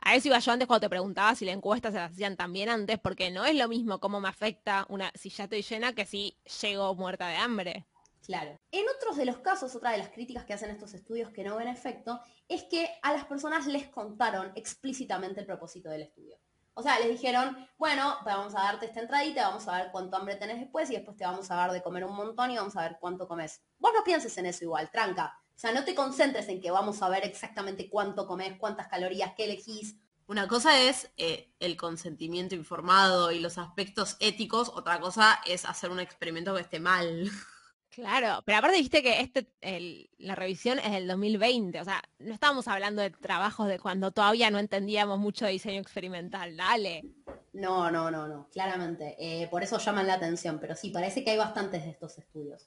A 0.00 0.14
eso 0.14 0.28
iba 0.28 0.38
yo 0.38 0.52
antes 0.52 0.68
cuando 0.68 0.82
te 0.82 0.90
preguntaba 0.90 1.34
si 1.34 1.46
la 1.46 1.52
encuesta 1.52 1.90
se 1.90 1.96
la 1.96 2.04
hacían 2.04 2.36
también 2.36 2.68
antes, 2.68 2.98
porque 2.98 3.30
no 3.30 3.46
es 3.46 3.56
lo 3.56 3.66
mismo 3.66 3.98
cómo 3.98 4.20
me 4.20 4.28
afecta 4.28 4.84
una 4.90 5.10
si 5.14 5.30
ya 5.30 5.44
estoy 5.44 5.62
llena 5.62 5.94
que 5.94 6.04
si 6.04 6.36
llego 6.60 6.94
muerta 6.94 7.28
de 7.28 7.36
hambre. 7.36 7.86
Claro. 8.26 8.58
En 8.70 8.84
otros 8.94 9.16
de 9.16 9.24
los 9.24 9.38
casos, 9.38 9.74
otra 9.74 9.92
de 9.92 9.98
las 9.98 10.10
críticas 10.10 10.44
que 10.44 10.52
hacen 10.52 10.68
estos 10.68 10.92
estudios 10.92 11.30
que 11.30 11.44
no 11.44 11.56
ven 11.56 11.68
efecto, 11.68 12.20
es 12.46 12.64
que 12.64 12.90
a 13.02 13.14
las 13.14 13.24
personas 13.24 13.66
les 13.66 13.88
contaron 13.88 14.52
explícitamente 14.54 15.40
el 15.40 15.46
propósito 15.46 15.88
del 15.88 16.02
estudio. 16.02 16.36
O 16.76 16.82
sea, 16.82 16.98
les 16.98 17.08
dijeron, 17.08 17.56
bueno, 17.78 18.16
vamos 18.24 18.54
a 18.54 18.62
darte 18.62 18.86
esta 18.86 19.00
entradita, 19.00 19.48
vamos 19.48 19.68
a 19.68 19.76
ver 19.76 19.92
cuánto 19.92 20.16
hambre 20.16 20.34
tenés 20.34 20.58
después 20.58 20.90
y 20.90 20.94
después 20.94 21.16
te 21.16 21.24
vamos 21.24 21.48
a 21.50 21.54
dar 21.54 21.72
de 21.72 21.82
comer 21.82 22.04
un 22.04 22.16
montón 22.16 22.50
y 22.50 22.56
vamos 22.56 22.76
a 22.76 22.82
ver 22.82 22.98
cuánto 23.00 23.28
comes. 23.28 23.62
Vos 23.78 23.92
no 23.94 24.02
pienses 24.02 24.36
en 24.38 24.46
eso 24.46 24.64
igual, 24.64 24.90
tranca. 24.90 25.38
O 25.54 25.58
sea, 25.58 25.72
no 25.72 25.84
te 25.84 25.94
concentres 25.94 26.48
en 26.48 26.60
que 26.60 26.72
vamos 26.72 27.00
a 27.00 27.08
ver 27.08 27.24
exactamente 27.24 27.88
cuánto 27.88 28.26
comes, 28.26 28.58
cuántas 28.58 28.88
calorías, 28.88 29.34
qué 29.36 29.44
elegís. 29.44 29.96
Una 30.26 30.48
cosa 30.48 30.80
es 30.80 31.12
eh, 31.16 31.52
el 31.60 31.76
consentimiento 31.76 32.56
informado 32.56 33.30
y 33.30 33.38
los 33.38 33.56
aspectos 33.58 34.16
éticos, 34.18 34.70
otra 34.74 34.98
cosa 34.98 35.40
es 35.46 35.64
hacer 35.64 35.90
un 35.90 36.00
experimento 36.00 36.54
que 36.54 36.62
esté 36.62 36.80
mal. 36.80 37.30
Claro, 37.94 38.42
pero 38.44 38.58
aparte 38.58 38.78
viste 38.78 39.02
que 39.02 39.20
este, 39.20 39.46
el- 39.60 40.10
la 40.18 40.34
revisión 40.34 40.78
es 40.80 40.90
del 40.90 41.06
2020, 41.06 41.80
o 41.80 41.84
sea, 41.84 42.02
no 42.18 42.34
estábamos 42.34 42.66
hablando 42.66 43.02
de 43.02 43.10
trabajos 43.10 43.68
de 43.68 43.78
cuando 43.78 44.10
todavía 44.10 44.50
no 44.50 44.58
entendíamos 44.58 45.18
mucho 45.18 45.44
de 45.44 45.52
diseño 45.52 45.80
experimental, 45.80 46.56
dale. 46.56 47.04
No, 47.52 47.90
no, 47.92 48.10
no, 48.10 48.26
no, 48.26 48.48
claramente. 48.50 49.14
Eh, 49.18 49.46
por 49.48 49.62
eso 49.62 49.78
llaman 49.78 50.08
la 50.08 50.14
atención, 50.14 50.58
pero 50.60 50.74
sí, 50.74 50.90
parece 50.90 51.22
que 51.22 51.30
hay 51.30 51.36
bastantes 51.38 51.84
de 51.84 51.90
estos 51.90 52.18
estudios. 52.18 52.66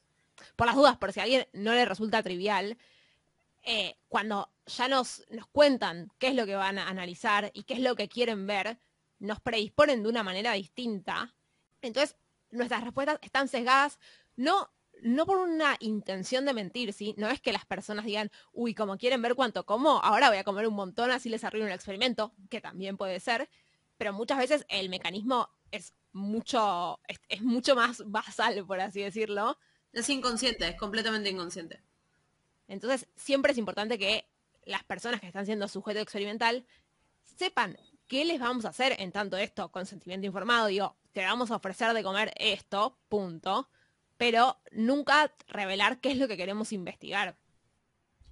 Por 0.55 0.67
las 0.67 0.75
dudas, 0.75 0.97
por 0.97 1.11
si 1.11 1.19
a 1.19 1.23
alguien 1.23 1.45
no 1.51 1.73
le 1.73 1.83
resulta 1.83 2.23
trivial, 2.23 2.77
eh, 3.63 3.97
cuando 4.07 4.49
ya 4.65 4.87
nos, 4.87 5.25
nos 5.29 5.47
cuentan 5.47 6.09
qué 6.19 6.29
es 6.29 6.35
lo 6.35 6.45
que 6.45 6.55
van 6.55 6.79
a 6.79 6.87
analizar 6.87 7.51
y 7.53 7.63
qué 7.63 7.73
es 7.73 7.81
lo 7.81 7.95
que 7.95 8.07
quieren 8.07 8.47
ver, 8.47 8.77
nos 9.19 9.41
predisponen 9.41 10.03
de 10.03 10.09
una 10.09 10.23
manera 10.23 10.53
distinta. 10.53 11.33
Entonces, 11.81 12.15
nuestras 12.51 12.83
respuestas 12.83 13.19
están 13.21 13.49
sesgadas, 13.49 13.99
no, 14.37 14.69
no 15.01 15.25
por 15.25 15.37
una 15.37 15.75
intención 15.79 16.45
de 16.45 16.53
mentir, 16.53 16.93
¿sí? 16.93 17.13
No 17.17 17.29
es 17.29 17.41
que 17.41 17.51
las 17.51 17.65
personas 17.65 18.05
digan, 18.05 18.31
uy, 18.53 18.73
como 18.73 18.97
quieren 18.97 19.21
ver 19.21 19.35
cuánto 19.35 19.65
como, 19.65 19.99
ahora 20.03 20.29
voy 20.29 20.37
a 20.37 20.43
comer 20.43 20.67
un 20.67 20.75
montón, 20.75 21.11
así 21.11 21.29
les 21.29 21.43
arruino 21.43 21.67
el 21.67 21.73
experimento, 21.73 22.33
que 22.49 22.61
también 22.61 22.97
puede 22.97 23.19
ser, 23.19 23.49
pero 23.97 24.13
muchas 24.13 24.37
veces 24.37 24.65
el 24.69 24.89
mecanismo 24.89 25.49
es 25.71 25.93
mucho, 26.13 26.99
es, 27.07 27.19
es 27.29 27.41
mucho 27.41 27.75
más 27.75 28.03
basal, 28.05 28.65
por 28.65 28.79
así 28.79 29.01
decirlo, 29.01 29.57
Es 29.93 30.09
inconsciente, 30.09 30.67
es 30.67 30.75
completamente 30.75 31.29
inconsciente. 31.29 31.81
entonces, 32.67 33.07
siempre 33.15 33.51
es 33.51 33.57
importante 33.57 33.97
que 33.97 34.27
las 34.65 34.83
personas 34.83 35.21
que 35.21 35.27
están 35.27 35.45
siendo 35.45 35.67
sujeto 35.67 35.99
experimental 35.99 36.65
sepan 37.23 37.77
qué 38.07 38.25
les 38.25 38.39
vamos 38.39 38.65
a 38.65 38.69
hacer 38.69 38.95
en 38.99 39.11
tanto 39.11 39.37
esto, 39.37 39.71
consentimiento 39.71 40.27
informado, 40.27 40.67
digo, 40.67 40.97
te 41.13 41.21
vamos 41.23 41.51
a 41.51 41.55
ofrecer 41.55 41.93
de 41.93 42.03
comer 42.03 42.33
esto, 42.37 42.97
punto, 43.09 43.69
pero 44.17 44.59
nunca 44.71 45.33
revelar 45.47 45.99
qué 45.99 46.11
es 46.11 46.17
lo 46.17 46.27
que 46.27 46.37
queremos 46.37 46.73
investigar. 46.73 47.37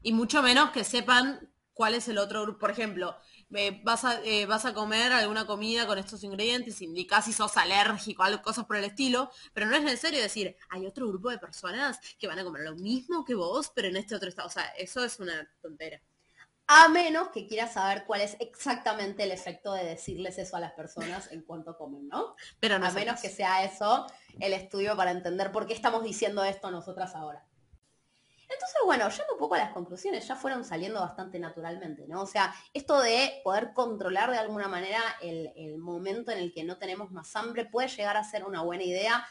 Y 0.01 0.13
mucho 0.13 0.43
menos 0.43 0.71
que 0.71 0.83
sepan 0.83 1.49
cuál 1.73 1.93
es 1.93 2.07
el 2.07 2.17
otro 2.17 2.43
grupo. 2.43 2.59
Por 2.59 2.71
ejemplo, 2.71 3.15
eh, 3.53 3.81
vas, 3.83 4.05
a, 4.05 4.23
eh, 4.23 4.45
vas 4.47 4.65
a 4.65 4.73
comer 4.73 5.11
alguna 5.11 5.45
comida 5.45 5.85
con 5.85 5.97
estos 5.99 6.23
ingredientes, 6.23 6.81
indicás 6.81 7.25
si 7.25 7.33
sos 7.33 7.57
alérgico, 7.57 8.23
algo, 8.23 8.41
cosas 8.41 8.65
por 8.65 8.77
el 8.77 8.85
estilo, 8.85 9.29
pero 9.53 9.67
no 9.67 9.75
es 9.75 9.83
necesario 9.83 10.21
decir, 10.21 10.55
hay 10.69 10.85
otro 10.85 11.07
grupo 11.07 11.29
de 11.29 11.37
personas 11.37 11.99
que 12.17 12.27
van 12.27 12.39
a 12.39 12.43
comer 12.43 12.63
lo 12.63 12.75
mismo 12.75 13.23
que 13.23 13.35
vos, 13.35 13.71
pero 13.75 13.87
en 13.87 13.97
este 13.97 14.15
otro 14.15 14.29
estado. 14.29 14.47
O 14.47 14.51
sea, 14.51 14.65
eso 14.77 15.03
es 15.03 15.19
una 15.19 15.47
tontera. 15.61 16.01
A 16.67 16.87
menos 16.89 17.29
que 17.29 17.47
quieras 17.47 17.73
saber 17.73 18.05
cuál 18.05 18.21
es 18.21 18.37
exactamente 18.39 19.23
el 19.23 19.31
efecto 19.31 19.73
de 19.73 19.83
decirles 19.83 20.39
eso 20.39 20.55
a 20.55 20.59
las 20.59 20.71
personas 20.71 21.31
en 21.31 21.43
cuanto 21.43 21.77
comen, 21.77 22.07
¿no? 22.07 22.35
Pero 22.59 22.79
no 22.79 22.87
a 22.87 22.91
menos 22.91 23.21
que 23.21 23.29
sea 23.29 23.63
eso 23.63 24.07
el 24.39 24.53
estudio 24.53 24.97
para 24.97 25.11
entender 25.11 25.51
por 25.51 25.67
qué 25.67 25.73
estamos 25.73 26.03
diciendo 26.03 26.43
esto 26.43 26.71
nosotras 26.71 27.13
ahora. 27.13 27.45
Entonces, 28.49 28.77
bueno, 28.85 29.09
yendo 29.09 29.33
un 29.33 29.39
poco 29.39 29.55
a 29.55 29.59
las 29.59 29.71
conclusiones, 29.71 30.27
ya 30.27 30.35
fueron 30.35 30.63
saliendo 30.63 30.99
bastante 30.99 31.39
naturalmente, 31.39 32.07
¿no? 32.07 32.21
O 32.21 32.27
sea, 32.27 32.53
esto 32.73 33.01
de 33.01 33.41
poder 33.43 33.73
controlar 33.73 34.31
de 34.31 34.37
alguna 34.37 34.67
manera 34.67 35.01
el, 35.21 35.51
el 35.55 35.77
momento 35.77 36.31
en 36.31 36.39
el 36.39 36.53
que 36.53 36.63
no 36.63 36.77
tenemos 36.77 37.11
más 37.11 37.35
hambre 37.35 37.65
puede 37.65 37.87
llegar 37.87 38.17
a 38.17 38.23
ser 38.23 38.43
una 38.45 38.61
buena 38.61 38.83
idea, 38.83 39.25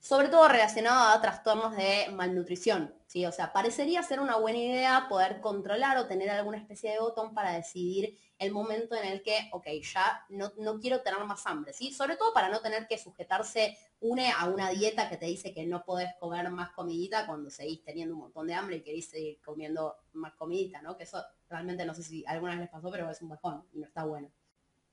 sobre 0.00 0.28
todo 0.28 0.48
relacionado 0.48 1.10
a 1.10 1.20
trastornos 1.20 1.76
de 1.76 2.08
malnutrición, 2.12 2.94
¿sí? 3.06 3.26
O 3.26 3.32
sea, 3.32 3.52
parecería 3.52 4.02
ser 4.02 4.20
una 4.20 4.36
buena 4.36 4.58
idea 4.58 5.06
poder 5.08 5.40
controlar 5.40 5.98
o 5.98 6.06
tener 6.06 6.30
alguna 6.30 6.58
especie 6.58 6.92
de 6.92 7.00
botón 7.00 7.34
para 7.34 7.52
decidir 7.52 8.16
el 8.38 8.52
momento 8.52 8.94
en 8.94 9.04
el 9.04 9.22
que, 9.22 9.48
ok, 9.52 9.66
ya 9.82 10.24
no, 10.28 10.52
no 10.58 10.78
quiero 10.78 11.02
tener 11.02 11.18
más 11.24 11.44
hambre, 11.46 11.72
¿sí? 11.72 11.92
Sobre 11.92 12.16
todo 12.16 12.32
para 12.32 12.48
no 12.48 12.60
tener 12.60 12.86
que 12.86 12.96
sujetarse 12.96 13.76
une 14.00 14.30
a 14.30 14.46
una 14.46 14.70
dieta 14.70 15.08
que 15.08 15.16
te 15.16 15.26
dice 15.26 15.52
que 15.52 15.66
no 15.66 15.84
podés 15.84 16.14
comer 16.20 16.48
más 16.50 16.70
comidita 16.70 17.26
cuando 17.26 17.50
seguís 17.50 17.82
teniendo 17.82 18.14
un 18.14 18.20
montón 18.20 18.46
de 18.46 18.54
hambre 18.54 18.76
y 18.76 18.82
querés 18.82 19.10
seguir 19.10 19.40
comiendo 19.42 19.96
más 20.12 20.34
comidita, 20.34 20.80
¿no? 20.82 20.96
Que 20.96 21.02
eso 21.02 21.22
realmente 21.48 21.84
no 21.84 21.94
sé 21.94 22.04
si 22.04 22.24
alguna 22.26 22.52
vez 22.52 22.60
les 22.60 22.70
pasó, 22.70 22.90
pero 22.90 23.10
es 23.10 23.20
un 23.20 23.30
bajón 23.30 23.64
y 23.72 23.80
no 23.80 23.86
está 23.86 24.04
bueno. 24.04 24.30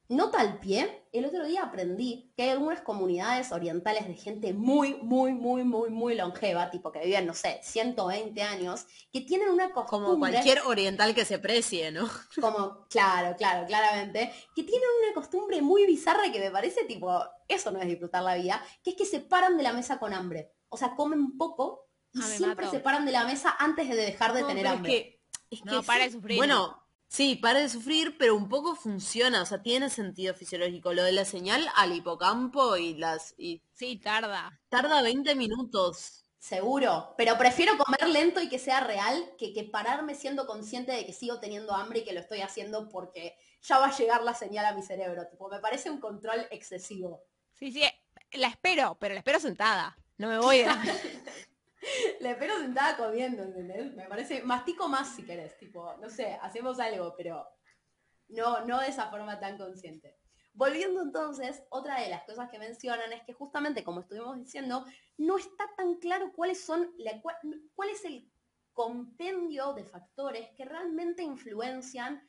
Nota 0.08 0.39
al 0.39 0.60
pie, 0.60 1.08
el 1.14 1.26
otro 1.26 1.43
día 1.45 1.64
aprendí 1.64 2.32
que 2.38 2.43
hay 2.43 2.49
algunas 2.49 2.82
comunidades 2.82 3.51
orientales 3.51 4.08
de 4.08 4.14
gente 4.14 4.53
muy, 4.53 4.93
muy, 5.01 5.34
muy, 5.34 5.64
muy, 5.64 5.89
muy 5.89 6.14
longeva, 6.14 6.70
tipo 6.70 6.91
que 6.91 6.99
viven, 7.03 7.26
no 7.26 7.34
sé, 7.34 7.60
120 7.64 8.39
años, 8.43 8.86
que 9.12 9.22
tienen 9.22 9.49
una 9.49 9.72
costumbre... 9.72 10.06
Como 10.08 10.20
cualquier 10.20 10.62
oriental 10.62 11.16
que 11.16 11.26
se 11.26 11.39
precie, 11.39 11.91
¿no? 11.91 12.08
Como, 12.39 12.86
claro, 12.88 13.36
claro, 13.36 13.66
claramente, 13.66 14.32
que 14.56 14.62
tienen 14.64 14.88
una 15.03 15.14
costumbre 15.16 15.62
muy 15.64 15.88
bizarra 15.88 16.32
que 16.32 16.39
me 16.39 16.51
parece 16.51 16.84
tipo, 16.86 17.24
eso 17.47 17.72
no 17.72 17.80
es 17.82 17.88
disfrutar 17.88 18.22
la 18.22 18.36
vida, 18.36 18.64
que 18.84 18.91
es 18.91 18.95
que 18.95 19.06
se 19.06 19.22
paran 19.22 19.58
de 19.58 19.64
la 19.64 19.74
mesa 19.74 19.97
con 19.97 20.14
hambre. 20.14 20.51
O 20.70 20.78
sea, 20.78 20.95
comen 20.95 21.36
poco 21.36 21.89
y 22.14 22.20
Ah, 22.20 22.26
siempre 22.26 22.66
mato. 22.66 22.78
se 22.78 22.84
paran 22.84 23.06
de 23.08 23.12
la 23.12 23.26
mesa 23.26 23.56
antes 23.58 23.89
de 23.89 23.95
dejar 23.95 24.34
de 24.34 24.41
No, 24.41 24.47
tener 24.47 24.64
pero 24.64 24.70
es 24.74 24.78
hambre. 24.78 24.91
que- 24.91 25.22
es 25.49 25.66
No, 25.66 25.80
que 25.82 25.86
para 25.88 26.03
sí. 26.03 26.06
de 26.10 26.12
sufrir. 26.14 26.38
Bueno, 26.38 26.85
sí, 27.16 27.36
para 27.36 27.59
de 27.59 27.70
sufrir, 27.70 28.18
pero 28.18 28.36
un 28.36 28.49
poco 28.49 28.76
funciona, 28.76 29.41
o 29.41 29.45
sea, 29.45 29.61
tiene 29.61 29.89
sentido 29.89 30.34
fisiológico. 30.34 30.93
Lo 30.93 31.03
de 31.03 31.11
la 31.13 31.26
señal 31.26 31.68
al 31.76 31.93
hipocampo 31.95 32.78
y 32.78 32.93
las 32.95 33.34
y 33.38 33.61
Sí, 33.74 33.97
tarda. 33.97 34.59
tarda 34.70 35.01
20 35.01 35.36
minutos. 35.36 36.24
Seguro, 36.39 37.13
pero 37.18 37.38
prefiero 37.38 37.76
comer 37.78 38.07
lento 38.07 38.39
y 38.39 38.49
que 38.49 38.59
sea 38.59 38.80
real 38.80 39.32
que, 39.38 39.51
que 39.51 39.63
pararme 39.63 40.13
siendo 40.13 40.45
consciente 40.45 40.91
de 40.91 41.05
que 41.05 41.11
sigo 41.13 41.39
teniendo 41.39 41.74
hambre 41.74 41.99
y 41.99 42.03
que 42.03 42.13
lo 42.13 42.20
estoy 42.20 42.41
haciendo 42.41 42.88
porque 42.89 43.36
ya 43.63 43.80
va 43.80 43.88
a 43.88 43.97
llegar 43.97 44.22
la 44.24 44.36
señal 44.36 44.66
a 44.66 44.74
mi 44.74 44.84
cerebro. 44.84 45.28
Tipo, 45.28 45.49
me 45.49 45.59
parece 45.59 45.89
un 45.89 45.99
control 45.99 46.47
excesivo. 46.51 47.24
Sí, 47.53 47.72
sí, 47.72 47.82
la 48.34 48.47
espero, 48.47 48.97
pero 48.99 49.13
la 49.16 49.20
espero 49.20 49.39
sentada. 49.39 49.97
No 50.18 50.28
me 50.28 50.38
voy 50.38 50.61
a... 50.68 50.82
Le 52.20 52.32
espero 52.32 52.58
sentada 52.60 52.98
comiendo, 52.98 53.44
¿entendés? 53.44 53.94
Me 53.96 54.06
parece, 54.06 54.42
mastico 54.44 54.88
más 54.88 55.16
si 55.16 55.24
querés, 55.26 55.58
tipo, 55.58 55.96
no 55.98 56.10
sé, 56.10 56.34
hacemos 56.42 56.80
algo, 56.80 57.14
pero 57.18 57.46
no, 58.30 58.66
no 58.66 58.80
de 58.80 58.88
esa 58.88 59.10
forma 59.10 59.40
tan 59.40 59.58
consciente. 59.58 60.18
Volviendo 60.54 61.02
entonces, 61.02 61.64
otra 61.70 62.00
de 62.00 62.10
las 62.10 62.24
cosas 62.24 62.50
que 62.50 62.60
mencionan 62.60 63.12
es 63.12 63.24
que 63.24 63.34
justamente, 63.34 63.84
como 63.84 64.00
estuvimos 64.02 64.38
diciendo, 64.38 64.86
no 65.18 65.38
está 65.38 65.66
tan 65.76 65.96
claro 65.96 66.32
cuáles 66.34 66.62
son, 66.64 66.94
la- 66.98 67.22
cuál, 67.22 67.36
cuál 67.76 67.90
es 67.90 68.06
el 68.06 68.30
compendio 68.74 69.74
de 69.74 69.84
factores 69.86 70.50
que 70.56 70.66
realmente 70.66 71.24
influencian 71.24 72.22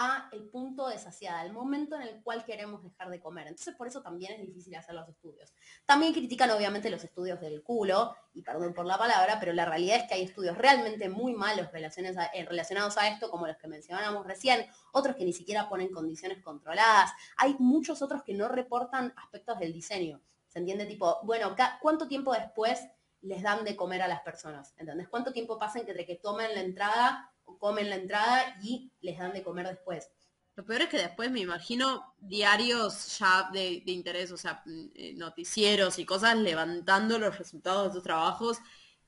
a 0.00 0.28
el 0.30 0.48
punto 0.48 0.86
de 0.86 0.96
saciedad, 0.96 1.44
el 1.44 1.52
momento 1.52 1.96
en 1.96 2.02
el 2.02 2.22
cual 2.22 2.44
queremos 2.44 2.84
dejar 2.84 3.10
de 3.10 3.18
comer. 3.18 3.48
Entonces, 3.48 3.74
por 3.74 3.88
eso 3.88 4.00
también 4.00 4.32
es 4.32 4.46
difícil 4.46 4.76
hacer 4.76 4.94
los 4.94 5.08
estudios. 5.08 5.52
También 5.86 6.12
critican 6.12 6.50
obviamente 6.52 6.88
los 6.88 7.02
estudios 7.02 7.40
del 7.40 7.64
culo, 7.64 8.14
y 8.32 8.42
perdón 8.42 8.74
por 8.74 8.86
la 8.86 8.96
palabra, 8.96 9.38
pero 9.40 9.52
la 9.52 9.64
realidad 9.64 9.96
es 9.96 10.04
que 10.04 10.14
hay 10.14 10.22
estudios 10.22 10.56
realmente 10.56 11.08
muy 11.08 11.34
malos 11.34 11.66
eh, 11.74 12.44
relacionados 12.44 12.96
a 12.96 13.08
esto, 13.08 13.28
como 13.28 13.48
los 13.48 13.56
que 13.56 13.66
mencionábamos 13.66 14.24
recién, 14.24 14.66
otros 14.92 15.16
que 15.16 15.24
ni 15.24 15.32
siquiera 15.32 15.68
ponen 15.68 15.90
condiciones 15.90 16.44
controladas, 16.44 17.10
hay 17.36 17.56
muchos 17.58 18.00
otros 18.00 18.22
que 18.22 18.34
no 18.34 18.46
reportan 18.46 19.12
aspectos 19.16 19.58
del 19.58 19.72
diseño. 19.72 20.20
¿Se 20.46 20.60
entiende? 20.60 20.86
Tipo, 20.86 21.18
bueno, 21.24 21.56
¿cuánto 21.82 22.06
tiempo 22.06 22.32
después 22.32 22.86
les 23.22 23.42
dan 23.42 23.64
de 23.64 23.74
comer 23.74 24.02
a 24.02 24.08
las 24.08 24.20
personas? 24.20 24.74
¿Entendés? 24.78 25.08
¿Cuánto 25.08 25.32
tiempo 25.32 25.58
pasa 25.58 25.80
entre 25.80 26.06
que 26.06 26.14
tomen 26.14 26.54
la 26.54 26.60
entrada 26.60 27.32
comen 27.58 27.88
la 27.88 27.96
entrada 27.96 28.58
y 28.62 28.90
les 29.00 29.18
dan 29.18 29.32
de 29.32 29.42
comer 29.42 29.68
después? 29.68 30.10
Lo 30.58 30.66
peor 30.66 30.82
es 30.82 30.88
que 30.88 30.98
después 30.98 31.30
me 31.30 31.38
imagino 31.38 32.14
diarios 32.18 33.16
ya 33.18 33.48
de, 33.52 33.80
de 33.86 33.92
interés, 33.92 34.32
o 34.32 34.36
sea, 34.36 34.60
mm, 34.66 34.86
eh, 34.94 35.14
noticieros 35.14 36.00
y 36.00 36.04
cosas 36.04 36.36
levantando 36.36 37.18
los 37.18 37.38
resultados 37.38 37.86
de 37.86 37.94
tus 37.94 38.02
trabajos. 38.02 38.58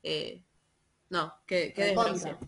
Eh, 0.03 0.45
no, 1.09 1.35
desgracia. 1.49 1.95
contra. 1.95 2.39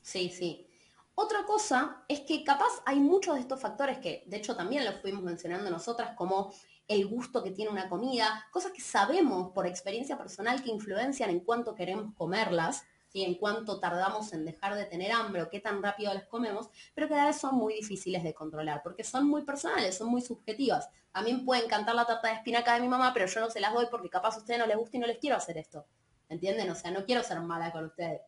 Sí, 0.00 0.30
sí. 0.30 0.66
Otra 1.14 1.44
cosa 1.44 2.02
es 2.08 2.20
que 2.20 2.42
capaz 2.42 2.82
hay 2.86 2.98
muchos 2.98 3.34
de 3.34 3.42
estos 3.42 3.60
factores 3.60 3.98
que, 3.98 4.24
de 4.26 4.38
hecho, 4.38 4.56
también 4.56 4.86
los 4.86 5.02
fuimos 5.02 5.22
mencionando 5.22 5.68
nosotras, 5.68 6.16
como 6.16 6.50
el 6.88 7.06
gusto 7.06 7.42
que 7.44 7.50
tiene 7.50 7.70
una 7.70 7.90
comida, 7.90 8.48
cosas 8.50 8.72
que 8.72 8.80
sabemos 8.80 9.52
por 9.52 9.66
experiencia 9.66 10.16
personal 10.16 10.62
que 10.62 10.70
influencian 10.70 11.28
en 11.28 11.40
cuánto 11.40 11.74
queremos 11.74 12.14
comerlas, 12.14 12.84
¿sí? 13.12 13.22
en 13.22 13.34
cuánto 13.34 13.78
tardamos 13.78 14.32
en 14.32 14.44
dejar 14.44 14.74
de 14.74 14.84
tener 14.84 15.12
hambre 15.12 15.42
o 15.42 15.50
qué 15.50 15.60
tan 15.60 15.82
rápido 15.82 16.14
las 16.14 16.26
comemos, 16.26 16.68
pero 16.94 17.08
que 17.08 17.14
a 17.14 17.26
veces 17.26 17.40
son 17.40 17.56
muy 17.56 17.74
difíciles 17.74 18.22
de 18.22 18.34
controlar, 18.34 18.82
porque 18.82 19.04
son 19.04 19.26
muy 19.26 19.42
personales, 19.42 19.98
son 19.98 20.08
muy 20.08 20.22
subjetivas. 20.22 20.88
A 21.12 21.22
mí 21.22 21.32
me 21.32 21.44
puede 21.44 21.64
encantar 21.64 21.94
la 21.94 22.06
tarta 22.06 22.28
de 22.28 22.34
espinaca 22.34 22.74
de 22.74 22.80
mi 22.80 22.88
mamá, 22.88 23.12
pero 23.12 23.26
yo 23.26 23.40
no 23.40 23.50
se 23.50 23.60
las 23.60 23.74
doy 23.74 23.86
porque 23.90 24.08
capaz 24.08 24.36
a 24.36 24.38
ustedes 24.38 24.60
no 24.60 24.66
les 24.66 24.76
gusta 24.76 24.96
y 24.96 25.00
no 25.00 25.06
les 25.06 25.18
quiero 25.18 25.36
hacer 25.36 25.58
esto. 25.58 25.86
¿Entienden? 26.28 26.70
O 26.70 26.74
sea, 26.76 26.92
no 26.92 27.04
quiero 27.04 27.22
ser 27.24 27.40
mala 27.40 27.72
con 27.72 27.86
ustedes. 27.86 28.20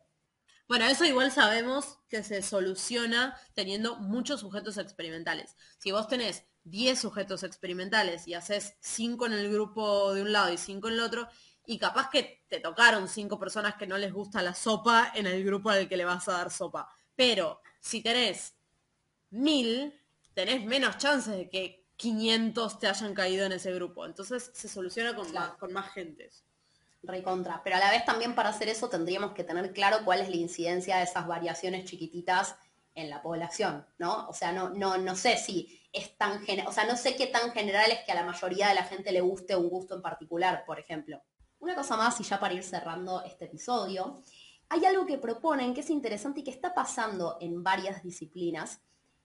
Bueno, 0.67 0.85
eso 0.85 1.05
igual 1.05 1.31
sabemos 1.31 1.99
que 2.09 2.23
se 2.23 2.41
soluciona 2.41 3.37
teniendo 3.53 3.97
muchos 3.97 4.41
sujetos 4.41 4.77
experimentales. 4.77 5.55
Si 5.77 5.91
vos 5.91 6.07
tenés 6.07 6.45
10 6.63 6.99
sujetos 6.99 7.43
experimentales 7.43 8.27
y 8.27 8.33
haces 8.33 8.75
5 8.79 9.25
en 9.25 9.33
el 9.33 9.51
grupo 9.51 10.13
de 10.13 10.21
un 10.21 10.31
lado 10.31 10.51
y 10.51 10.57
5 10.57 10.87
en 10.87 10.93
el 10.93 10.99
otro, 11.01 11.27
y 11.65 11.77
capaz 11.77 12.09
que 12.09 12.43
te 12.49 12.59
tocaron 12.59 13.07
5 13.07 13.39
personas 13.39 13.75
que 13.75 13.87
no 13.87 13.97
les 13.97 14.11
gusta 14.13 14.41
la 14.41 14.53
sopa 14.53 15.11
en 15.15 15.27
el 15.27 15.43
grupo 15.43 15.69
al 15.69 15.87
que 15.87 15.97
le 15.97 16.05
vas 16.05 16.27
a 16.27 16.33
dar 16.33 16.51
sopa. 16.51 16.89
Pero 17.15 17.61
si 17.79 18.01
tenés 18.01 18.55
1000, 19.31 19.99
tenés 20.33 20.65
menos 20.65 20.97
chances 20.97 21.35
de 21.37 21.49
que 21.49 21.85
500 21.95 22.79
te 22.79 22.87
hayan 22.87 23.13
caído 23.13 23.45
en 23.45 23.53
ese 23.53 23.73
grupo. 23.73 24.05
Entonces 24.05 24.51
se 24.53 24.67
soluciona 24.67 25.15
con, 25.15 25.29
Claro. 25.29 25.49
más, 25.49 25.57
con 25.57 25.73
más 25.73 25.91
gentes. 25.93 26.43
recontra. 27.05 27.61
Pero 27.63 27.75
a 27.75 27.79
la 27.79 27.91
vez 27.91 28.05
también 28.05 28.33
para 28.33 28.49
hacer 28.49 28.69
eso 28.69 28.87
tendríamos 28.89 29.33
que 29.33 29.43
tener 29.43 29.73
claro 29.73 30.05
cuál 30.05 30.21
es 30.21 30.29
la 30.29 30.37
incidencia 30.37 30.97
de 30.97 31.03
esas 31.03 31.27
variaciones 31.27 31.83
chiquititas 31.85 32.55
en 32.95 33.09
la 33.09 33.21
población, 33.21 33.85
¿no? 33.97 34.27
O 34.29 34.33
sea, 34.33 34.51
no, 34.53 34.69
no, 34.69 34.97
no 34.97 35.15
sé 35.15 35.37
si 35.37 35.81
es 35.91 36.15
tan 36.17 36.41
general, 36.45 36.67
o 36.69 36.71
sea, 36.71 36.85
no 36.85 36.95
sé 36.95 37.15
qué 37.15 37.27
tan 37.27 37.51
general 37.51 37.91
es 37.91 37.99
que 38.05 38.11
a 38.11 38.15
la 38.15 38.23
mayoría 38.23 38.69
de 38.69 38.75
la 38.75 38.83
gente 38.85 39.11
le 39.11 39.19
guste 39.21 39.55
un 39.55 39.67
gusto 39.69 39.95
en 39.95 40.01
particular, 40.01 40.63
por 40.65 40.79
ejemplo. 40.79 41.21
Una 41.63 41.75
cosa 41.75 41.95
más, 41.95 42.19
y 42.19 42.25
ya 42.25 42.41
para 42.41 42.53
ir 42.53 42.61
cerrando 42.61 43.23
este 43.23 43.45
episodio, 43.45 44.21
hay 44.67 44.83
algo 44.83 45.05
que 45.05 45.17
proponen 45.17 45.73
que 45.73 45.79
es 45.79 45.89
interesante 45.89 46.41
y 46.41 46.43
que 46.43 46.51
está 46.51 46.73
pasando 46.73 47.37
en 47.39 47.63
varias 47.63 48.03
disciplinas, 48.03 48.81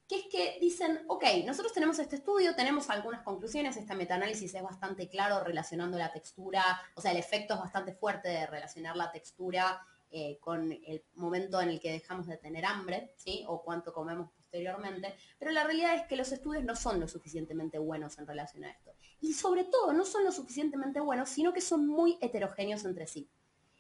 que 0.06 0.20
es 0.20 0.26
que 0.26 0.56
dicen, 0.60 1.00
ok, 1.08 1.24
nosotros 1.44 1.72
tenemos 1.72 1.98
este 1.98 2.14
estudio, 2.14 2.54
tenemos 2.54 2.90
algunas 2.90 3.22
conclusiones, 3.22 3.76
este 3.76 3.92
metaanálisis 3.96 4.54
es 4.54 4.62
bastante 4.62 5.08
claro 5.08 5.42
relacionando 5.42 5.98
la 5.98 6.12
textura, 6.12 6.80
o 6.94 7.00
sea, 7.00 7.10
el 7.10 7.16
efecto 7.16 7.54
es 7.54 7.60
bastante 7.60 7.92
fuerte 7.92 8.28
de 8.28 8.46
relacionar 8.46 8.96
la 8.96 9.10
textura 9.10 9.84
eh, 10.08 10.38
con 10.38 10.70
el 10.70 11.02
momento 11.16 11.60
en 11.60 11.70
el 11.70 11.80
que 11.80 11.90
dejamos 11.90 12.28
de 12.28 12.36
tener 12.36 12.64
hambre, 12.64 13.14
¿sí? 13.16 13.44
O 13.48 13.64
cuánto 13.64 13.92
comemos 13.92 14.30
posteriormente, 14.30 15.16
pero 15.40 15.50
la 15.50 15.64
realidad 15.64 15.96
es 15.96 16.06
que 16.06 16.14
los 16.14 16.30
estudios 16.30 16.62
no 16.62 16.76
son 16.76 17.00
lo 17.00 17.08
suficientemente 17.08 17.80
buenos 17.80 18.16
en 18.20 18.28
relación 18.28 18.62
a 18.62 18.70
esto. 18.70 18.92
Y 19.20 19.32
sobre 19.32 19.64
todo, 19.64 19.92
no 19.92 20.04
son 20.04 20.24
lo 20.24 20.32
suficientemente 20.32 21.00
buenos, 21.00 21.28
sino 21.28 21.52
que 21.52 21.60
son 21.60 21.86
muy 21.86 22.18
heterogéneos 22.20 22.84
entre 22.84 23.06
sí. 23.06 23.28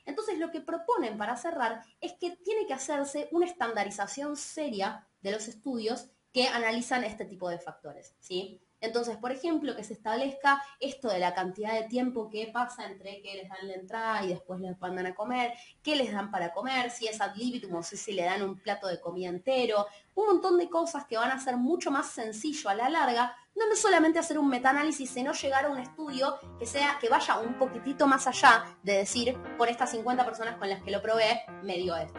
Entonces 0.04 0.38
lo 0.38 0.50
que 0.50 0.62
proponen 0.62 1.18
para 1.18 1.36
cerrar 1.36 1.82
es 2.00 2.14
que 2.14 2.36
tiene 2.36 2.66
que 2.66 2.72
hacerse 2.72 3.28
una 3.30 3.46
estandarización 3.46 4.36
seria 4.36 5.06
de 5.20 5.32
los 5.32 5.48
estudios 5.48 6.08
que 6.32 6.48
analizan 6.48 7.04
este 7.04 7.26
tipo 7.26 7.48
de 7.48 7.58
factores, 7.58 8.14
¿sí? 8.18 8.60
Entonces, 8.80 9.16
por 9.16 9.32
ejemplo, 9.32 9.74
que 9.74 9.82
se 9.82 9.94
establezca 9.94 10.62
esto 10.78 11.08
de 11.08 11.18
la 11.18 11.34
cantidad 11.34 11.74
de 11.74 11.88
tiempo 11.88 12.30
que 12.30 12.46
pasa 12.46 12.86
entre 12.86 13.20
que 13.22 13.34
les 13.34 13.48
dan 13.48 13.66
la 13.66 13.74
entrada 13.74 14.24
y 14.24 14.28
después 14.28 14.60
les 14.60 14.78
mandan 14.78 15.06
a 15.06 15.14
comer, 15.14 15.52
qué 15.82 15.96
les 15.96 16.12
dan 16.12 16.30
para 16.30 16.52
comer, 16.52 16.90
si 16.90 17.08
es 17.08 17.20
ad 17.20 17.34
libitum 17.34 17.74
o 17.74 17.82
si 17.82 17.96
se 17.96 18.12
le 18.12 18.22
dan 18.22 18.42
un 18.42 18.58
plato 18.60 18.86
de 18.86 19.00
comida 19.00 19.28
entero, 19.28 19.86
un 20.14 20.26
montón 20.26 20.58
de 20.58 20.70
cosas 20.70 21.06
que 21.06 21.16
van 21.16 21.32
a 21.32 21.40
ser 21.40 21.56
mucho 21.56 21.90
más 21.90 22.10
sencillo 22.10 22.70
a 22.70 22.74
la 22.74 22.88
larga, 22.88 23.34
no, 23.58 23.68
no 23.68 23.76
solamente 23.76 24.18
hacer 24.18 24.38
un 24.38 24.48
metaanálisis, 24.48 25.10
sino 25.10 25.32
llegar 25.32 25.64
a 25.66 25.70
un 25.70 25.78
estudio 25.78 26.38
que 26.58 26.66
sea, 26.66 26.98
que 27.00 27.08
vaya 27.08 27.38
un 27.38 27.54
poquitito 27.54 28.06
más 28.06 28.26
allá 28.26 28.64
de 28.82 28.98
decir, 28.98 29.36
con 29.56 29.68
estas 29.68 29.90
50 29.90 30.24
personas 30.24 30.56
con 30.56 30.68
las 30.68 30.82
que 30.82 30.90
lo 30.90 31.02
probé, 31.02 31.42
me 31.62 31.76
dio 31.76 31.96
esto. 31.96 32.18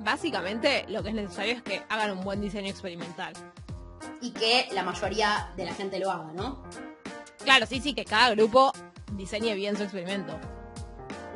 Básicamente 0.00 0.84
lo 0.88 1.02
que 1.02 1.08
es 1.08 1.14
necesario 1.14 1.54
es 1.54 1.62
que 1.62 1.82
hagan 1.88 2.12
un 2.12 2.24
buen 2.24 2.40
diseño 2.40 2.70
experimental. 2.70 3.32
Y 4.20 4.30
que 4.30 4.68
la 4.72 4.84
mayoría 4.84 5.52
de 5.56 5.64
la 5.64 5.74
gente 5.74 5.98
lo 5.98 6.10
haga, 6.10 6.32
¿no? 6.32 6.62
Claro, 7.42 7.66
sí, 7.66 7.80
sí, 7.80 7.94
que 7.94 8.04
cada 8.04 8.30
grupo 8.30 8.72
diseñe 9.12 9.54
bien 9.54 9.76
su 9.76 9.82
experimento. 9.82 10.38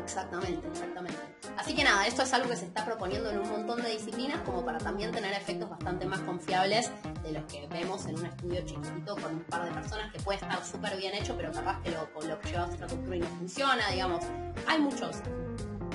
Exactamente, 0.03 0.67
exactamente. 0.69 1.30
Así 1.61 1.75
que 1.75 1.85
nada, 1.85 2.07
esto 2.07 2.23
es 2.23 2.33
algo 2.33 2.49
que 2.49 2.57
se 2.57 2.65
está 2.65 2.87
proponiendo 2.87 3.29
en 3.29 3.39
un 3.39 3.51
montón 3.51 3.83
de 3.83 3.91
disciplinas 3.91 4.39
como 4.47 4.65
para 4.65 4.79
también 4.79 5.13
tener 5.13 5.35
efectos 5.35 5.69
bastante 5.69 6.07
más 6.07 6.21
confiables 6.21 6.91
de 7.23 7.33
los 7.33 7.45
que 7.45 7.67
vemos 7.69 8.07
en 8.07 8.19
un 8.19 8.25
estudio 8.25 8.65
chiquitito 8.65 9.15
con 9.17 9.35
un 9.35 9.41
par 9.41 9.67
de 9.67 9.73
personas 9.73 10.11
que 10.11 10.19
puede 10.21 10.39
estar 10.39 10.65
súper 10.65 10.97
bien 10.97 11.15
hecho, 11.15 11.37
pero 11.37 11.53
capaz 11.53 11.83
que 11.83 11.91
lo, 11.91 12.11
con 12.15 12.27
lo 12.27 12.41
que 12.41 12.49
lleva 12.49 12.65
otra 12.65 12.87
cultura 12.87 13.15
y 13.15 13.21
no 13.21 13.27
funciona, 13.27 13.91
digamos. 13.91 14.25
Hay 14.67 14.79
muchos 14.81 15.17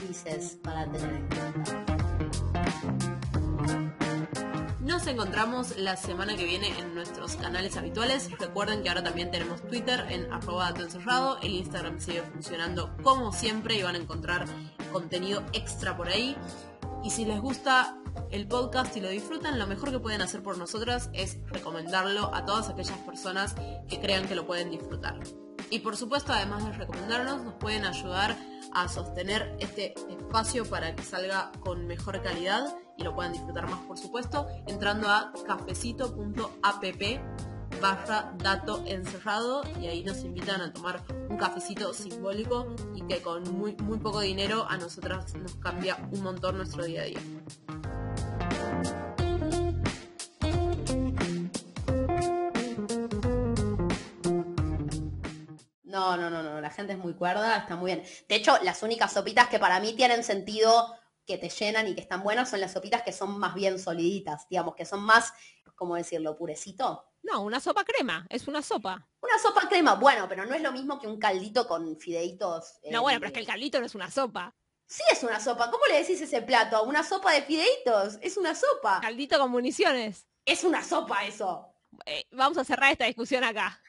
dices 0.07 0.59
para 0.63 0.85
tener 0.85 1.15
en 1.15 1.27
cuenta. 1.29 1.95
Nos 4.81 5.07
encontramos 5.07 5.77
la 5.77 5.97
semana 5.97 6.35
que 6.35 6.45
viene 6.45 6.77
en 6.77 6.93
nuestros 6.93 7.37
canales 7.37 7.75
habituales. 7.75 8.29
Recuerden 8.37 8.83
que 8.83 8.89
ahora 8.89 9.03
también 9.03 9.31
tenemos 9.31 9.63
Twitter 9.63 10.05
en 10.09 10.31
arroba 10.31 10.69
encerrado. 10.69 11.39
El 11.41 11.55
Instagram 11.55 11.99
sigue 11.99 12.21
funcionando 12.21 12.95
como 13.01 13.31
siempre 13.33 13.75
y 13.75 13.81
van 13.81 13.95
a 13.95 13.97
encontrar 13.97 14.45
contenido 14.91 15.43
extra 15.53 15.95
por 15.95 16.07
ahí. 16.07 16.35
Y 17.03 17.11
si 17.11 17.25
les 17.25 17.39
gusta 17.39 17.97
el 18.31 18.47
podcast 18.47 18.95
y 18.97 19.01
lo 19.01 19.09
disfrutan, 19.09 19.59
lo 19.59 19.67
mejor 19.67 19.91
que 19.91 19.99
pueden 19.99 20.21
hacer 20.21 20.41
por 20.41 20.57
nosotras 20.57 21.09
es 21.13 21.37
recomendarlo 21.47 22.33
a 22.33 22.45
todas 22.45 22.69
aquellas 22.69 22.97
personas 22.99 23.55
que 23.87 23.99
crean 23.99 24.27
que 24.27 24.35
lo 24.35 24.47
pueden 24.47 24.71
disfrutar. 24.71 25.19
Y 25.69 25.79
por 25.79 25.97
supuesto, 25.97 26.33
además 26.33 26.65
de 26.65 26.73
recomendarnos, 26.73 27.43
nos 27.43 27.55
pueden 27.55 27.85
ayudar 27.85 28.37
a 28.73 28.87
sostener 28.87 29.55
este 29.59 29.93
espacio 30.09 30.65
para 30.65 30.95
que 30.95 31.03
salga 31.03 31.51
con 31.61 31.87
mejor 31.87 32.21
calidad 32.21 32.75
y 32.97 33.03
lo 33.03 33.15
puedan 33.15 33.33
disfrutar 33.33 33.69
más, 33.69 33.79
por 33.81 33.97
supuesto, 33.97 34.47
entrando 34.67 35.09
a 35.09 35.31
cafecito.app 35.45 36.83
barra 37.81 38.33
dato 38.37 38.83
encerrado 38.85 39.63
y 39.81 39.87
ahí 39.87 40.03
nos 40.03 40.23
invitan 40.23 40.61
a 40.61 40.73
tomar 40.73 41.01
un 41.29 41.37
cafecito 41.37 41.93
simbólico 41.93 42.75
y 42.93 43.01
que 43.03 43.21
con 43.21 43.43
muy, 43.57 43.75
muy 43.75 43.99
poco 43.99 44.21
dinero 44.21 44.65
a 44.69 44.77
nosotras 44.77 45.33
nos 45.35 45.55
cambia 45.55 45.97
un 46.11 46.23
montón 46.23 46.57
nuestro 46.57 46.85
día 46.85 47.01
a 47.01 47.05
día. 47.05 47.19
No, 55.83 56.17
no, 56.17 56.29
no, 56.29 56.43
no, 56.43 56.59
la 56.59 56.69
gente 56.69 56.93
es 56.93 56.99
muy 56.99 57.13
cuerda, 57.13 57.57
está 57.57 57.75
muy 57.77 57.93
bien. 57.93 58.03
De 58.27 58.35
hecho, 58.35 58.57
las 58.63 58.83
únicas 58.83 59.13
sopitas 59.13 59.47
que 59.47 59.59
para 59.59 59.79
mí 59.79 59.93
tienen 59.93 60.23
sentido 60.23 60.93
que 61.25 61.37
te 61.37 61.49
llenan 61.49 61.87
y 61.87 61.95
que 61.95 62.01
están 62.01 62.21
buenas 62.21 62.49
son 62.49 62.59
las 62.59 62.73
sopitas 62.73 63.01
que 63.01 63.11
son 63.11 63.39
más 63.39 63.55
bien 63.55 63.79
soliditas, 63.79 64.47
digamos, 64.49 64.75
que 64.75 64.85
son 64.85 65.01
más, 65.01 65.33
¿cómo 65.75 65.95
decirlo?, 65.95 66.37
purecito. 66.37 67.05
No, 67.25 67.41
una 67.41 67.59
sopa 67.59 67.83
crema, 67.83 68.27
es 68.29 68.47
una 68.47 68.61
sopa. 68.61 69.07
Una 69.19 69.39
sopa 69.39 69.67
crema, 69.67 69.95
bueno, 69.95 70.27
pero 70.29 70.45
no 70.45 70.53
es 70.53 70.61
lo 70.61 70.71
mismo 70.71 70.99
que 70.99 71.07
un 71.07 71.17
caldito 71.17 71.67
con 71.67 71.97
fideitos. 71.97 72.75
No, 72.91 72.99
eh, 72.99 73.01
bueno, 73.01 73.19
pero 73.19 73.27
es 73.27 73.33
que 73.33 73.39
el 73.39 73.47
caldito 73.47 73.79
no 73.79 73.87
es 73.87 73.95
una 73.95 74.11
sopa. 74.11 74.55
Sí 74.87 75.01
es 75.11 75.23
una 75.23 75.39
sopa, 75.39 75.71
¿cómo 75.71 75.83
le 75.87 75.97
decís 75.97 76.21
ese 76.21 76.43
plato? 76.43 76.83
¿Una 76.83 77.03
sopa 77.03 77.33
de 77.33 77.41
fideitos? 77.41 78.19
Es 78.21 78.37
una 78.37 78.53
sopa. 78.53 79.01
Caldito 79.01 79.39
con 79.39 79.49
municiones. 79.49 80.27
Es 80.45 80.63
una 80.63 80.83
sopa 80.83 81.25
eso. 81.25 81.67
Eh, 82.05 82.27
vamos 82.31 82.59
a 82.59 82.63
cerrar 82.63 82.91
esta 82.91 83.05
discusión 83.05 83.43
acá. 83.43 83.81